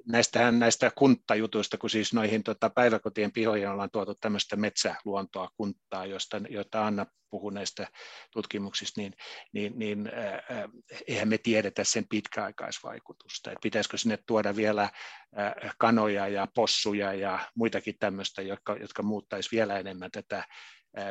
näistähän 0.07 0.59
näistä 0.59 0.91
kunttajutuista, 0.95 1.77
kun 1.77 1.89
siis 1.89 2.13
noihin 2.13 2.43
tota, 2.43 2.69
päiväkotien 2.69 3.31
pihoihin 3.31 3.69
ollaan 3.69 3.91
tuotu 3.91 4.15
tämmöistä 4.21 4.55
metsäluontoa 4.55 5.49
kunttaa, 5.57 6.05
josta, 6.05 6.41
jota 6.49 6.85
Anna 6.85 7.05
puhui 7.35 7.53
näistä 7.53 7.87
tutkimuksista, 8.31 9.01
niin, 9.01 9.13
niin, 9.53 9.73
niin 9.79 10.07
äh, 10.07 10.69
eihän 11.07 11.27
me 11.27 11.37
tiedetä 11.37 11.83
sen 11.83 12.05
pitkäaikaisvaikutusta. 12.09 13.51
Et 13.51 13.57
pitäisikö 13.61 13.97
sinne 13.97 14.17
tuoda 14.27 14.55
vielä 14.55 14.83
äh, 14.83 15.75
kanoja 15.77 16.27
ja 16.27 16.47
possuja 16.55 17.13
ja 17.13 17.39
muitakin 17.55 17.95
tämmöistä, 17.99 18.41
jotka, 18.41 18.75
jotka 18.75 19.03
muuttaisi 19.03 19.49
vielä 19.51 19.79
enemmän 19.79 20.11
tätä 20.11 20.43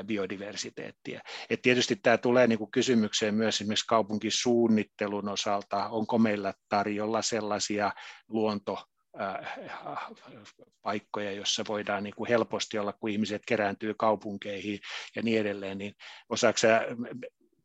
biodiversiteettiä. 0.06 1.20
Et 1.50 1.62
tietysti 1.62 1.96
tämä 1.96 2.18
tulee 2.18 2.46
niin 2.46 2.58
kuin 2.58 2.70
kysymykseen 2.70 3.34
myös 3.34 3.54
esimerkiksi 3.54 3.86
kaupunkisuunnittelun 3.86 5.28
osalta, 5.28 5.88
onko 5.88 6.18
meillä 6.18 6.54
tarjolla 6.68 7.22
sellaisia 7.22 7.92
luonto 8.28 8.84
paikkoja, 10.82 11.32
joissa 11.32 11.64
voidaan 11.68 12.04
niin 12.04 12.14
kuin 12.14 12.28
helposti 12.28 12.78
olla, 12.78 12.92
kun 12.92 13.10
ihmiset 13.10 13.42
kerääntyy 13.46 13.94
kaupunkeihin 13.94 14.80
ja 15.16 15.22
niin 15.22 15.40
edelleen, 15.40 15.78
niin 15.78 15.94
osaako 16.28 16.58
sä, 16.58 16.80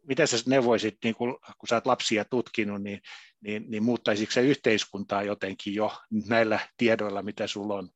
mitä 0.03 0.25
sä 0.25 0.37
neuvoisit, 0.45 0.97
niin 1.03 1.15
kun, 1.15 1.39
kun 1.57 1.67
sä 1.69 1.75
oot 1.75 1.85
lapsia 1.85 2.25
tutkinut, 2.25 2.81
niin, 2.81 3.01
niin, 3.41 3.65
niin 3.67 3.83
muuttaisitko 3.83 4.33
se 4.33 4.41
yhteiskuntaa 4.41 5.23
jotenkin 5.23 5.73
jo 5.73 5.97
näillä 6.27 6.59
tiedoilla, 6.77 7.23
mitä 7.23 7.47
sulla 7.47 7.75
on? 7.75 7.89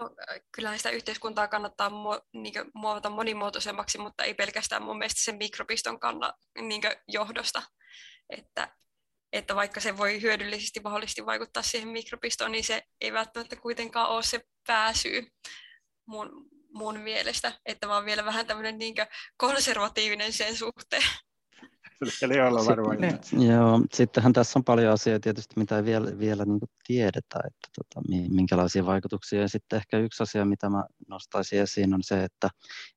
No, 0.00 0.10
kyllähän 0.52 0.78
sitä 0.78 0.90
yhteiskuntaa 0.90 1.48
kannattaa 1.48 1.90
niin 2.32 2.54
muovata 2.74 3.10
monimuotoisemmaksi, 3.10 3.98
mutta 3.98 4.24
ei 4.24 4.34
pelkästään 4.34 4.82
mun 4.82 4.98
mielestä 4.98 5.22
sen 5.24 5.36
mikropiston 5.36 6.00
kannan 6.00 6.32
niin 6.60 6.82
johdosta. 7.08 7.62
Että, 8.30 8.76
että 9.32 9.54
vaikka 9.54 9.80
se 9.80 9.96
voi 9.96 10.22
hyödyllisesti 10.22 10.80
mahdollisesti 10.80 11.26
vaikuttaa 11.26 11.62
siihen 11.62 11.88
mikropistoon, 11.88 12.52
niin 12.52 12.64
se 12.64 12.82
ei 13.00 13.12
välttämättä 13.12 13.56
kuitenkaan 13.56 14.08
ole 14.08 14.22
se 14.22 14.40
pääsyy 14.66 15.26
mun, 16.06 16.48
mun 16.72 17.00
mielestä, 17.00 17.52
että 17.66 17.86
mä 17.86 17.94
oon 17.94 18.04
vielä 18.04 18.24
vähän 18.24 18.46
tämmöinen 18.46 18.78
niin 18.78 18.94
konservatiivinen 19.36 20.32
sen 20.32 20.56
suhteen. 20.56 21.02
Eli 22.22 22.40
olla 22.40 22.66
varmaan. 22.66 22.98
Joo, 23.32 23.80
sittenhän 23.92 24.32
tässä 24.32 24.58
on 24.58 24.64
paljon 24.64 24.92
asioita 24.92 25.22
tietysti, 25.22 25.54
mitä 25.56 25.76
ei 25.76 25.84
vielä, 25.84 26.18
vielä 26.18 26.44
niin 26.44 26.60
tiedetä, 26.86 27.38
että 27.46 27.68
tota, 27.76 28.08
minkälaisia 28.30 28.86
vaikutuksia. 28.86 29.40
Ja 29.40 29.48
sitten 29.48 29.76
ehkä 29.76 29.98
yksi 29.98 30.22
asia, 30.22 30.44
mitä 30.44 30.70
mä 30.70 30.84
nostaisin 31.08 31.60
esiin, 31.60 31.94
on 31.94 32.02
se, 32.02 32.24
että 32.24 32.48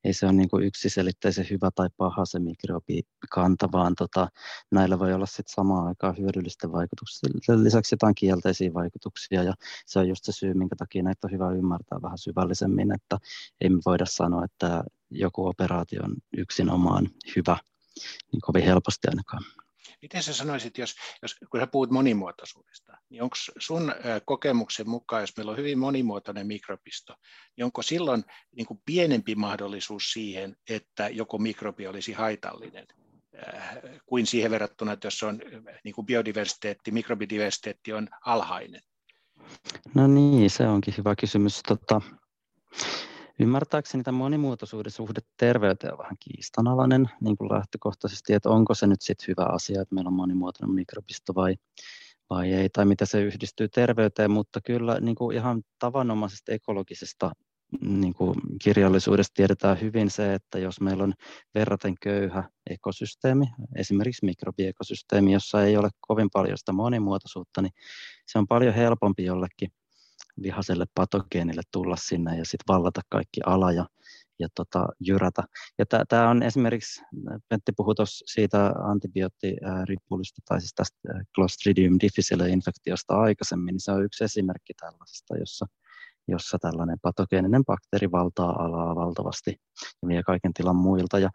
ei 0.03 0.13
se 0.13 0.25
ole 0.25 0.33
niin 0.33 0.49
kuin 0.49 0.63
yksiselitteisen 0.63 1.47
hyvä 1.49 1.69
tai 1.75 1.89
paha 1.97 2.25
se 2.25 2.39
mikrobikanta, 2.39 3.69
vaan 3.71 3.95
tota, 3.95 4.27
näillä 4.71 4.99
voi 4.99 5.13
olla 5.13 5.25
sitten 5.25 5.53
samaan 5.55 5.87
aikaan 5.87 6.17
hyödyllisten 6.17 6.71
vaikutusten 6.71 7.63
lisäksi 7.63 7.93
jotain 7.93 8.15
kielteisiä 8.15 8.73
vaikutuksia. 8.73 9.43
Ja 9.43 9.53
se 9.85 9.99
on 9.99 10.07
just 10.07 10.25
se 10.25 10.31
syy, 10.31 10.53
minkä 10.53 10.75
takia 10.75 11.03
näitä 11.03 11.27
on 11.27 11.31
hyvä 11.31 11.51
ymmärtää 11.51 12.01
vähän 12.01 12.17
syvällisemmin, 12.17 12.93
että 12.95 13.17
ei 13.61 13.69
me 13.69 13.79
voida 13.85 14.05
sanoa, 14.05 14.45
että 14.45 14.83
joku 15.09 15.47
operaatio 15.47 16.03
on 16.03 16.15
yksin 16.37 16.69
omaan 16.69 17.09
hyvä 17.35 17.57
niin 18.31 18.41
kovin 18.41 18.63
helposti 18.63 19.07
ainakaan. 19.07 19.43
Miten 20.01 20.23
sä 20.23 20.33
sanoisit, 20.33 20.77
jos, 20.77 20.95
jos 21.21 21.35
kun 21.51 21.59
sä 21.59 21.67
puhut 21.67 21.91
monimuotoisuudesta, 21.91 22.97
niin 23.09 23.23
onko 23.23 23.35
sun 23.59 23.93
kokemuksen 24.25 24.89
mukaan, 24.89 25.23
jos 25.23 25.37
meillä 25.37 25.51
on 25.51 25.57
hyvin 25.57 25.79
monimuotoinen 25.79 26.47
mikrobisto, 26.47 27.15
niin 27.57 27.65
onko 27.65 27.81
silloin 27.81 28.23
niin 28.55 28.65
kuin 28.65 28.81
pienempi 28.85 29.35
mahdollisuus 29.35 30.13
siihen, 30.13 30.55
että 30.69 31.09
joko 31.09 31.37
mikrobi 31.37 31.87
olisi 31.87 32.13
haitallinen, 32.13 32.85
kuin 34.05 34.27
siihen 34.27 34.51
verrattuna, 34.51 34.91
että 34.91 35.07
jos 35.07 35.23
on 35.23 35.39
niin 35.83 35.95
kuin 35.95 36.05
biodiversiteetti, 36.05 36.91
mikrobidiversiteetti 36.91 37.93
on 37.93 38.07
alhainen? 38.25 38.81
No 39.95 40.07
niin, 40.07 40.49
se 40.49 40.67
onkin 40.67 40.93
hyvä 40.97 41.15
kysymys. 41.15 41.61
Tota, 41.67 42.01
Ymmärtääkseni 43.41 44.03
tämä 44.03 44.17
monimuotoisuuden 44.17 44.91
suhde 44.91 45.19
terveyteen 45.37 45.93
on 45.93 45.99
vähän 45.99 46.17
kiistanalainen 46.19 47.09
niin 47.21 47.37
kuin 47.37 47.51
lähtökohtaisesti, 47.51 48.33
että 48.33 48.49
onko 48.49 48.73
se 48.73 48.87
nyt 48.87 49.01
sitten 49.01 49.27
hyvä 49.27 49.45
asia, 49.53 49.81
että 49.81 49.95
meillä 49.95 50.07
on 50.07 50.13
monimuotoinen 50.13 50.75
mikrobisto 50.75 51.35
vai, 51.35 51.55
vai 52.29 52.53
ei, 52.53 52.69
tai 52.69 52.85
mitä 52.85 53.05
se 53.05 53.21
yhdistyy 53.21 53.69
terveyteen, 53.69 54.31
mutta 54.31 54.59
kyllä 54.65 54.99
niin 54.99 55.15
kuin 55.15 55.37
ihan 55.37 55.63
tavanomaisesta 55.79 56.51
ekologisesta 56.51 57.31
niin 57.81 58.13
kuin 58.13 58.35
kirjallisuudesta 58.63 59.33
tiedetään 59.33 59.81
hyvin 59.81 60.09
se, 60.09 60.33
että 60.33 60.59
jos 60.59 60.81
meillä 60.81 61.03
on 61.03 61.13
verraten 61.55 61.95
köyhä 62.01 62.49
ekosysteemi, 62.69 63.45
esimerkiksi 63.75 64.25
mikrobiekosysteemi, 64.25 65.33
jossa 65.33 65.63
ei 65.63 65.77
ole 65.77 65.89
kovin 65.99 66.29
paljon 66.33 66.57
sitä 66.57 66.73
monimuotoisuutta, 66.73 67.61
niin 67.61 67.73
se 68.27 68.39
on 68.39 68.47
paljon 68.47 68.73
helpompi 68.73 69.25
jollekin 69.25 69.71
vihaiselle 70.41 70.85
patogeenille 70.95 71.61
tulla 71.71 71.95
sinne 71.95 72.37
ja 72.37 72.45
sitten 72.45 72.73
vallata 72.73 73.01
kaikki 73.09 73.41
ala 73.45 73.71
ja, 73.71 73.85
ja 74.39 74.47
tota, 74.55 74.87
jyrätä. 74.99 75.43
Ja 75.79 75.85
tämä 76.09 76.29
on 76.29 76.43
esimerkiksi, 76.43 77.01
Pentti 77.49 77.71
puhui 77.77 77.95
tuossa 77.95 78.25
siitä 78.27 78.73
antibioottiripulista 78.83 80.41
tai 80.47 80.61
siis 80.61 80.73
tästä 80.75 80.97
Clostridium 81.35 81.97
difficile-infektiosta 82.03 83.15
aikaisemmin, 83.15 83.73
niin 83.73 83.83
se 83.83 83.91
on 83.91 84.05
yksi 84.05 84.23
esimerkki 84.23 84.73
tällaisesta, 84.79 85.37
jossa, 85.37 85.65
jossa 86.27 86.57
tällainen 86.61 86.97
patogeeninen 87.01 87.65
bakteeri 87.65 88.11
valtaa 88.11 88.63
alaa 88.63 88.95
valtavasti 88.95 89.55
ja 90.01 90.07
vie 90.07 90.23
kaiken 90.23 90.53
tilan 90.53 90.75
muilta. 90.75 91.19
Ja 91.19 91.29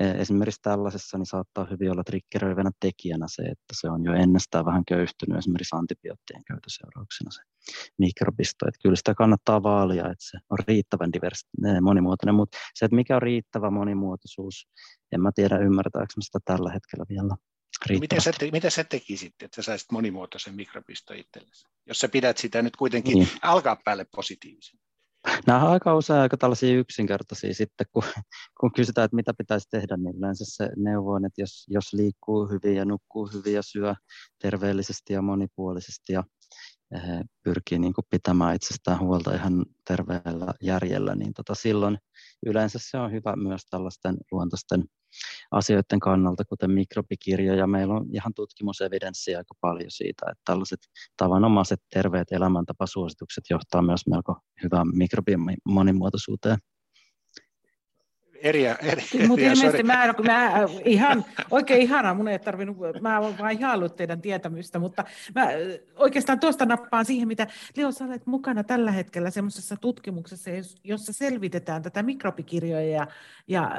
esimerkiksi 0.00 0.60
tällaisessa 0.62 1.18
niin 1.18 1.26
saattaa 1.26 1.66
hyvin 1.70 1.90
olla 1.90 2.04
triggeröivänä 2.04 2.70
tekijänä 2.80 3.26
se, 3.28 3.42
että 3.42 3.74
se 3.80 3.90
on 3.90 4.04
jo 4.04 4.12
ennestään 4.12 4.64
vähän 4.64 4.84
köyhtynyt 4.84 5.38
esimerkiksi 5.38 5.76
antibioottien 5.76 6.44
käytön 6.44 6.70
seurauksena 6.70 7.30
se 7.30 7.42
mikrobisto. 7.98 8.68
Että 8.68 8.80
kyllä 8.82 8.96
sitä 8.96 9.14
kannattaa 9.14 9.62
vaalia, 9.62 10.02
että 10.02 10.24
se 10.30 10.38
on 10.50 10.58
riittävän 10.68 11.12
divers, 11.12 11.46
e, 11.66 11.80
monimuotoinen, 11.80 12.34
mutta 12.34 12.58
se, 12.74 12.84
että 12.84 12.96
mikä 12.96 13.16
on 13.16 13.22
riittävä 13.22 13.70
monimuotoisuus, 13.70 14.68
en 15.12 15.20
mä 15.20 15.30
tiedä 15.34 15.58
ymmärtääkö 15.58 16.14
sitä 16.20 16.38
tällä 16.44 16.72
hetkellä 16.72 17.04
vielä. 17.08 17.36
Miten 18.00 18.20
sä, 18.20 18.32
te, 18.38 18.50
mitä 18.50 18.70
sä 18.70 18.84
tekisit, 18.84 19.34
että 19.42 19.56
sä 19.56 19.62
saisit 19.62 19.92
monimuotoisen 19.92 20.54
mikrobisto 20.54 21.14
itsellesi, 21.14 21.66
jos 21.86 21.98
sä 21.98 22.08
pidät 22.08 22.38
sitä 22.38 22.62
nyt 22.62 22.76
kuitenkin 22.76 23.14
niin. 23.14 23.28
alkaa 23.42 23.76
päälle 23.84 24.06
positiivisen? 24.16 24.80
Nämä 25.46 25.64
on 25.64 25.70
aika 25.70 25.96
usein 25.96 26.20
aika 26.20 26.36
tällaisia 26.36 26.78
yksinkertaisia 26.78 27.54
sitten, 27.54 27.86
kun, 27.92 28.02
kun 28.60 28.72
kysytään, 28.72 29.04
että 29.04 29.16
mitä 29.16 29.34
pitäisi 29.34 29.68
tehdä, 29.70 29.96
niin 29.96 30.16
yleensä 30.16 30.44
se 30.46 30.70
neuvo 30.76 31.12
on, 31.12 31.24
että 31.24 31.40
jos, 31.40 31.64
jos 31.68 31.92
liikkuu 31.92 32.46
hyvin 32.46 32.76
ja 32.76 32.84
nukkuu 32.84 33.26
hyvin 33.26 33.54
ja 33.54 33.62
syö 33.62 33.94
terveellisesti 34.38 35.12
ja 35.12 35.22
monipuolisesti 35.22 36.12
ja 36.12 36.24
pyrkii 37.42 37.78
niin 37.78 37.94
kuin 37.94 38.04
pitämään 38.10 38.56
itsestään 38.56 39.00
huolta 39.00 39.34
ihan 39.34 39.66
terveellä 39.86 40.54
järjellä, 40.62 41.14
niin 41.14 41.34
tota 41.34 41.54
silloin 41.54 41.98
yleensä 42.46 42.78
se 42.82 42.98
on 42.98 43.12
hyvä 43.12 43.36
myös 43.36 43.66
tällaisten 43.70 44.16
luontaisten 44.32 44.84
asioiden 45.50 46.00
kannalta, 46.00 46.44
kuten 46.44 46.70
mikrobikirjoja. 46.70 47.66
Meillä 47.66 47.94
on 47.94 48.06
ihan 48.12 48.34
tutkimusevidenssiä 48.34 49.38
aika 49.38 49.54
paljon 49.60 49.90
siitä, 49.90 50.26
että 50.30 50.42
tällaiset 50.44 50.80
tavanomaiset 51.16 51.80
terveet 51.92 52.32
elämäntapasuositukset 52.32 53.44
johtaa 53.50 53.82
myös 53.82 54.06
melko 54.06 54.36
hyvään 54.62 54.86
mikrobien 54.96 55.40
monimuotoisuuteen 55.64 56.58
eri, 58.42 58.66
eri, 58.66 59.02
Mutta 59.28 59.46
ilmeisesti 59.46 59.82
mä, 59.82 60.14
mä, 60.26 60.66
ihan, 60.84 61.24
oikein 61.50 61.80
ihana, 61.80 62.14
mun 62.14 62.28
ei 62.28 62.38
tarvinnut, 62.38 62.76
mä 63.00 63.18
olen 63.18 63.38
vain 63.38 63.58
ihaillut 63.58 63.96
teidän 63.96 64.20
tietämystä, 64.20 64.78
mutta 64.78 65.04
mä 65.34 65.48
oikeastaan 65.96 66.40
tuosta 66.40 66.66
nappaan 66.66 67.04
siihen, 67.04 67.28
mitä 67.28 67.46
Leo, 67.76 67.92
sä 67.92 68.04
olet 68.04 68.26
mukana 68.26 68.64
tällä 68.64 68.92
hetkellä 68.92 69.30
semmoisessa 69.30 69.76
tutkimuksessa, 69.76 70.50
jossa 70.84 71.12
selvitetään 71.12 71.82
tätä 71.82 72.02
mikrobikirjoja 72.02 72.88
ja, 72.88 73.06
ja 73.48 73.70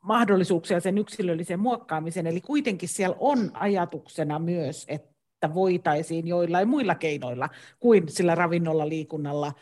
mahdollisuuksia 0.00 0.80
sen 0.80 0.98
yksilölliseen 0.98 1.60
muokkaamiseen, 1.60 2.26
eli 2.26 2.40
kuitenkin 2.40 2.88
siellä 2.88 3.16
on 3.20 3.50
ajatuksena 3.54 4.38
myös, 4.38 4.84
että 4.88 5.54
voitaisiin 5.54 6.28
joillain 6.28 6.68
muilla 6.68 6.94
keinoilla 6.94 7.48
kuin 7.80 8.08
sillä 8.08 8.34
ravinnolla, 8.34 8.88
liikunnalla, 8.88 9.52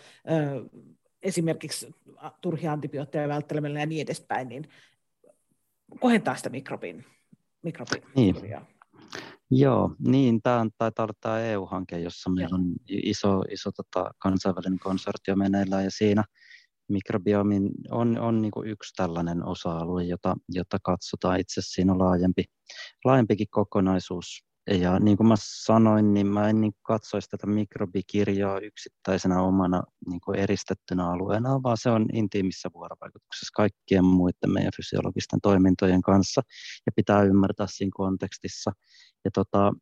esimerkiksi 1.22 1.95
turhia 2.41 2.73
antibiootteja 2.73 3.29
välttelemällä 3.29 3.81
ja 3.81 3.87
niin 3.87 4.03
edespäin, 4.03 4.49
niin 4.49 4.68
kohentaa 6.01 6.37
sitä 6.37 6.51
mikrobin, 6.51 7.05
mikrobin 7.62 8.03
niin. 8.16 8.37
Joo, 9.51 9.95
niin 9.99 10.43
tämä 10.43 10.66
taitaa 10.79 11.05
olla 11.05 11.14
tämä 11.20 11.41
EU-hanke, 11.41 11.99
jossa 11.99 12.31
meillä 12.31 12.55
on 12.55 12.75
iso, 12.89 13.43
iso 13.51 13.73
tota, 13.73 14.11
kansainvälinen 14.18 14.79
konsortio 14.79 15.37
meneillään 15.37 15.85
ja 15.85 15.91
siinä 15.91 16.25
mikrobiomin 16.89 17.70
on, 17.91 18.18
on 18.18 18.43
niin 18.43 18.51
kuin 18.51 18.68
yksi 18.68 18.95
tällainen 18.97 19.45
osa-alue, 19.45 20.05
jota, 20.05 20.37
jota 20.49 20.79
katsotaan. 20.83 21.41
Itse 21.41 21.61
siinä 21.64 21.93
on 21.93 21.99
laajempi, 21.99 22.45
laajempikin 23.05 23.47
kokonaisuus 23.51 24.45
ja 24.71 24.99
niin 24.99 25.17
kuin 25.17 25.27
mä 25.27 25.35
sanoin, 25.39 26.15
niin 26.15 26.27
mä 26.27 26.49
en 26.49 26.61
niin 26.61 26.73
katsoisi 26.83 27.29
tätä 27.31 27.47
mikrobikirjaa 27.47 28.59
yksittäisenä 28.59 29.43
omana 29.43 29.83
niin 30.09 30.21
kuin 30.21 30.39
eristettynä 30.39 31.11
alueena, 31.11 31.63
vaan 31.63 31.77
se 31.77 31.91
on 31.91 32.07
intiimissä 32.13 32.69
vuorovaikutuksessa 32.75 33.53
kaikkien 33.55 34.05
muiden 34.05 34.53
meidän 34.53 34.73
fysiologisten 34.77 35.41
toimintojen 35.43 36.03
kanssa 36.03 36.43
ja 36.87 36.93
pitää 36.97 37.23
ymmärtää 37.23 37.67
siinä 37.71 37.91
kontekstissa. 37.95 38.73
Ja 39.25 39.31
tota, 39.35 39.73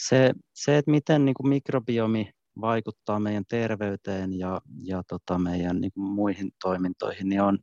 se, 0.00 0.32
se, 0.54 0.78
että 0.78 0.90
miten 0.90 1.24
niin 1.24 1.34
kuin 1.34 1.48
mikrobiomi 1.48 2.30
vaikuttaa 2.60 3.20
meidän 3.20 3.44
terveyteen 3.48 4.38
ja, 4.38 4.60
ja 4.84 5.02
tota 5.08 5.38
meidän 5.38 5.80
niin 5.80 5.92
kuin 5.92 6.04
muihin 6.04 6.50
toimintoihin, 6.62 7.28
niin 7.28 7.42
on 7.42 7.58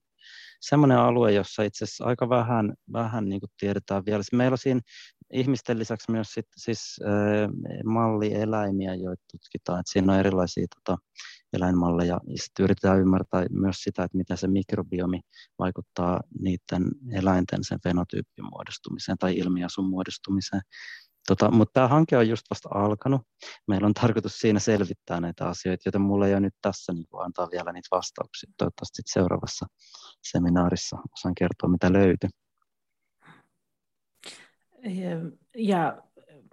semmoinen 0.62 0.98
alue, 0.98 1.32
jossa 1.32 1.64
itse 1.64 1.84
asiassa 1.84 2.06
aika 2.06 2.30
vähän, 2.30 2.74
vähän 2.94 3.30
niin 3.30 3.40
kuin 3.40 3.52
tiedetään 3.60 4.06
vielä. 4.06 4.24
Meillä 4.34 4.54
on 4.54 4.58
siinä 4.58 4.82
ihmisten 5.34 5.80
lisäksi 5.80 6.12
myös 6.12 6.28
sit, 6.34 6.48
siis 6.56 7.00
äh, 7.06 7.50
mallieläimiä, 7.86 8.96
joita 8.96 9.24
tutkitaan. 9.32 9.80
että 9.80 9.92
siinä 9.92 10.14
on 10.14 10.20
erilaisia 10.20 10.66
tota, 10.76 10.98
eläinmalleja. 11.54 12.20
Ja 12.28 12.38
sitten 12.38 12.64
yritetään 12.64 13.00
ymmärtää 13.00 13.46
myös 13.50 13.76
sitä, 13.78 14.04
että 14.04 14.18
miten 14.18 14.38
se 14.38 14.48
mikrobiomi 14.48 15.20
vaikuttaa 15.60 16.22
niiden 16.40 16.84
eläinten 17.12 17.60
sen 17.62 17.80
fenotyyppin 17.84 18.46
muodostumiseen 18.46 19.18
tai 19.18 19.38
ilmiasun 19.38 19.90
muodostumiseen. 19.90 20.62
Tota, 21.28 21.52
mutta 21.52 21.74
tämä 21.74 21.88
hanke 21.88 22.18
on 22.18 22.30
just 22.30 22.46
vasta 22.50 22.70
alkanut. 22.72 23.22
Meillä 23.68 23.86
on 23.86 23.94
tarkoitus 23.94 24.40
siinä 24.40 24.60
selvittää 24.60 25.22
näitä 25.22 25.48
asioita, 25.48 25.82
joten 25.86 26.02
mulla 26.02 26.28
ei 26.28 26.34
ole 26.34 26.40
nyt 26.40 26.56
tässä 26.62 26.94
niin 26.94 27.08
kuin 27.08 27.26
antaa 27.26 27.48
vielä 27.52 27.72
niitä 27.72 27.88
vastauksia. 27.92 28.52
Toivottavasti 28.58 29.02
seuraavassa 29.06 29.66
seminaarissa 30.24 30.98
osaan 31.14 31.36
kertoa, 31.36 31.70
mitä 31.70 31.94
löytyy. 31.94 32.30
Ja 35.58 36.02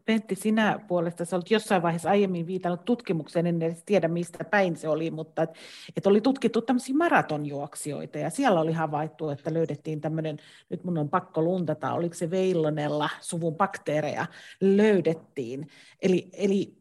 Pentti, 0.07 0.34
sinä 0.34 0.80
puolesta 0.88 1.24
sä 1.24 1.36
olet 1.36 1.50
jossain 1.50 1.82
vaiheessa 1.82 2.11
aiemmin 2.11 2.46
viitannut 2.46 2.84
tutkimukseen, 2.84 3.46
en 3.46 3.62
edes 3.62 3.82
tiedä 3.86 4.09
mistä 4.09 4.44
päin 4.44 4.76
se 4.76 4.88
oli, 4.88 5.11
mutta 5.11 5.42
et, 5.42 5.50
et 5.96 6.07
oli 6.07 6.20
tutkittu 6.20 6.62
tämmöisiä 6.62 6.94
maratonjuoksijoita 6.94 8.18
ja 8.18 8.30
siellä 8.30 8.61
oli 8.61 8.72
havaittu, 8.72 9.28
että 9.28 9.54
löydettiin 9.54 10.00
tämmöinen, 10.00 10.38
nyt 10.68 10.84
mun 10.84 10.98
on 10.98 11.09
pakko 11.09 11.42
luntata, 11.42 11.92
oliko 11.92 12.14
se 12.14 12.30
veillonella 12.30 13.11
suvun 13.20 13.57
bakteereja, 13.57 14.26
löydettiin. 14.61 15.68
Eli, 16.02 16.30
eli 16.32 16.76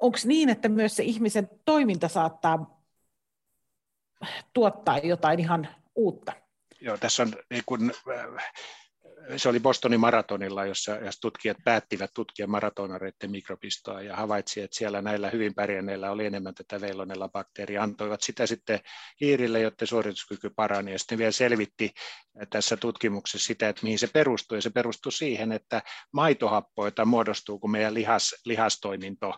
onko 0.00 0.18
niin, 0.24 0.48
että 0.48 0.68
myös 0.68 0.96
se 0.96 1.02
ihmisen 1.02 1.50
toiminta 1.64 2.08
saattaa 2.08 2.82
tuottaa 4.52 4.98
jotain 4.98 5.40
ihan 5.40 5.68
uutta? 5.94 6.32
Joo, 6.80 6.96
tässä 6.96 7.22
on 7.22 7.32
niin 7.50 7.62
kun, 7.66 7.92
se 9.36 9.48
oli 9.48 9.60
Bostonin 9.60 10.00
maratonilla, 10.00 10.64
jossa, 10.64 10.96
jossa 10.96 11.20
tutkijat 11.20 11.56
päättivät 11.64 12.10
tutkia 12.14 12.46
maratonareiden 12.46 13.30
mikrobistoa 13.30 14.02
ja 14.02 14.16
havaitsi, 14.16 14.60
että 14.60 14.76
siellä 14.76 15.02
näillä 15.02 15.30
hyvin 15.30 15.54
pärjänneillä 15.54 16.10
oli 16.10 16.26
enemmän 16.26 16.54
tätä 16.54 16.80
veilonella 16.80 17.28
bakteeria. 17.28 17.82
Antoivat 17.82 18.22
sitä 18.22 18.46
sitten 18.46 18.80
hiirille, 19.20 19.60
jotta 19.60 19.86
suorituskyky 19.86 20.50
parani 20.56 20.92
ja 20.92 20.98
sitten 20.98 21.18
vielä 21.18 21.32
selvitti 21.32 21.90
tässä 22.50 22.76
tutkimuksessa 22.76 23.46
sitä, 23.46 23.68
että 23.68 23.82
mihin 23.82 23.98
se 23.98 24.08
perustuu. 24.12 24.56
Ja 24.56 24.62
se 24.62 24.70
perustuu 24.70 25.12
siihen, 25.12 25.52
että 25.52 25.82
maitohappoita 26.12 27.04
muodostuu, 27.04 27.58
kun 27.58 27.70
meidän 27.70 27.94
lihas, 27.94 28.34
lihastoiminto 28.44 29.34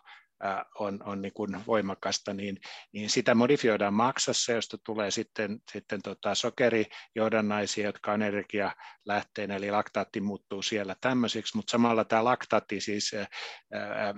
on, 0.79 1.03
on 1.05 1.23
niin 1.23 1.33
kuin 1.33 1.67
voimakasta, 1.67 2.35
niin, 2.35 2.59
niin 2.93 3.11
sitä 3.11 3.35
modifioidaan 3.35 3.95
maksassa, 3.95 4.53
josta 4.53 4.79
tulee 4.85 5.11
sitten, 5.11 5.59
sitten 5.73 6.03
tota 6.03 6.35
sokerijohdannaisia, 6.35 7.87
jotka 7.87 8.13
on 8.13 8.23
energialähteenä, 8.23 9.57
eli 9.57 9.71
laktaatti 9.71 10.21
muuttuu 10.21 10.63
siellä 10.63 10.97
tämmöisiksi, 11.01 11.57
mutta 11.57 11.71
samalla 11.71 12.05
tämä 12.05 12.25
laktaatti, 12.25 12.81
siis 12.81 13.13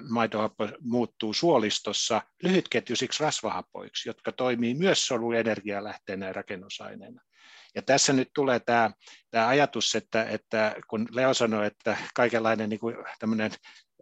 maitohappo, 0.09 0.69
muuttuu 0.81 1.33
suolistossa 1.33 2.23
lyhytketjuisiksi 2.43 3.23
rasvahappoiksi, 3.23 4.09
jotka 4.09 4.33
toimii 4.33 4.75
myös 4.75 5.07
soluenergialähteenä 5.07 6.27
ja 6.27 6.33
rakennusaineena. 6.33 7.23
Ja 7.75 7.83
tässä 7.83 8.13
nyt 8.13 8.29
tulee 8.35 8.61
tämä, 8.61 8.91
tämä 9.31 9.49
ajatus, 9.49 9.95
että, 9.95 10.25
että 10.25 10.77
kun 10.89 11.09
Leo 11.11 11.35
sanoi, 11.35 11.67
että 11.67 11.97
kaikenlainen 12.15 12.69
niin 12.69 12.81
kuin 12.81 12.97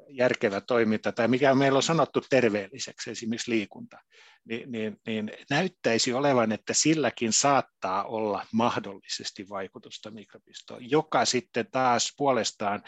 järkevä 0.09 0.61
toiminta 0.61 1.13
tai 1.13 1.29
mikä 1.29 1.55
meillä 1.55 1.77
on 1.77 1.83
sanottu 1.83 2.21
terveelliseksi, 2.31 3.11
esimerkiksi 3.11 3.51
liikunta, 3.51 3.99
niin, 4.45 4.73
niin, 4.73 4.97
niin 5.07 5.33
näyttäisi 5.51 6.13
olevan, 6.13 6.53
että 6.53 6.75
silläkin 6.75 7.33
saattaa 7.33 8.05
olla 8.05 8.47
mahdollisesti 8.53 9.49
vaikutusta 9.49 10.11
mikrobistoon, 10.11 10.91
joka 10.91 11.25
sitten 11.25 11.67
taas 11.71 12.15
puolestaan 12.17 12.83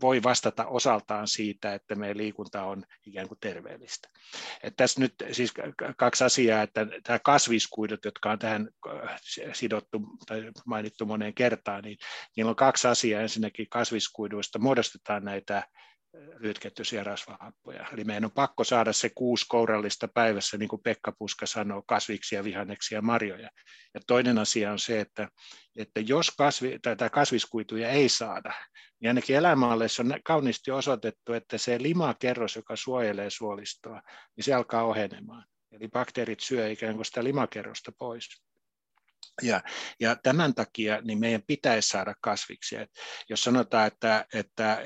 voi 0.00 0.22
vastata 0.22 0.66
osaltaan 0.66 1.28
siitä, 1.28 1.74
että 1.74 1.94
meidän 1.94 2.16
liikunta 2.16 2.62
on 2.64 2.84
ikään 3.06 3.28
kuin 3.28 3.38
terveellistä. 3.40 4.08
Et 4.62 4.76
tässä 4.76 5.00
nyt 5.00 5.14
siis 5.32 5.54
kaksi 5.96 6.24
asiaa, 6.24 6.62
että 6.62 6.86
tämä 7.02 7.18
kasviskuidut, 7.18 8.04
jotka 8.04 8.30
on 8.30 8.38
tähän 8.38 8.68
sidottu 9.52 10.00
tai 10.26 10.50
mainittu 10.66 11.06
moneen 11.06 11.34
kertaan, 11.34 11.84
niin 11.84 11.98
niillä 12.36 12.50
on 12.50 12.56
kaksi 12.56 12.88
asiaa. 12.88 13.22
Ensinnäkin 13.22 13.66
kasviskuiduista 13.70 14.58
muodostetaan 14.58 15.24
näitä 15.24 15.62
lyhytketjuisia 16.38 17.04
rasvahappoja. 17.04 17.86
Eli 17.92 18.04
meidän 18.04 18.24
on 18.24 18.30
pakko 18.30 18.64
saada 18.64 18.92
se 18.92 19.10
kuusi 19.14 19.46
kourallista 19.48 20.08
päivässä, 20.08 20.56
niin 20.56 20.68
kuin 20.68 20.82
Pekka 20.82 21.12
Puska 21.18 21.46
sanoo, 21.46 21.82
kasviksia, 21.86 22.44
vihanneksia 22.44 22.98
ja 22.98 23.02
marjoja. 23.02 23.50
Ja 23.94 24.00
toinen 24.06 24.38
asia 24.38 24.72
on 24.72 24.78
se, 24.78 25.00
että, 25.00 25.28
että 25.76 26.00
jos 26.00 26.30
kasvi, 26.30 26.78
tai 26.82 27.10
kasviskuituja 27.10 27.90
ei 27.90 28.08
saada, 28.08 28.52
niin 29.00 29.10
ainakin 29.10 29.36
elämäalleissa 29.36 30.02
on 30.02 30.14
kauniisti 30.24 30.70
osoitettu, 30.70 31.32
että 31.32 31.58
se 31.58 31.82
limakerros, 31.82 32.56
joka 32.56 32.76
suojelee 32.76 33.30
suolistoa, 33.30 34.02
niin 34.36 34.44
se 34.44 34.54
alkaa 34.54 34.84
ohenemaan. 34.84 35.44
Eli 35.72 35.88
bakteerit 35.88 36.40
syö 36.40 36.70
ikään 36.70 36.94
kuin 36.94 37.04
sitä 37.04 37.24
limakerrosta 37.24 37.92
pois. 37.98 38.42
Ja, 39.42 39.62
ja 40.00 40.16
tämän 40.22 40.54
takia 40.54 41.00
niin 41.00 41.18
meidän 41.20 41.42
pitäisi 41.46 41.88
saada 41.88 42.14
kasviksia. 42.20 42.82
Et 42.82 42.90
jos 43.28 43.44
sanotaan, 43.44 43.86
että, 43.86 44.26
että, 44.34 44.82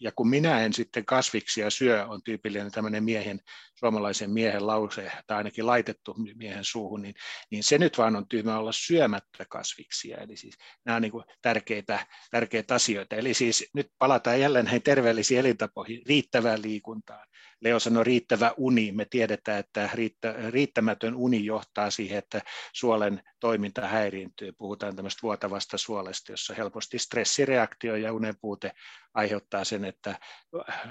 ja 0.00 0.12
kun 0.16 0.28
minä 0.28 0.64
en 0.64 0.72
sitten 0.72 1.04
kasviksia 1.04 1.70
syö, 1.70 2.06
on 2.06 2.22
tyypillinen 2.22 2.70
tämmöinen 2.70 3.04
miehen, 3.04 3.40
suomalaisen 3.74 4.30
miehen 4.30 4.66
lause, 4.66 5.12
tai 5.26 5.36
ainakin 5.36 5.66
laitettu 5.66 6.14
miehen 6.34 6.64
suuhun, 6.64 7.02
niin, 7.02 7.14
niin 7.50 7.64
se 7.64 7.78
nyt 7.78 7.98
vaan 7.98 8.16
on 8.16 8.28
tyhmä 8.28 8.58
olla 8.58 8.72
syömättä 8.72 9.44
kasviksia. 9.48 10.16
Eli 10.16 10.36
siis 10.36 10.54
nämä 10.84 10.96
on 10.96 11.02
niin 11.02 11.12
kuin 11.12 11.24
tärkeitä, 11.42 12.06
tärkeitä 12.30 12.74
asioita. 12.74 13.16
Eli 13.16 13.34
siis 13.34 13.70
nyt 13.74 13.86
palataan 13.98 14.40
jälleen 14.40 14.64
näihin 14.64 14.82
terveellisiin 14.82 15.40
elintapoihin, 15.40 16.02
riittävään 16.06 16.62
liikuntaan. 16.62 17.26
Leo 17.62 17.78
sanoi 17.78 18.04
riittävä 18.04 18.54
uni. 18.56 18.92
Me 18.92 19.04
tiedetään, 19.04 19.60
että 19.60 19.90
riittä, 19.94 20.34
riittämätön 20.50 21.14
uni 21.14 21.44
johtaa 21.44 21.90
siihen, 21.90 22.18
että 22.18 22.42
suolen 22.72 23.22
toiminta 23.40 23.86
häiriintyy. 23.88 24.52
Puhutaan 24.52 24.96
tämmöistä 24.96 25.22
vuotavasta 25.22 25.78
suolesta, 25.78 26.32
jossa 26.32 26.54
helposti 26.54 26.98
stressireaktio 26.98 27.96
ja 27.96 28.12
unen 28.12 28.34
puute 28.40 28.72
aiheuttaa 29.14 29.64
sen, 29.64 29.84
että 29.84 30.18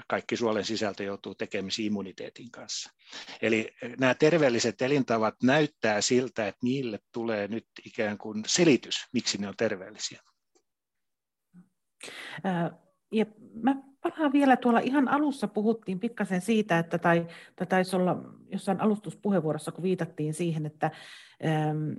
kaikki 0.08 0.36
suolen 0.36 0.64
sisältö 0.64 1.04
joutuu 1.04 1.34
tekemisiin 1.34 1.86
immuniteetin 1.86 2.50
kanssa. 2.50 2.90
Eli 3.42 3.74
nämä 3.98 4.14
terveelliset 4.14 4.82
elintavat 4.82 5.34
näyttää 5.42 6.00
siltä, 6.00 6.48
että 6.48 6.60
niille 6.62 6.98
tulee 7.12 7.48
nyt 7.48 7.66
ikään 7.86 8.18
kuin 8.18 8.42
selitys, 8.46 9.06
miksi 9.12 9.38
ne 9.38 9.48
on 9.48 9.56
terveellisiä. 9.56 10.22
Ja 13.12 13.26
mä 13.62 13.74
palaan 14.02 14.32
vielä 14.32 14.56
tuolla 14.56 14.80
ihan 14.80 15.08
alussa 15.08 15.48
puhuttiin 15.48 16.00
pikkasen 16.00 16.40
siitä, 16.40 16.78
että 16.78 16.98
tai, 16.98 17.26
tai 17.56 17.66
taisi 17.66 17.96
olla 17.96 18.16
jossain 18.48 18.80
alustuspuheenvuorossa, 18.80 19.72
kun 19.72 19.82
viitattiin 19.82 20.34
siihen, 20.34 20.66
että, 20.66 20.90
ähm, 21.44 21.92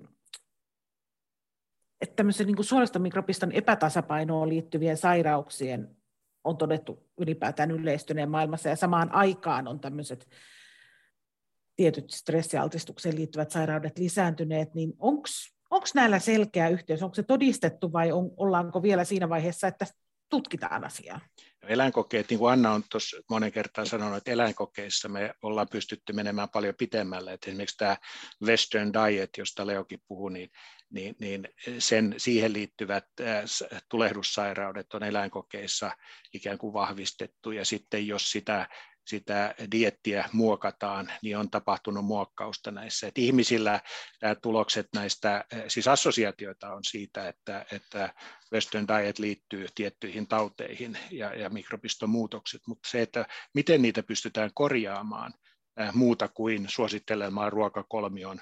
että 2.01 2.15
tämmöisen 2.15 2.47
niin 2.47 2.63
suolistomikropiston 2.63 3.51
epätasapainoon 3.51 4.49
liittyvien 4.49 4.97
sairauksien 4.97 5.95
on 6.43 6.57
todettu 6.57 7.09
ylipäätään 7.17 7.71
yleistyneen 7.71 8.29
maailmassa 8.29 8.69
ja 8.69 8.75
samaan 8.75 9.15
aikaan 9.15 9.67
on 9.67 9.79
tämmöiset 9.79 10.29
tietyt 11.75 12.11
stressialtistukseen 12.11 13.15
liittyvät 13.15 13.51
sairaudet 13.51 13.97
lisääntyneet, 13.97 14.75
niin 14.75 14.93
onko 14.99 15.85
näillä 15.95 16.19
selkeä 16.19 16.69
yhteys, 16.69 17.03
onko 17.03 17.15
se 17.15 17.23
todistettu 17.23 17.93
vai 17.93 18.11
on, 18.11 18.31
ollaanko 18.37 18.83
vielä 18.83 19.03
siinä 19.03 19.29
vaiheessa, 19.29 19.67
että 19.67 19.85
tutkitaan 20.29 20.83
asiaa? 20.83 21.19
Eläinkokeet, 21.67 22.29
niin 22.29 22.39
kuin 22.39 22.53
Anna 22.53 22.71
on 22.71 22.83
tuossa 22.91 23.17
monen 23.29 23.51
kertaan 23.51 23.87
sanonut, 23.87 24.17
että 24.17 24.31
eläinkokeissa 24.31 25.09
me 25.09 25.33
ollaan 25.41 25.67
pystytty 25.71 26.13
menemään 26.13 26.49
paljon 26.49 26.75
pitemmälle. 26.77 27.33
Että 27.33 27.49
esimerkiksi 27.49 27.77
tämä 27.77 27.97
Western 28.43 28.91
Diet, 28.93 29.29
josta 29.37 29.67
Leokin 29.67 29.99
puhui, 30.07 30.33
niin, 30.33 30.49
niin, 30.89 31.15
niin 31.19 31.47
sen, 31.79 32.13
siihen 32.17 32.53
liittyvät 32.53 33.05
tulehdussairaudet 33.89 34.93
on 34.93 35.03
eläinkokeissa 35.03 35.91
ikään 36.33 36.57
kuin 36.57 36.73
vahvistettu. 36.73 37.51
Ja 37.51 37.65
sitten 37.65 38.07
jos 38.07 38.31
sitä 38.31 38.69
sitä 39.07 39.55
diettiä 39.71 40.29
muokataan, 40.31 41.11
niin 41.21 41.37
on 41.37 41.49
tapahtunut 41.49 42.05
muokkausta 42.05 42.71
näissä. 42.71 43.07
Et 43.07 43.17
ihmisillä 43.17 43.79
nämä 44.21 44.35
tulokset 44.35 44.87
näistä, 44.95 45.45
siis 45.67 45.87
assosiaatioita 45.87 46.73
on 46.73 46.83
siitä, 46.83 47.27
että, 47.27 47.65
että 47.71 48.13
Western 48.53 48.87
diet 48.87 49.19
liittyy 49.19 49.67
tiettyihin 49.75 50.27
tauteihin 50.27 50.97
ja, 51.11 51.35
ja 51.35 51.49
mikrobistomuutokset, 51.49 52.61
mutta 52.67 52.89
se, 52.89 53.01
että 53.01 53.25
miten 53.53 53.81
niitä 53.81 54.03
pystytään 54.03 54.51
korjaamaan 54.53 55.33
muuta 55.93 56.27
kuin 56.27 56.65
suosittelemaan 56.69 57.51
ruokakolmion 57.51 58.39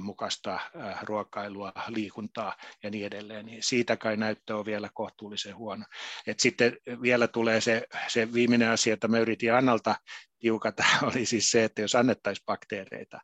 mukaista 0.00 0.60
ruokailua, 1.02 1.72
liikuntaa 1.88 2.56
ja 2.82 2.90
niin 2.90 3.06
edelleen, 3.06 3.46
niin 3.46 3.62
siitä 3.62 3.96
kai 3.96 4.16
näyttö 4.16 4.56
on 4.56 4.64
vielä 4.64 4.90
kohtuullisen 4.94 5.56
huono. 5.56 5.84
Et 6.26 6.40
sitten 6.40 6.76
vielä 7.02 7.28
tulee 7.28 7.60
se, 7.60 7.86
se 8.08 8.32
viimeinen 8.32 8.70
asia, 8.70 8.92
jota 8.92 9.08
mä 9.08 9.18
yritin 9.18 9.54
Annalta 9.54 9.94
tiukata, 10.38 10.84
oli 11.12 11.26
siis 11.26 11.50
se, 11.50 11.64
että 11.64 11.82
jos 11.82 11.94
annettaisiin 11.94 12.46
bakteereita, 12.46 13.20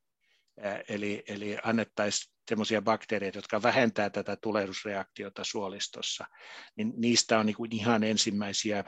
eli, 0.88 1.22
eli 1.28 1.58
annettaisiin 1.64 2.32
sellaisia 2.50 2.82
bakteereita, 2.82 3.38
jotka 3.38 3.62
vähentää 3.62 4.10
tätä 4.10 4.36
tulehdusreaktiota 4.36 5.44
suolistossa, 5.44 6.24
niin 6.76 6.92
niistä 6.96 7.38
on 7.38 7.46
niin 7.46 7.56
kuin 7.56 7.74
ihan 7.74 8.04
ensimmäisiä 8.04 8.84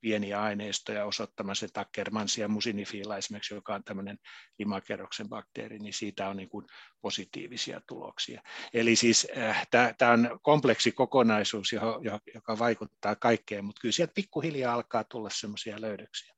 pieniä 0.00 0.42
aineistoja 0.42 1.04
osoittamassa, 1.04 1.66
että 1.66 1.80
Ackermansia 1.80 2.48
musinifila 2.48 3.16
esimerkiksi, 3.16 3.54
joka 3.54 3.74
on 3.74 3.84
tämmöinen 3.84 4.18
limakerroksen 4.58 5.28
bakteeri, 5.28 5.78
niin 5.78 5.92
siitä 5.92 6.28
on 6.28 6.36
niin 6.36 6.48
kuin 6.48 6.66
positiivisia 7.00 7.80
tuloksia. 7.88 8.42
Eli 8.74 8.96
siis 8.96 9.26
äh, 9.36 9.68
tämä 9.98 10.12
on 10.12 10.40
kompleksi 10.42 10.92
kokonaisuus, 10.92 11.72
johon, 11.72 12.04
joka 12.34 12.58
vaikuttaa 12.58 13.16
kaikkeen, 13.16 13.64
mutta 13.64 13.80
kyllä 13.80 13.92
sieltä 13.92 14.12
pikkuhiljaa 14.14 14.74
alkaa 14.74 15.04
tulla 15.04 15.30
semmoisia 15.32 15.80
löydöksiä. 15.80 16.34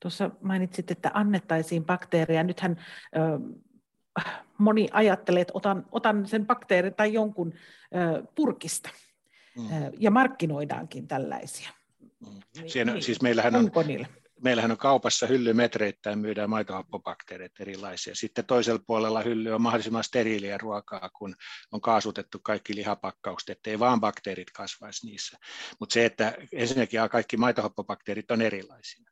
Tuossa 0.00 0.30
mainitsit, 0.42 0.90
että 0.90 1.10
annettaisiin 1.14 1.84
bakteereja. 1.84 2.42
Nythän 2.42 2.84
ö, 3.16 3.20
moni 4.60 4.88
ajattelee, 4.92 5.40
että 5.40 5.52
otan, 5.56 5.86
otan 5.92 6.26
sen 6.26 6.46
bakteerin 6.46 6.94
tai 6.94 7.12
jonkun 7.12 7.52
ö, 7.54 8.22
purkista. 8.34 8.90
Mm. 9.56 9.64
Ja 9.98 10.10
markkinoidaankin 10.10 11.08
tällaisia. 11.08 11.70
Mm. 12.00 12.66
Siinä, 12.66 12.92
niin, 12.92 13.02
siis 13.02 13.22
meillähän 13.22 13.56
on, 13.56 13.70
meillähän 14.42 14.70
on 14.70 14.76
kaupassa 14.76 15.26
hyllymetreittäin 15.26 16.18
myydään 16.18 16.50
maitohappobakteereita 16.50 17.62
erilaisia. 17.62 18.14
Sitten 18.14 18.44
toisella 18.44 18.82
puolella 18.86 19.22
hylly 19.22 19.50
on 19.50 19.62
mahdollisimman 19.62 20.04
steriiliä 20.04 20.58
ruokaa, 20.58 21.10
kun 21.18 21.34
on 21.72 21.80
kaasutettu 21.80 22.38
kaikki 22.42 22.74
lihapakkaukset, 22.74 23.50
ettei 23.50 23.78
vaan 23.78 24.00
bakteerit 24.00 24.50
kasvaisi 24.50 25.06
niissä. 25.06 25.38
Mutta 25.80 25.92
se, 25.92 26.04
että 26.04 26.34
ensinnäkin 26.52 27.00
kaikki 27.10 27.36
maitohappobakteerit 27.36 28.30
on 28.30 28.42
erilaisia. 28.42 29.10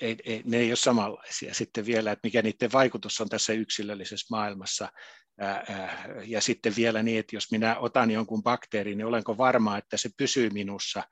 Ei, 0.00 0.16
ei, 0.24 0.42
ne 0.44 0.56
ei 0.56 0.70
ole 0.70 0.76
samanlaisia. 0.76 1.54
Sitten 1.54 1.86
vielä, 1.86 2.12
että 2.12 2.26
mikä 2.26 2.42
niiden 2.42 2.72
vaikutus 2.72 3.20
on 3.20 3.28
tässä 3.28 3.52
yksilöllisessä 3.52 4.26
maailmassa. 4.30 4.92
Ja 6.24 6.40
sitten 6.40 6.76
vielä 6.76 7.02
niin, 7.02 7.18
että 7.18 7.36
jos 7.36 7.50
minä 7.50 7.78
otan 7.78 8.10
jonkun 8.10 8.42
bakteerin, 8.42 8.98
niin 8.98 9.06
olenko 9.06 9.38
varma, 9.38 9.78
että 9.78 9.96
se 9.96 10.10
pysyy 10.16 10.50
minussa 10.50 11.02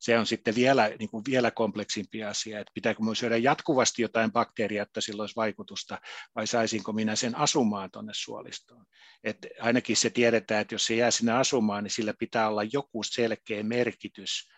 se 0.00 0.18
on 0.18 0.26
sitten 0.26 0.54
vielä, 0.54 0.90
niin 0.98 1.10
kuin 1.10 1.24
vielä 1.28 1.50
kompleksimpi 1.50 2.24
asia, 2.24 2.60
että 2.60 2.72
pitääkö 2.74 3.00
minun 3.00 3.16
syödä 3.16 3.36
jatkuvasti 3.36 4.02
jotain 4.02 4.32
bakteeria, 4.32 4.82
että 4.82 5.00
sillä 5.00 5.22
olisi 5.22 5.36
vaikutusta, 5.36 5.98
vai 6.34 6.46
saisinko 6.46 6.92
minä 6.92 7.16
sen 7.16 7.36
asumaan 7.36 7.90
tuonne 7.90 8.12
suolistoon. 8.14 8.86
Et 9.24 9.36
ainakin 9.60 9.96
se 9.96 10.10
tiedetään, 10.10 10.60
että 10.60 10.74
jos 10.74 10.84
se 10.84 10.94
jää 10.94 11.10
sinne 11.10 11.32
asumaan, 11.32 11.84
niin 11.84 11.92
sillä 11.92 12.14
pitää 12.18 12.48
olla 12.48 12.62
joku 12.72 13.02
selkeä 13.02 13.62
merkitys 13.62 14.48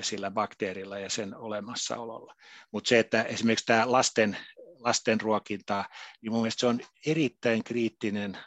sillä 0.00 0.30
bakteerilla 0.30 0.98
ja 0.98 1.10
sen 1.10 1.36
olemassaololla. 1.36 2.34
Mutta 2.72 2.88
se, 2.88 2.98
että 2.98 3.22
esimerkiksi 3.22 3.66
tämä 3.66 3.92
lasten, 3.92 4.36
lasten 4.78 5.20
ruokinta, 5.20 5.84
niin 6.22 6.32
mun 6.32 6.40
mielestä 6.40 6.60
se 6.60 6.66
on 6.66 6.80
erittäin 7.06 7.64
kriittinen 7.64 8.38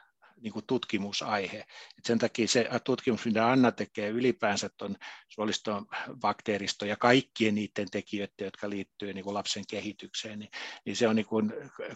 niin 0.43 0.53
kuin 0.53 0.65
tutkimusaihe. 0.65 1.59
Et 1.97 2.05
sen 2.05 2.19
takia 2.19 2.47
se 2.47 2.69
tutkimus, 2.83 3.25
mitä 3.25 3.51
Anna 3.51 3.71
tekee 3.71 4.09
ylipäänsä 4.09 4.69
tuon 4.77 4.95
suoliston 5.29 5.85
bakteeristo 6.19 6.85
ja 6.85 6.97
kaikkien 6.97 7.55
niiden 7.55 7.91
tekijöiden, 7.91 8.45
jotka 8.45 8.69
liittyy 8.69 9.13
niin 9.13 9.33
lapsen 9.33 9.63
kehitykseen, 9.69 10.39
niin, 10.39 10.51
niin 10.85 10.95
se 10.95 11.07
on 11.07 11.15
niin 11.15 11.25
kuin 11.25 11.53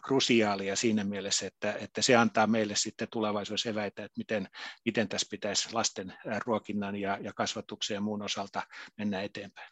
krusiaalia 0.07 0.75
siinä 0.75 1.03
mielessä, 1.03 1.47
että, 1.47 1.73
että 1.73 2.01
se 2.01 2.15
antaa 2.15 2.47
meille 2.47 2.75
sitten 2.75 3.07
tulevaisuudessa 3.11 3.69
eväitä, 3.69 4.03
että 4.03 4.17
miten, 4.17 4.47
miten 4.85 5.09
tässä 5.09 5.27
pitäisi 5.31 5.73
lasten 5.73 6.13
ruokinnan 6.45 6.95
ja, 6.95 7.17
ja 7.21 7.33
kasvatuksen 7.33 7.95
ja 7.95 8.01
muun 8.01 8.21
osalta 8.21 8.63
mennä 8.97 9.21
eteenpäin. 9.21 9.71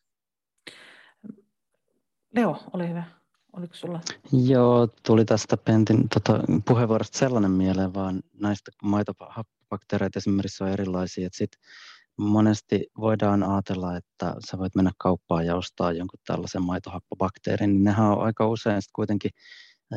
Leo, 2.36 2.63
ole 2.73 2.89
hyvä. 2.89 3.24
Oliko 3.58 3.76
sulla? 3.76 4.01
Joo, 4.32 4.88
tuli 5.06 5.26
tästä 5.26 5.58
Pentin 5.58 6.10
tota, 6.10 6.39
puheenvuorosta 6.68 7.18
sellainen 7.18 7.51
mieleen, 7.51 7.93
vaan 7.93 8.22
näistä 8.34 8.72
maitobakteereita 8.84 10.20
esimerkiksi 10.20 10.64
on 10.64 10.70
erilaisia. 10.70 11.28
Että 11.28 11.38
sit 11.38 11.51
monesti 12.18 12.88
voidaan 12.99 13.43
ajatella, 13.43 13.97
että 13.97 14.36
sä 14.49 14.58
voit 14.58 14.76
mennä 14.76 14.91
kauppaan 14.97 15.45
ja 15.45 15.56
ostaa 15.56 15.91
jonkun 15.91 16.20
tällaisen 16.28 16.64
maitohappobakteerin, 16.64 17.70
niin 17.74 17.84
nehän 17.84 18.06
on 18.12 18.24
aika 18.24 18.47
usein 18.47 18.82
sit 18.82 18.91
kuitenkin 18.95 19.32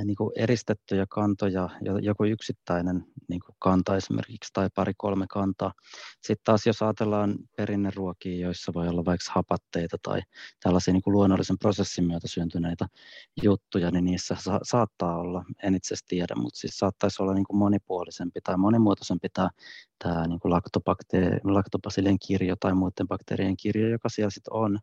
niin 0.05 0.17
kuin 0.17 0.31
eristettyjä 0.37 1.07
kantoja, 1.11 1.69
joku 2.03 2.25
yksittäinen 2.25 3.05
niin 3.29 3.41
kuin 3.47 3.57
kanta 3.59 3.97
esimerkiksi 3.97 4.51
tai 4.53 4.69
pari-kolme 4.75 5.27
kantaa. 5.29 5.73
Sitten 6.21 6.45
taas 6.45 6.67
jos 6.67 6.83
ajatellaan 6.83 7.35
perinneruokia, 7.57 8.41
joissa 8.41 8.75
voi 8.75 8.89
olla 8.89 9.05
vaikka 9.05 9.33
hapatteita 9.35 9.97
tai 10.03 10.21
tällaisia 10.63 10.93
niin 10.93 11.03
kuin 11.03 11.13
luonnollisen 11.13 11.59
prosessin 11.59 12.07
myötä 12.07 12.29
syntyneitä 12.29 12.87
juttuja, 13.43 13.91
niin 13.91 14.05
niissä 14.05 14.37
sa- 14.39 14.61
saattaa 14.63 15.19
olla, 15.19 15.45
en 15.63 15.75
itse 15.75 15.95
tiedä, 16.09 16.35
mutta 16.37 16.59
siis 16.59 16.79
saattaisi 16.79 17.23
olla 17.23 17.35
niin 17.35 17.47
kuin 17.47 17.59
monipuolisempi 17.59 18.41
tai 18.45 18.57
monimuotoisempi 18.57 19.29
tämä, 19.29 19.51
tämä 20.05 20.27
niin 20.27 20.41
kuin 20.41 20.53
laktobasilien 21.45 22.19
kirjo 22.27 22.55
tai 22.61 22.75
muiden 22.75 23.09
bakteerien 23.09 23.57
kirjo, 23.57 23.89
joka 23.89 24.09
siellä 24.09 24.31
sitten 24.31 24.55
on. 24.55 24.79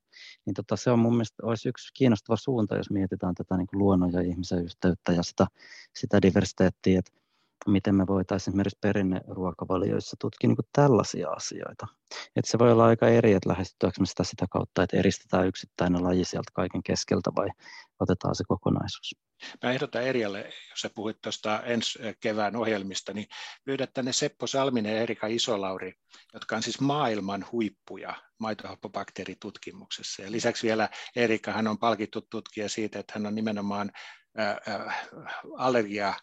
Niin 0.45 0.53
tota, 0.53 0.75
se 0.75 0.91
on 0.91 0.99
mun 0.99 1.13
mielestä 1.13 1.45
olisi 1.45 1.69
yksi 1.69 1.93
kiinnostava 1.93 2.37
suunta, 2.37 2.75
jos 2.77 2.89
mietitään 2.89 3.35
tätä 3.35 3.57
niin 3.57 3.67
kuin 3.67 3.79
luonnon 3.79 4.13
ja 4.13 4.21
ihmisen 4.21 4.63
yhteyttä 4.63 4.94
ja 5.11 5.23
sitä, 5.23 5.47
sitä 5.95 6.21
diversiteettiä, 6.21 6.99
että 6.99 7.11
miten 7.67 7.95
me 7.95 8.07
voitaisiin 8.07 8.51
esimerkiksi 8.51 8.77
perinneruokavalioissa 8.81 10.17
tutkia 10.19 10.47
niin 10.47 10.57
tällaisia 10.73 11.29
asioita. 11.29 11.87
Että 12.35 12.51
se 12.51 12.59
voi 12.59 12.71
olla 12.71 12.85
aika 12.85 13.07
eri, 13.07 13.33
että 13.33 13.49
lähestytäänkö 13.49 13.99
me 13.99 14.05
sitä 14.05 14.23
sitä 14.23 14.45
kautta, 14.51 14.83
että 14.83 14.97
eristetään 14.97 15.47
yksittäinen 15.47 16.03
laji 16.03 16.25
sieltä 16.25 16.51
kaiken 16.53 16.83
keskeltä 16.83 17.31
vai 17.35 17.47
otetaan 17.99 18.35
se 18.35 18.43
kokonaisuus. 18.47 19.15
Mä 19.63 19.71
ehdotan 19.71 20.03
Erialle, 20.03 20.39
jos 20.69 20.81
sä 20.81 20.89
puhuit 20.95 21.21
tuosta 21.21 21.63
ensi 21.63 21.99
kevään 22.19 22.55
ohjelmista, 22.55 23.13
niin 23.13 23.27
pyydät 23.65 23.93
tänne 23.93 24.13
Seppo 24.13 24.47
Salminen 24.47 24.95
ja 24.95 25.01
Erika 25.01 25.27
Isolauri, 25.27 25.93
jotka 26.33 26.55
on 26.55 26.63
siis 26.63 26.81
maailman 26.81 27.45
huippuja 27.51 28.15
maitohappobakteeritutkimuksessa. 28.39 30.21
Ja 30.21 30.31
lisäksi 30.31 30.67
vielä 30.67 30.89
Erika, 31.15 31.51
hän 31.51 31.67
on 31.67 31.77
palkittu 31.77 32.21
tutkija 32.21 32.69
siitä, 32.69 32.99
että 32.99 33.13
hän 33.15 33.25
on 33.25 33.35
nimenomaan 33.35 33.91
allergia 35.57 36.13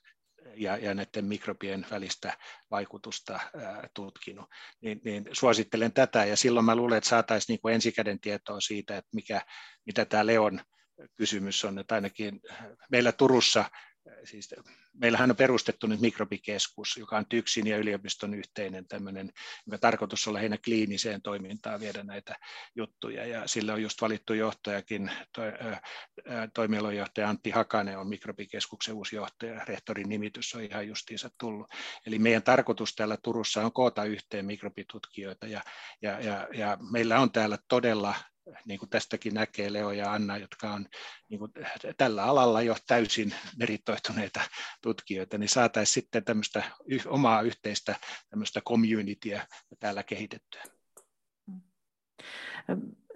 ja, 0.56 0.76
ja 0.76 0.94
näiden 0.94 1.24
mikrobien 1.24 1.86
välistä 1.90 2.38
vaikutusta 2.70 3.32
ää, 3.32 3.88
tutkinut, 3.94 4.50
niin, 4.80 5.00
niin 5.04 5.24
suosittelen 5.32 5.92
tätä. 5.92 6.24
Ja 6.24 6.36
silloin 6.36 6.66
mä 6.66 6.76
luulen, 6.76 6.98
että 6.98 7.10
saataisiin 7.10 7.58
niin 7.64 7.74
ensikäden 7.74 8.20
tietoa 8.20 8.60
siitä, 8.60 8.96
että 8.96 9.10
mikä, 9.14 9.42
mitä 9.86 10.04
tämä 10.04 10.26
Leon 10.26 10.60
kysymys 11.16 11.64
on, 11.64 11.78
että 11.78 11.94
ainakin 11.94 12.40
meillä 12.90 13.12
Turussa 13.12 13.64
siis 14.24 14.54
meillähän 14.94 15.30
on 15.30 15.36
perustettu 15.36 15.86
nyt 15.86 16.00
mikrobikeskus, 16.00 16.96
joka 16.96 17.16
on 17.16 17.26
TYKSin 17.26 17.66
ja 17.66 17.78
yliopiston 17.78 18.34
yhteinen 18.34 18.88
tämmöinen, 18.88 19.32
joka 19.66 19.78
tarkoitus 19.78 20.28
olla 20.28 20.38
heidän 20.38 20.58
kliiniseen 20.64 21.22
toimintaan 21.22 21.80
viedä 21.80 22.02
näitä 22.02 22.36
juttuja, 22.74 23.26
ja 23.26 23.46
sille 23.46 23.72
on 23.72 23.82
just 23.82 24.00
valittu 24.00 24.34
johtajakin, 24.34 25.10
to, 25.34 25.42
toimialojohtaja 26.54 27.28
Antti 27.28 27.50
Hakanen 27.50 27.98
on 27.98 28.08
mikrobikeskuksen 28.08 28.94
uusi 28.94 29.16
johtaja, 29.16 29.64
rehtorin 29.64 30.08
nimitys 30.08 30.54
on 30.54 30.62
ihan 30.62 30.88
justiinsa 30.88 31.30
tullut. 31.40 31.66
Eli 32.06 32.18
meidän 32.18 32.42
tarkoitus 32.42 32.94
täällä 32.94 33.16
Turussa 33.22 33.64
on 33.64 33.72
koota 33.72 34.04
yhteen 34.04 34.46
mikrobitutkijoita, 34.46 35.46
ja, 35.46 35.62
ja, 36.02 36.20
ja, 36.20 36.48
ja 36.52 36.76
meillä 36.90 37.20
on 37.20 37.32
täällä 37.32 37.58
todella 37.68 38.14
niin 38.64 38.78
kuin 38.78 38.90
tästäkin 38.90 39.34
näkee 39.34 39.72
Leo 39.72 39.90
ja 39.92 40.12
Anna, 40.12 40.38
jotka 40.38 40.72
on 40.72 40.86
niin 41.28 41.38
kuin 41.38 41.52
tällä 41.96 42.24
alalla 42.24 42.62
jo 42.62 42.76
täysin 42.86 43.34
meritoituneita 43.56 44.40
tutkijoita, 44.82 45.38
niin 45.38 45.48
saataisiin 45.48 45.94
sitten 45.94 46.24
tämmöistä 46.24 46.62
omaa 47.06 47.42
yhteistä 47.42 47.96
tämmöistä 48.30 48.60
communityä 48.60 49.46
täällä 49.80 50.02
kehitettyä. 50.02 50.62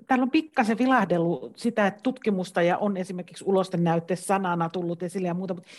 Täällä 0.07 0.22
on 0.22 0.31
pikkasen 0.31 0.79
vilahdellut 0.79 1.59
sitä, 1.59 1.87
että 1.87 2.01
tutkimusta 2.03 2.62
ja 2.62 2.79
on 2.79 2.97
esimerkiksi 2.97 3.45
ulosten 3.45 3.85
näytte 3.85 4.16
sanana 4.16 4.68
tullut 4.68 5.03
esille 5.03 5.29
ja 5.29 5.35
muuta, 5.35 5.55
mutta 5.55 5.70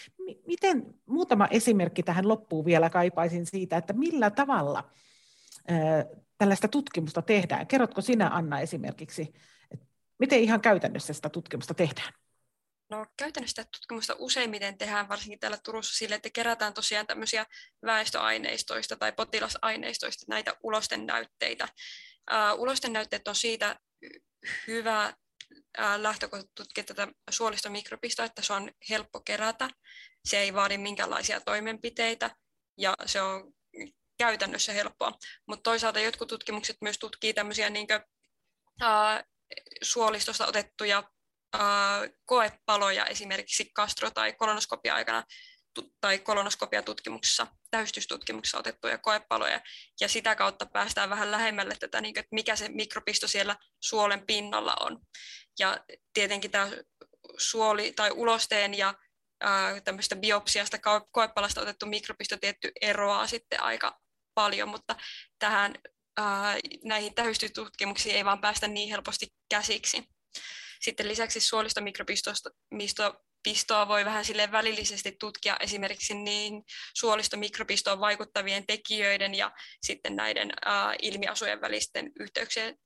miten 0.47 0.93
muutama 1.05 1.47
esimerkki 1.51 2.03
tähän 2.03 2.27
loppuun 2.27 2.65
vielä 2.65 2.89
kaipaisin 2.89 3.45
siitä, 3.45 3.77
että 3.77 3.93
millä 3.93 4.29
tavalla 4.29 4.89
tällaista 6.37 6.67
tutkimusta 6.67 7.21
tehdään. 7.21 7.67
Kerrotko 7.67 8.01
sinä, 8.01 8.27
Anna, 8.27 8.59
esimerkiksi, 8.59 9.33
että 9.71 9.85
miten 10.19 10.39
ihan 10.39 10.61
käytännössä 10.61 11.13
sitä 11.13 11.29
tutkimusta 11.29 11.73
tehdään? 11.73 12.13
No 12.89 13.05
käytännössä 13.17 13.61
sitä 13.61 13.69
tutkimusta 13.71 14.15
useimmiten 14.19 14.77
tehdään 14.77 15.09
varsinkin 15.09 15.39
täällä 15.39 15.57
Turussa 15.63 15.97
sille, 15.97 16.15
että 16.15 16.29
kerätään 16.29 16.73
tosiaan 16.73 17.07
tämmöisiä 17.07 17.45
väestöaineistoista 17.85 18.95
tai 18.95 19.11
potilasaineistoista 19.11 20.25
näitä 20.29 20.55
ulosten 20.63 21.05
näytteitä. 21.05 21.67
Uh, 22.31 22.61
ulosten 22.61 22.93
näytteet 22.93 23.27
on 23.27 23.35
siitä 23.35 23.79
hyvä 24.67 25.13
lähtökohta 25.97 26.51
tutkia 26.55 26.83
tätä 26.83 27.07
suolistomikrobistoa, 27.29 28.25
että 28.25 28.41
se 28.41 28.53
on 28.53 28.71
helppo 28.89 29.19
kerätä, 29.19 29.69
se 30.25 30.39
ei 30.39 30.53
vaadi 30.53 30.77
minkäänlaisia 30.77 31.41
toimenpiteitä 31.41 32.35
ja 32.77 32.93
se 33.05 33.21
on 33.21 33.53
käytännössä 34.17 34.73
helppoa. 34.73 35.11
Mutta 35.47 35.63
toisaalta 35.63 35.99
jotkut 35.99 36.27
tutkimukset 36.27 36.77
myös 36.81 36.97
tutkii 36.99 37.33
tämmöisiä 37.33 37.69
niin 37.69 37.87
kuin, 37.87 38.01
uh, 38.83 39.23
suolistosta 39.81 40.47
otettuja 40.47 40.99
uh, 41.55 41.61
koepaloja 42.25 43.05
esimerkiksi 43.05 43.71
kastro- 43.73 44.11
tai 44.11 44.33
kolonoskopia-aikana 44.33 45.23
tai 46.01 46.19
kolonoskopiatutkimuksessa, 46.19 47.47
täystystutkimuksessa 47.71 48.57
otettuja 48.57 48.97
koepaloja, 48.97 49.61
ja 50.01 50.07
sitä 50.07 50.35
kautta 50.35 50.65
päästään 50.65 51.09
vähän 51.09 51.31
lähemmälle 51.31 51.75
tätä, 51.79 52.01
niin 52.01 52.13
kuin, 52.13 52.19
että 52.19 52.35
mikä 52.35 52.55
se 52.55 52.69
mikrobisto 52.69 53.27
siellä 53.27 53.55
suolen 53.83 54.25
pinnalla 54.25 54.75
on. 54.79 54.99
Ja 55.59 55.85
tietenkin 56.13 56.51
tämä 56.51 56.71
suoli 57.37 57.93
tai 57.95 58.11
ulosteen 58.11 58.73
ja 58.73 58.93
tämmöistä 59.83 60.15
biopsiasta 60.15 60.77
koepalasta 61.11 61.61
otettu 61.61 61.85
mikrobisto 61.85 62.37
tietty 62.37 62.71
eroaa 62.81 63.27
sitten 63.27 63.63
aika 63.63 63.99
paljon, 64.37 64.69
mutta 64.69 64.95
tähän, 65.39 65.73
ää, 66.17 66.57
näihin 66.83 67.15
tähystystutkimuksiin 67.15 68.15
ei 68.15 68.25
vaan 68.25 68.41
päästä 68.41 68.67
niin 68.67 68.89
helposti 68.89 69.27
käsiksi. 69.49 70.03
Sitten 70.81 71.07
lisäksi 71.07 71.39
suolistomikrobistoa 71.39 73.87
voi 73.87 74.05
vähän 74.05 74.25
sille 74.25 74.51
välillisesti 74.51 75.15
tutkia 75.19 75.57
esimerkiksi 75.59 76.13
niin 76.13 76.63
suolistomikrobistoon 76.93 77.99
vaikuttavien 77.99 78.67
tekijöiden 78.67 79.35
ja 79.35 79.51
sitten 79.81 80.15
näiden 80.15 80.51
ää, 80.65 80.95
ilmiasujen 81.01 81.61
välisten 81.61 82.11
yhteyksien 82.19 82.77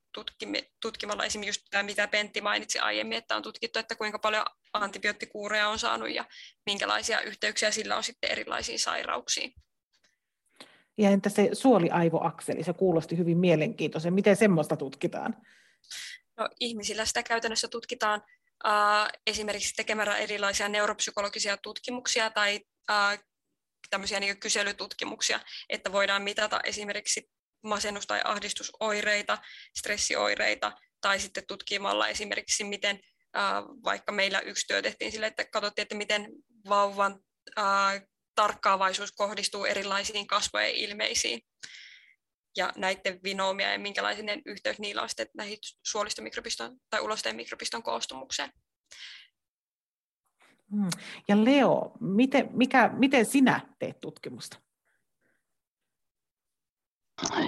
tutkimalla 0.82 1.26
esimerkiksi 1.26 1.66
tämä, 1.70 1.84
mitä 1.84 2.08
Pentti 2.08 2.42
mainitsi 2.42 2.80
aiemmin, 2.80 3.18
että 3.18 3.36
on 3.36 3.44
tutkittu, 3.44 3.80
että 3.80 3.96
kuinka 3.96 4.20
paljon 4.20 4.46
antibioottikuureja 4.74 5.68
on 5.68 5.80
saanut 5.80 6.10
ja 6.10 6.26
minkälaisia 6.66 7.22
yhteyksiä 7.22 7.72
sillä 7.72 7.98
on 7.98 8.04
sitten 8.04 8.32
erilaisiin 8.32 8.80
sairauksiin. 8.80 9.54
Ja 10.98 11.10
entä 11.10 11.30
se 11.30 11.50
suoliaivoakseli, 11.54 12.64
se 12.64 12.74
kuulosti 12.74 13.18
hyvin 13.18 13.38
mielenkiintoisen. 13.38 14.14
Miten 14.14 14.36
semmoista 14.36 14.76
tutkitaan? 14.76 15.36
No, 16.38 16.50
ihmisillä 16.60 17.06
sitä 17.06 17.24
käytännössä 17.24 17.68
tutkitaan 17.68 18.22
äh, 18.66 19.08
esimerkiksi 19.28 19.74
tekemällä 19.76 20.18
erilaisia 20.18 20.70
neuropsykologisia 20.70 21.58
tutkimuksia 21.58 22.30
tai 22.30 22.60
äh, 22.90 23.20
tämmöisiä 23.90 24.20
niin 24.20 24.40
kyselytutkimuksia, 24.40 25.40
että 25.70 25.92
voidaan 25.92 26.22
mitata 26.22 26.60
esimerkiksi 26.64 27.30
masennus- 27.64 28.08
tai 28.08 28.22
ahdistusoireita, 28.24 29.38
stressioireita, 29.78 30.72
tai 31.02 31.20
sitten 31.20 31.44
tutkimalla 31.48 32.08
esimerkiksi, 32.08 32.64
miten 32.64 33.00
äh, 33.38 33.64
vaikka 33.84 34.12
meillä 34.12 34.40
yksi 34.40 34.68
työ 34.68 34.82
tehtiin 34.82 35.12
sille, 35.12 35.28
että 35.28 35.46
katsottiin, 35.46 35.84
että 35.84 35.96
miten 35.96 36.28
vauvan 36.70 37.20
äh, 37.60 38.02
tarkkaavaisuus 38.36 39.12
kohdistuu 39.12 39.66
erilaisiin 39.66 40.28
kasvojen 40.28 40.76
ilmeisiin 40.76 41.42
ja 42.58 42.74
näiden 42.76 43.20
vinoomia 43.24 43.72
ja 43.72 43.80
minkälainen 43.80 44.42
yhteys 44.46 44.80
niillä 44.80 45.02
on 45.02 45.10
sitten 45.10 45.28
näihin 45.34 45.58
suolistomikropiston 45.84 46.78
tai 46.90 47.02
ulosteen 47.02 47.36
mikropiston 47.36 47.84
koostumukseen. 47.84 48.50
Hmm. 50.72 50.90
Ja 51.28 51.46
Leo, 51.46 51.92
miten, 52.00 52.50
mikä, 52.54 52.90
miten 52.94 53.26
sinä 53.26 53.62
teet 53.80 54.02
tutkimusta? 54.02 54.58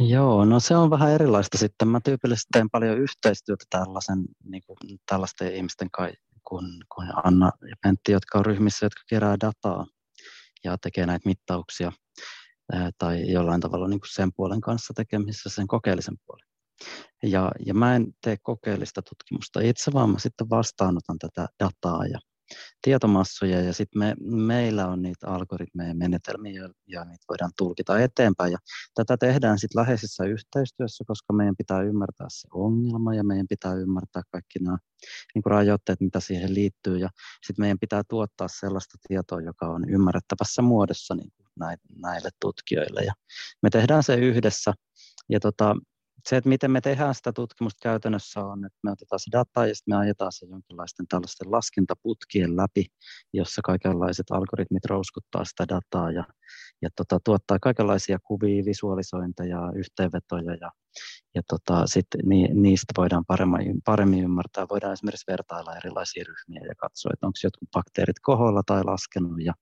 Joo, 0.09 0.45
no 0.45 0.59
se 0.59 0.75
on 0.75 0.89
vähän 0.89 1.11
erilaista 1.11 1.57
sitten. 1.57 1.87
Mä 1.87 1.99
tyypillisesti 2.03 2.47
teen 2.53 2.69
paljon 2.69 2.97
yhteistyötä 2.97 3.65
tällaisen, 3.69 4.25
niin 4.43 4.63
kuin, 4.67 4.77
tällaisten 5.05 5.55
ihmisten 5.55 5.91
kai, 5.91 6.13
kuin, 6.43 6.65
kuin 6.95 7.07
Anna 7.23 7.51
ja 7.69 7.75
Pentti, 7.81 8.11
jotka 8.11 8.37
on 8.37 8.45
ryhmissä, 8.45 8.85
jotka 8.85 9.01
kerää 9.09 9.37
dataa 9.39 9.85
ja 10.63 10.77
tekee 10.77 11.05
näitä 11.05 11.29
mittauksia 11.29 11.91
tai 12.97 13.31
jollain 13.31 13.61
tavalla 13.61 13.87
niin 13.87 13.99
kuin 13.99 14.13
sen 14.13 14.29
puolen 14.35 14.61
kanssa 14.61 14.93
tekemisissä, 14.93 15.49
sen 15.49 15.67
kokeellisen 15.67 16.15
puolen. 16.25 16.47
Ja, 17.23 17.51
ja 17.65 17.73
mä 17.73 17.95
en 17.95 18.07
tee 18.21 18.37
kokeellista 18.41 19.01
tutkimusta 19.01 19.61
itse, 19.61 19.93
vaan 19.93 20.09
mä 20.09 20.19
sitten 20.19 20.49
vastaanotan 20.49 21.17
tätä 21.19 21.47
dataa 21.63 22.05
ja 22.05 22.19
tietomassoja 22.81 23.61
ja 23.61 23.73
sitten 23.73 23.99
me, 23.99 24.15
meillä 24.21 24.87
on 24.87 25.01
niitä 25.01 25.27
algoritmeja 25.27 25.89
ja 25.89 25.95
menetelmiä 25.95 26.69
ja 26.87 27.05
niitä 27.05 27.25
voidaan 27.29 27.51
tulkita 27.57 27.99
eteenpäin. 27.99 28.51
Ja 28.51 28.57
tätä 28.95 29.17
tehdään 29.17 29.59
sitten 29.59 29.79
läheisessä 29.79 30.23
yhteistyössä, 30.23 31.03
koska 31.07 31.33
meidän 31.33 31.55
pitää 31.57 31.81
ymmärtää 31.81 32.27
se 32.29 32.47
ongelma 32.53 33.15
ja 33.15 33.23
meidän 33.23 33.47
pitää 33.47 33.73
ymmärtää 33.73 34.21
kaikki 34.31 34.59
nämä 34.59 34.77
niin 35.35 35.43
rajoitteet, 35.45 36.01
mitä 36.01 36.19
siihen 36.19 36.53
liittyy. 36.53 36.97
Ja 36.97 37.09
sitten 37.45 37.63
meidän 37.63 37.79
pitää 37.79 38.01
tuottaa 38.09 38.47
sellaista 38.47 38.97
tietoa, 39.07 39.41
joka 39.41 39.67
on 39.67 39.89
ymmärrettävässä 39.89 40.61
muodossa 40.61 41.15
niin 41.15 41.31
näille 42.01 42.29
tutkijoille. 42.41 43.01
Ja 43.01 43.13
me 43.61 43.69
tehdään 43.69 44.03
se 44.03 44.15
yhdessä. 44.15 44.73
Ja 45.29 45.39
tota, 45.39 45.75
se, 46.25 46.37
että 46.37 46.49
miten 46.49 46.71
me 46.71 46.81
tehdään 46.81 47.15
sitä 47.15 47.33
tutkimusta 47.33 47.79
käytännössä 47.83 48.39
on, 48.39 48.65
että 48.65 48.79
me 48.83 48.91
otetaan 48.91 49.19
se 49.19 49.31
data 49.31 49.67
ja 49.67 49.75
sitten 49.75 49.95
me 49.95 49.99
ajetaan 49.99 50.31
se 50.31 50.45
jonkinlaisten 50.45 51.07
tällaisten 51.07 51.51
laskentaputkien 51.51 52.57
läpi, 52.57 52.85
jossa 53.33 53.61
kaikenlaiset 53.63 54.31
algoritmit 54.31 54.85
rouskuttaa 54.85 55.45
sitä 55.45 55.67
dataa 55.67 56.11
ja, 56.11 56.23
ja 56.81 56.89
tota, 56.95 57.19
tuottaa 57.23 57.57
kaikenlaisia 57.61 58.17
kuvia, 58.23 58.65
visualisointeja, 58.65 59.59
yhteenvetoja 59.75 60.55
ja, 60.61 60.71
ja 61.35 61.41
tota, 61.49 61.87
sit 61.87 62.07
ni, 62.25 62.47
niistä 62.53 62.93
voidaan 62.97 63.25
paremmin, 63.25 63.81
paremmin 63.85 64.23
ymmärtää. 64.23 64.65
Voidaan 64.69 64.93
esimerkiksi 64.93 65.31
vertailla 65.31 65.75
erilaisia 65.75 66.23
ryhmiä 66.27 66.67
ja 66.67 66.75
katsoa, 66.75 67.11
että 67.13 67.27
onko 67.27 67.37
jotkut 67.43 67.71
bakteerit 67.71 68.19
koholla 68.21 68.61
tai 68.65 68.83
laskenut 68.83 69.41
ja 69.43 69.53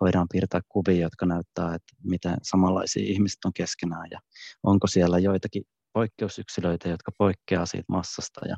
voidaan 0.00 0.26
piirtää 0.32 0.60
kuvia, 0.68 1.00
jotka 1.00 1.26
näyttää, 1.26 1.74
että 1.74 1.94
miten 2.02 2.36
samanlaisia 2.42 3.02
ihmiset 3.06 3.44
on 3.44 3.52
keskenään 3.52 4.08
ja 4.10 4.20
onko 4.62 4.86
siellä 4.86 5.18
joitakin 5.18 5.62
poikkeusyksilöitä, 5.94 6.88
jotka 6.88 7.12
poikkeaa 7.18 7.66
siitä 7.66 7.84
massasta. 7.88 8.40
Ja, 8.48 8.56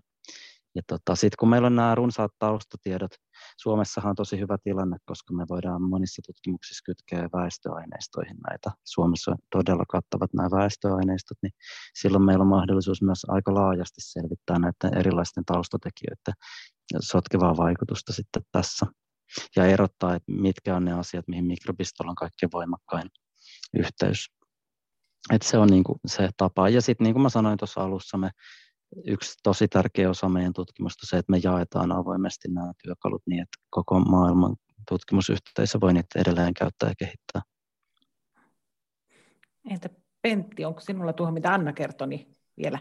ja 0.75 0.83
tota, 0.87 1.15
sitten 1.15 1.37
kun 1.41 1.49
meillä 1.49 1.67
on 1.67 1.77
nämä 1.77 1.95
runsaat 1.95 2.33
taustatiedot, 2.39 3.11
Suomessahan 3.57 4.11
on 4.11 4.17
tosi 4.17 4.39
hyvä 4.39 4.57
tilanne, 4.65 4.97
koska 5.05 5.35
me 5.35 5.45
voidaan 5.51 5.83
monissa 5.83 6.23
tutkimuksissa 6.27 6.83
kytkeä 6.87 7.29
väestöaineistoihin 7.33 8.37
näitä. 8.49 8.71
Suomessa 8.85 9.31
on 9.31 9.39
todella 9.51 9.85
kattavat 9.89 10.35
nämä 10.35 10.49
väestöaineistot, 10.51 11.39
niin 11.43 11.53
silloin 11.95 12.25
meillä 12.25 12.43
on 12.43 12.49
mahdollisuus 12.49 13.03
myös 13.03 13.23
aika 13.29 13.55
laajasti 13.55 14.01
selvittää 14.01 14.59
näiden 14.59 14.99
erilaisten 14.99 15.45
taustatekijöiden 15.45 16.35
sotkevaa 17.01 17.57
vaikutusta 17.57 18.13
sitten 18.13 18.43
tässä 18.53 18.87
ja 19.57 19.67
erottaa, 19.67 20.15
että 20.15 20.33
mitkä 20.33 20.77
on 20.77 20.85
ne 20.85 20.93
asiat, 20.93 21.29
mihin 21.29 21.45
mikrobistolla 21.45 22.11
on 22.11 22.17
kaikkein 22.17 22.53
voimakkain 22.53 23.11
yhteys. 23.79 24.36
Et 25.33 25.43
se 25.43 25.59
on 25.59 25.69
niinku 25.69 26.01
se 26.07 26.29
tapa. 26.37 26.69
Ja 26.69 26.83
sitten 26.83 27.05
niin 27.05 27.15
kuin 27.15 27.23
mä 27.23 27.29
sanoin 27.29 27.59
tuossa 27.59 27.81
alussa, 27.81 28.17
me 28.17 28.31
yksi 29.05 29.35
tosi 29.43 29.69
tärkeä 29.69 30.11
osa 30.11 30.29
meidän 30.29 30.53
tutkimusta 30.53 31.07
se, 31.07 31.17
että 31.17 31.31
me 31.31 31.41
jaetaan 31.43 31.93
avoimesti 31.93 32.49
nämä 32.49 32.73
työkalut 32.83 33.23
niin, 33.27 33.43
että 33.43 33.59
koko 33.71 34.01
maailman 34.01 34.57
tutkimusyhteisö 34.89 35.81
voi 35.81 35.93
niitä 35.93 36.21
edelleen 36.21 36.55
käyttää 36.55 36.89
ja 36.89 36.95
kehittää. 36.99 37.43
Entä 39.71 39.91
Pentti, 40.23 40.65
onko 40.65 40.81
sinulla 40.81 41.13
tuohon, 41.13 41.35
mitä 41.35 41.55
Anna 41.55 41.73
kertoi, 41.73 42.09
niin 42.09 42.37
vielä 42.57 42.79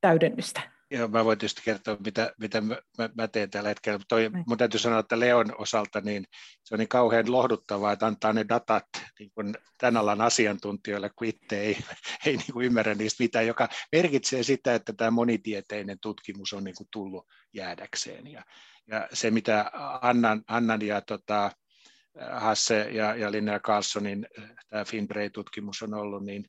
täydennystä? 0.00 0.73
Joo, 0.90 1.08
mä 1.08 1.24
voin 1.24 1.38
tietysti 1.38 1.62
kertoa, 1.64 1.96
mitä, 2.04 2.32
mitä 2.38 2.60
mä, 2.60 2.76
mä 3.16 3.28
teen 3.28 3.50
tällä 3.50 3.68
hetkellä. 3.68 3.98
Mutta 3.98 4.16
toi, 4.16 4.30
mun 4.46 4.58
täytyy 4.58 4.80
sanoa, 4.80 4.98
että 4.98 5.20
Leon 5.20 5.60
osalta 5.60 6.00
niin 6.00 6.24
se 6.64 6.74
on 6.74 6.78
niin 6.78 6.88
kauhean 6.88 7.32
lohduttavaa, 7.32 7.92
että 7.92 8.06
antaa 8.06 8.32
ne 8.32 8.44
datat 8.48 8.86
niin 9.18 9.30
kuin 9.34 9.54
tämän 9.78 9.96
alan 9.96 10.20
asiantuntijoille, 10.20 11.10
kun 11.16 11.26
itse 11.26 11.60
ei, 11.60 11.78
ei 12.26 12.36
niin 12.36 12.52
kuin 12.52 12.66
ymmärrä 12.66 12.94
niistä 12.94 13.24
mitään, 13.24 13.46
joka 13.46 13.68
merkitsee 13.92 14.42
sitä, 14.42 14.74
että 14.74 14.92
tämä 14.92 15.10
monitieteinen 15.10 15.98
tutkimus 16.00 16.52
on 16.52 16.64
niin 16.64 16.76
kuin 16.76 16.88
tullut 16.92 17.26
jäädäkseen. 17.52 18.26
Ja, 18.26 18.42
ja 18.86 19.08
se, 19.12 19.30
mitä 19.30 19.70
Annan, 20.02 20.42
Annan 20.46 20.82
ja 20.82 21.00
tota, 21.00 21.50
Hasse 22.32 22.80
ja, 22.80 23.14
ja 23.14 23.32
Linnea 23.32 23.60
Carlsonin 23.60 24.26
tämä 24.68 24.84
Finbray-tutkimus 24.84 25.82
on 25.82 25.94
ollut, 25.94 26.24
niin 26.24 26.44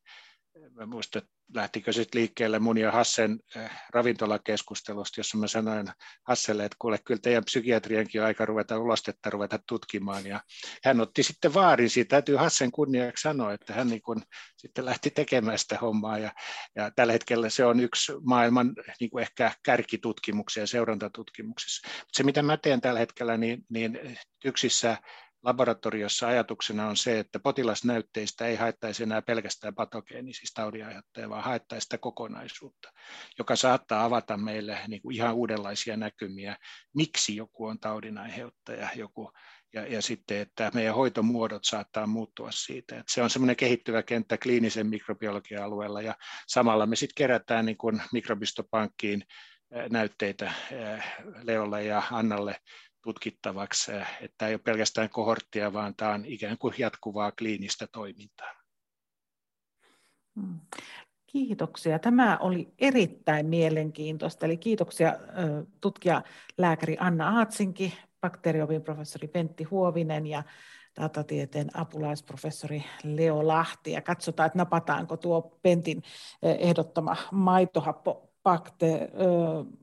mä 0.72 0.86
muistan, 0.86 1.22
että 1.22 1.35
lähtikö 1.54 1.94
sitten 1.94 2.20
liikkeelle 2.20 2.60
mun 2.60 2.78
ja 2.78 2.92
Hassen 2.92 3.40
äh, 3.58 3.88
ravintolakeskustelusta, 3.94 5.20
jossa 5.20 5.38
mä 5.38 5.48
sanoin 5.48 5.88
Hasselle, 6.28 6.66
että 6.66 6.76
kuule, 6.80 7.00
kyllä 7.06 7.20
teidän 7.24 7.46
psykiatriankin 7.46 8.22
on 8.22 8.28
aika 8.28 8.46
ruveta 8.46 8.80
ulostetta 8.80 9.30
ruveta 9.30 9.60
tutkimaan. 9.68 10.26
Ja 10.26 10.42
hän 10.84 11.02
otti 11.02 11.24
sitten 11.24 11.54
vaarin 11.54 11.90
siitä. 11.90 12.10
Täytyy 12.10 12.36
Hassen 12.36 12.72
kunniaksi 12.72 13.22
sanoa, 13.22 13.54
että 13.54 13.74
hän 13.74 13.88
niin 13.88 14.02
kun 14.02 14.22
sitten 14.58 14.86
lähti 14.86 15.10
tekemään 15.10 15.60
sitä 15.60 15.78
hommaa. 15.78 16.18
Ja, 16.18 16.32
ja 16.76 16.92
tällä 16.96 17.14
hetkellä 17.14 17.50
se 17.50 17.66
on 17.66 17.80
yksi 17.80 18.14
maailman 18.24 18.74
niin 19.00 19.10
kuin 19.10 19.22
ehkä 19.22 19.52
kärkitutkimuksia 19.64 20.64
ja 20.64 20.68
seurantatutkimuksissa. 20.68 21.88
Se, 22.12 22.24
mitä 22.24 22.42
mä 22.42 22.58
teen 22.58 22.82
tällä 22.82 23.00
hetkellä, 23.00 23.38
niin, 23.38 23.66
niin 23.70 24.18
yksissä 24.46 24.98
laboratoriossa 25.46 26.28
ajatuksena 26.28 26.88
on 26.88 26.98
se, 26.98 27.20
että 27.20 27.40
potilasnäytteistä 27.40 28.48
ei 28.48 28.56
haettaisi 28.56 29.04
enää 29.04 29.22
pelkästään 29.22 29.76
patogeenisista 29.76 30.62
taudinaiheuttajia, 30.62 31.30
vaan 31.30 31.44
haettaisiin 31.44 31.86
sitä 31.86 31.98
kokonaisuutta, 31.98 32.92
joka 33.38 33.56
saattaa 33.56 34.06
avata 34.06 34.38
meille 34.38 34.80
niin 34.88 35.02
kuin 35.02 35.16
ihan 35.16 35.36
uudenlaisia 35.36 35.98
näkymiä, 35.98 36.58
miksi 36.96 37.36
joku 37.36 37.66
on 37.66 37.80
taudinaiheuttaja, 37.80 38.90
joku, 38.96 39.32
ja, 39.74 39.88
ja 39.88 40.02
sitten, 40.02 40.38
että 40.38 40.72
meidän 40.74 40.96
hoitomuodot 40.96 41.64
saattaa 41.66 42.08
muuttua 42.08 42.52
siitä. 42.52 43.00
Että 43.00 43.14
se 43.14 43.22
on 43.22 43.30
semmoinen 43.30 43.56
kehittyvä 43.56 44.04
kenttä 44.04 44.38
kliinisen 44.38 44.88
mikrobiologian 44.88 45.64
alueella, 45.64 46.02
ja 46.02 46.16
samalla 46.48 46.86
me 46.86 46.96
sitten 46.96 47.16
kerätään 47.16 47.66
niin 47.66 47.78
kuin 47.78 48.02
mikrobistopankkiin 48.14 49.24
näytteitä 49.90 50.54
Leolle 51.44 51.84
ja 51.84 52.04
Annalle 52.12 52.56
tutkittavaksi, 53.06 53.92
että 54.22 54.48
ei 54.48 54.54
ole 54.54 54.62
pelkästään 54.64 55.10
kohorttia, 55.10 55.74
vaan 55.74 55.96
tämä 55.96 56.14
on 56.14 56.26
ikään 56.26 56.58
kuin 56.58 56.74
jatkuvaa 56.78 57.32
kliinistä 57.32 57.88
toimintaa. 57.88 58.54
Hmm. 60.36 60.60
Kiitoksia. 61.28 62.00
Tämä 62.00 62.38
oli 62.38 62.74
erittäin 62.80 63.46
mielenkiintoista. 63.46 64.46
Eli 64.46 64.58
kiitoksia 64.58 65.14
tutkija 65.82 66.22
lääkäri 66.58 66.98
Anna 67.00 67.38
Aatsinki, 67.40 67.94
bakteeriovin 68.22 68.82
professori 68.82 69.28
Pentti 69.28 69.64
Huovinen 69.64 70.28
ja 70.28 70.44
datatieteen 71.02 71.78
apulaisprofessori 71.78 72.84
Leo 73.04 73.48
Lahti. 73.48 73.92
Ja 73.92 74.02
katsotaan, 74.02 74.48
että 74.48 74.58
napataanko 74.58 75.18
tuo 75.18 75.60
Pentin 75.62 76.04
ehdottama 76.42 77.16
maitohappo, 77.32 78.34
bakte, 78.44 79.10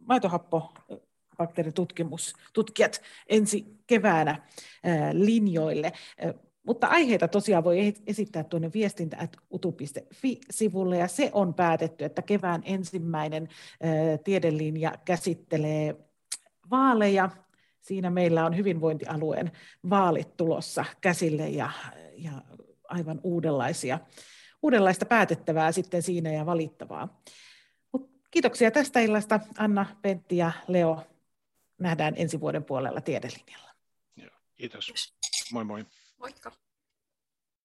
maitohappo 0.06 0.72
bakteeritutkimus, 1.46 2.34
tutkijat 2.52 3.00
ensi 3.28 3.66
keväänä 3.86 4.42
linjoille. 5.12 5.92
Mutta 6.66 6.86
aiheita 6.86 7.28
tosiaan 7.28 7.64
voi 7.64 7.94
esittää 8.06 8.44
tuonne 8.44 8.70
viestintä.utu.fi-sivulle 8.74 10.98
ja 10.98 11.08
se 11.08 11.30
on 11.32 11.54
päätetty, 11.54 12.04
että 12.04 12.22
kevään 12.22 12.62
ensimmäinen 12.64 13.48
tiedelinja 14.24 14.92
käsittelee 15.04 15.96
vaaleja. 16.70 17.30
Siinä 17.80 18.10
meillä 18.10 18.46
on 18.46 18.56
hyvinvointialueen 18.56 19.52
vaalit 19.90 20.36
tulossa 20.36 20.84
käsille 21.00 21.48
ja, 21.48 21.70
ja 22.16 22.32
aivan 22.88 23.20
uudenlaisia, 23.22 23.98
uudenlaista 24.62 25.06
päätettävää 25.06 25.72
sitten 25.72 26.02
siinä 26.02 26.32
ja 26.32 26.46
valittavaa. 26.46 27.22
Mut 27.92 28.10
kiitoksia 28.30 28.70
tästä 28.70 29.00
illasta 29.00 29.40
Anna, 29.58 29.86
Pentti 30.02 30.36
ja 30.36 30.52
Leo. 30.68 31.02
Nähdään 31.82 32.14
ensi 32.16 32.40
vuoden 32.40 32.64
puolella 32.64 33.00
tiedelinjalla. 33.00 33.72
Kiitos. 34.54 35.14
Moi 35.52 35.64
moi. 35.64 35.86
Moikka. 36.18 36.52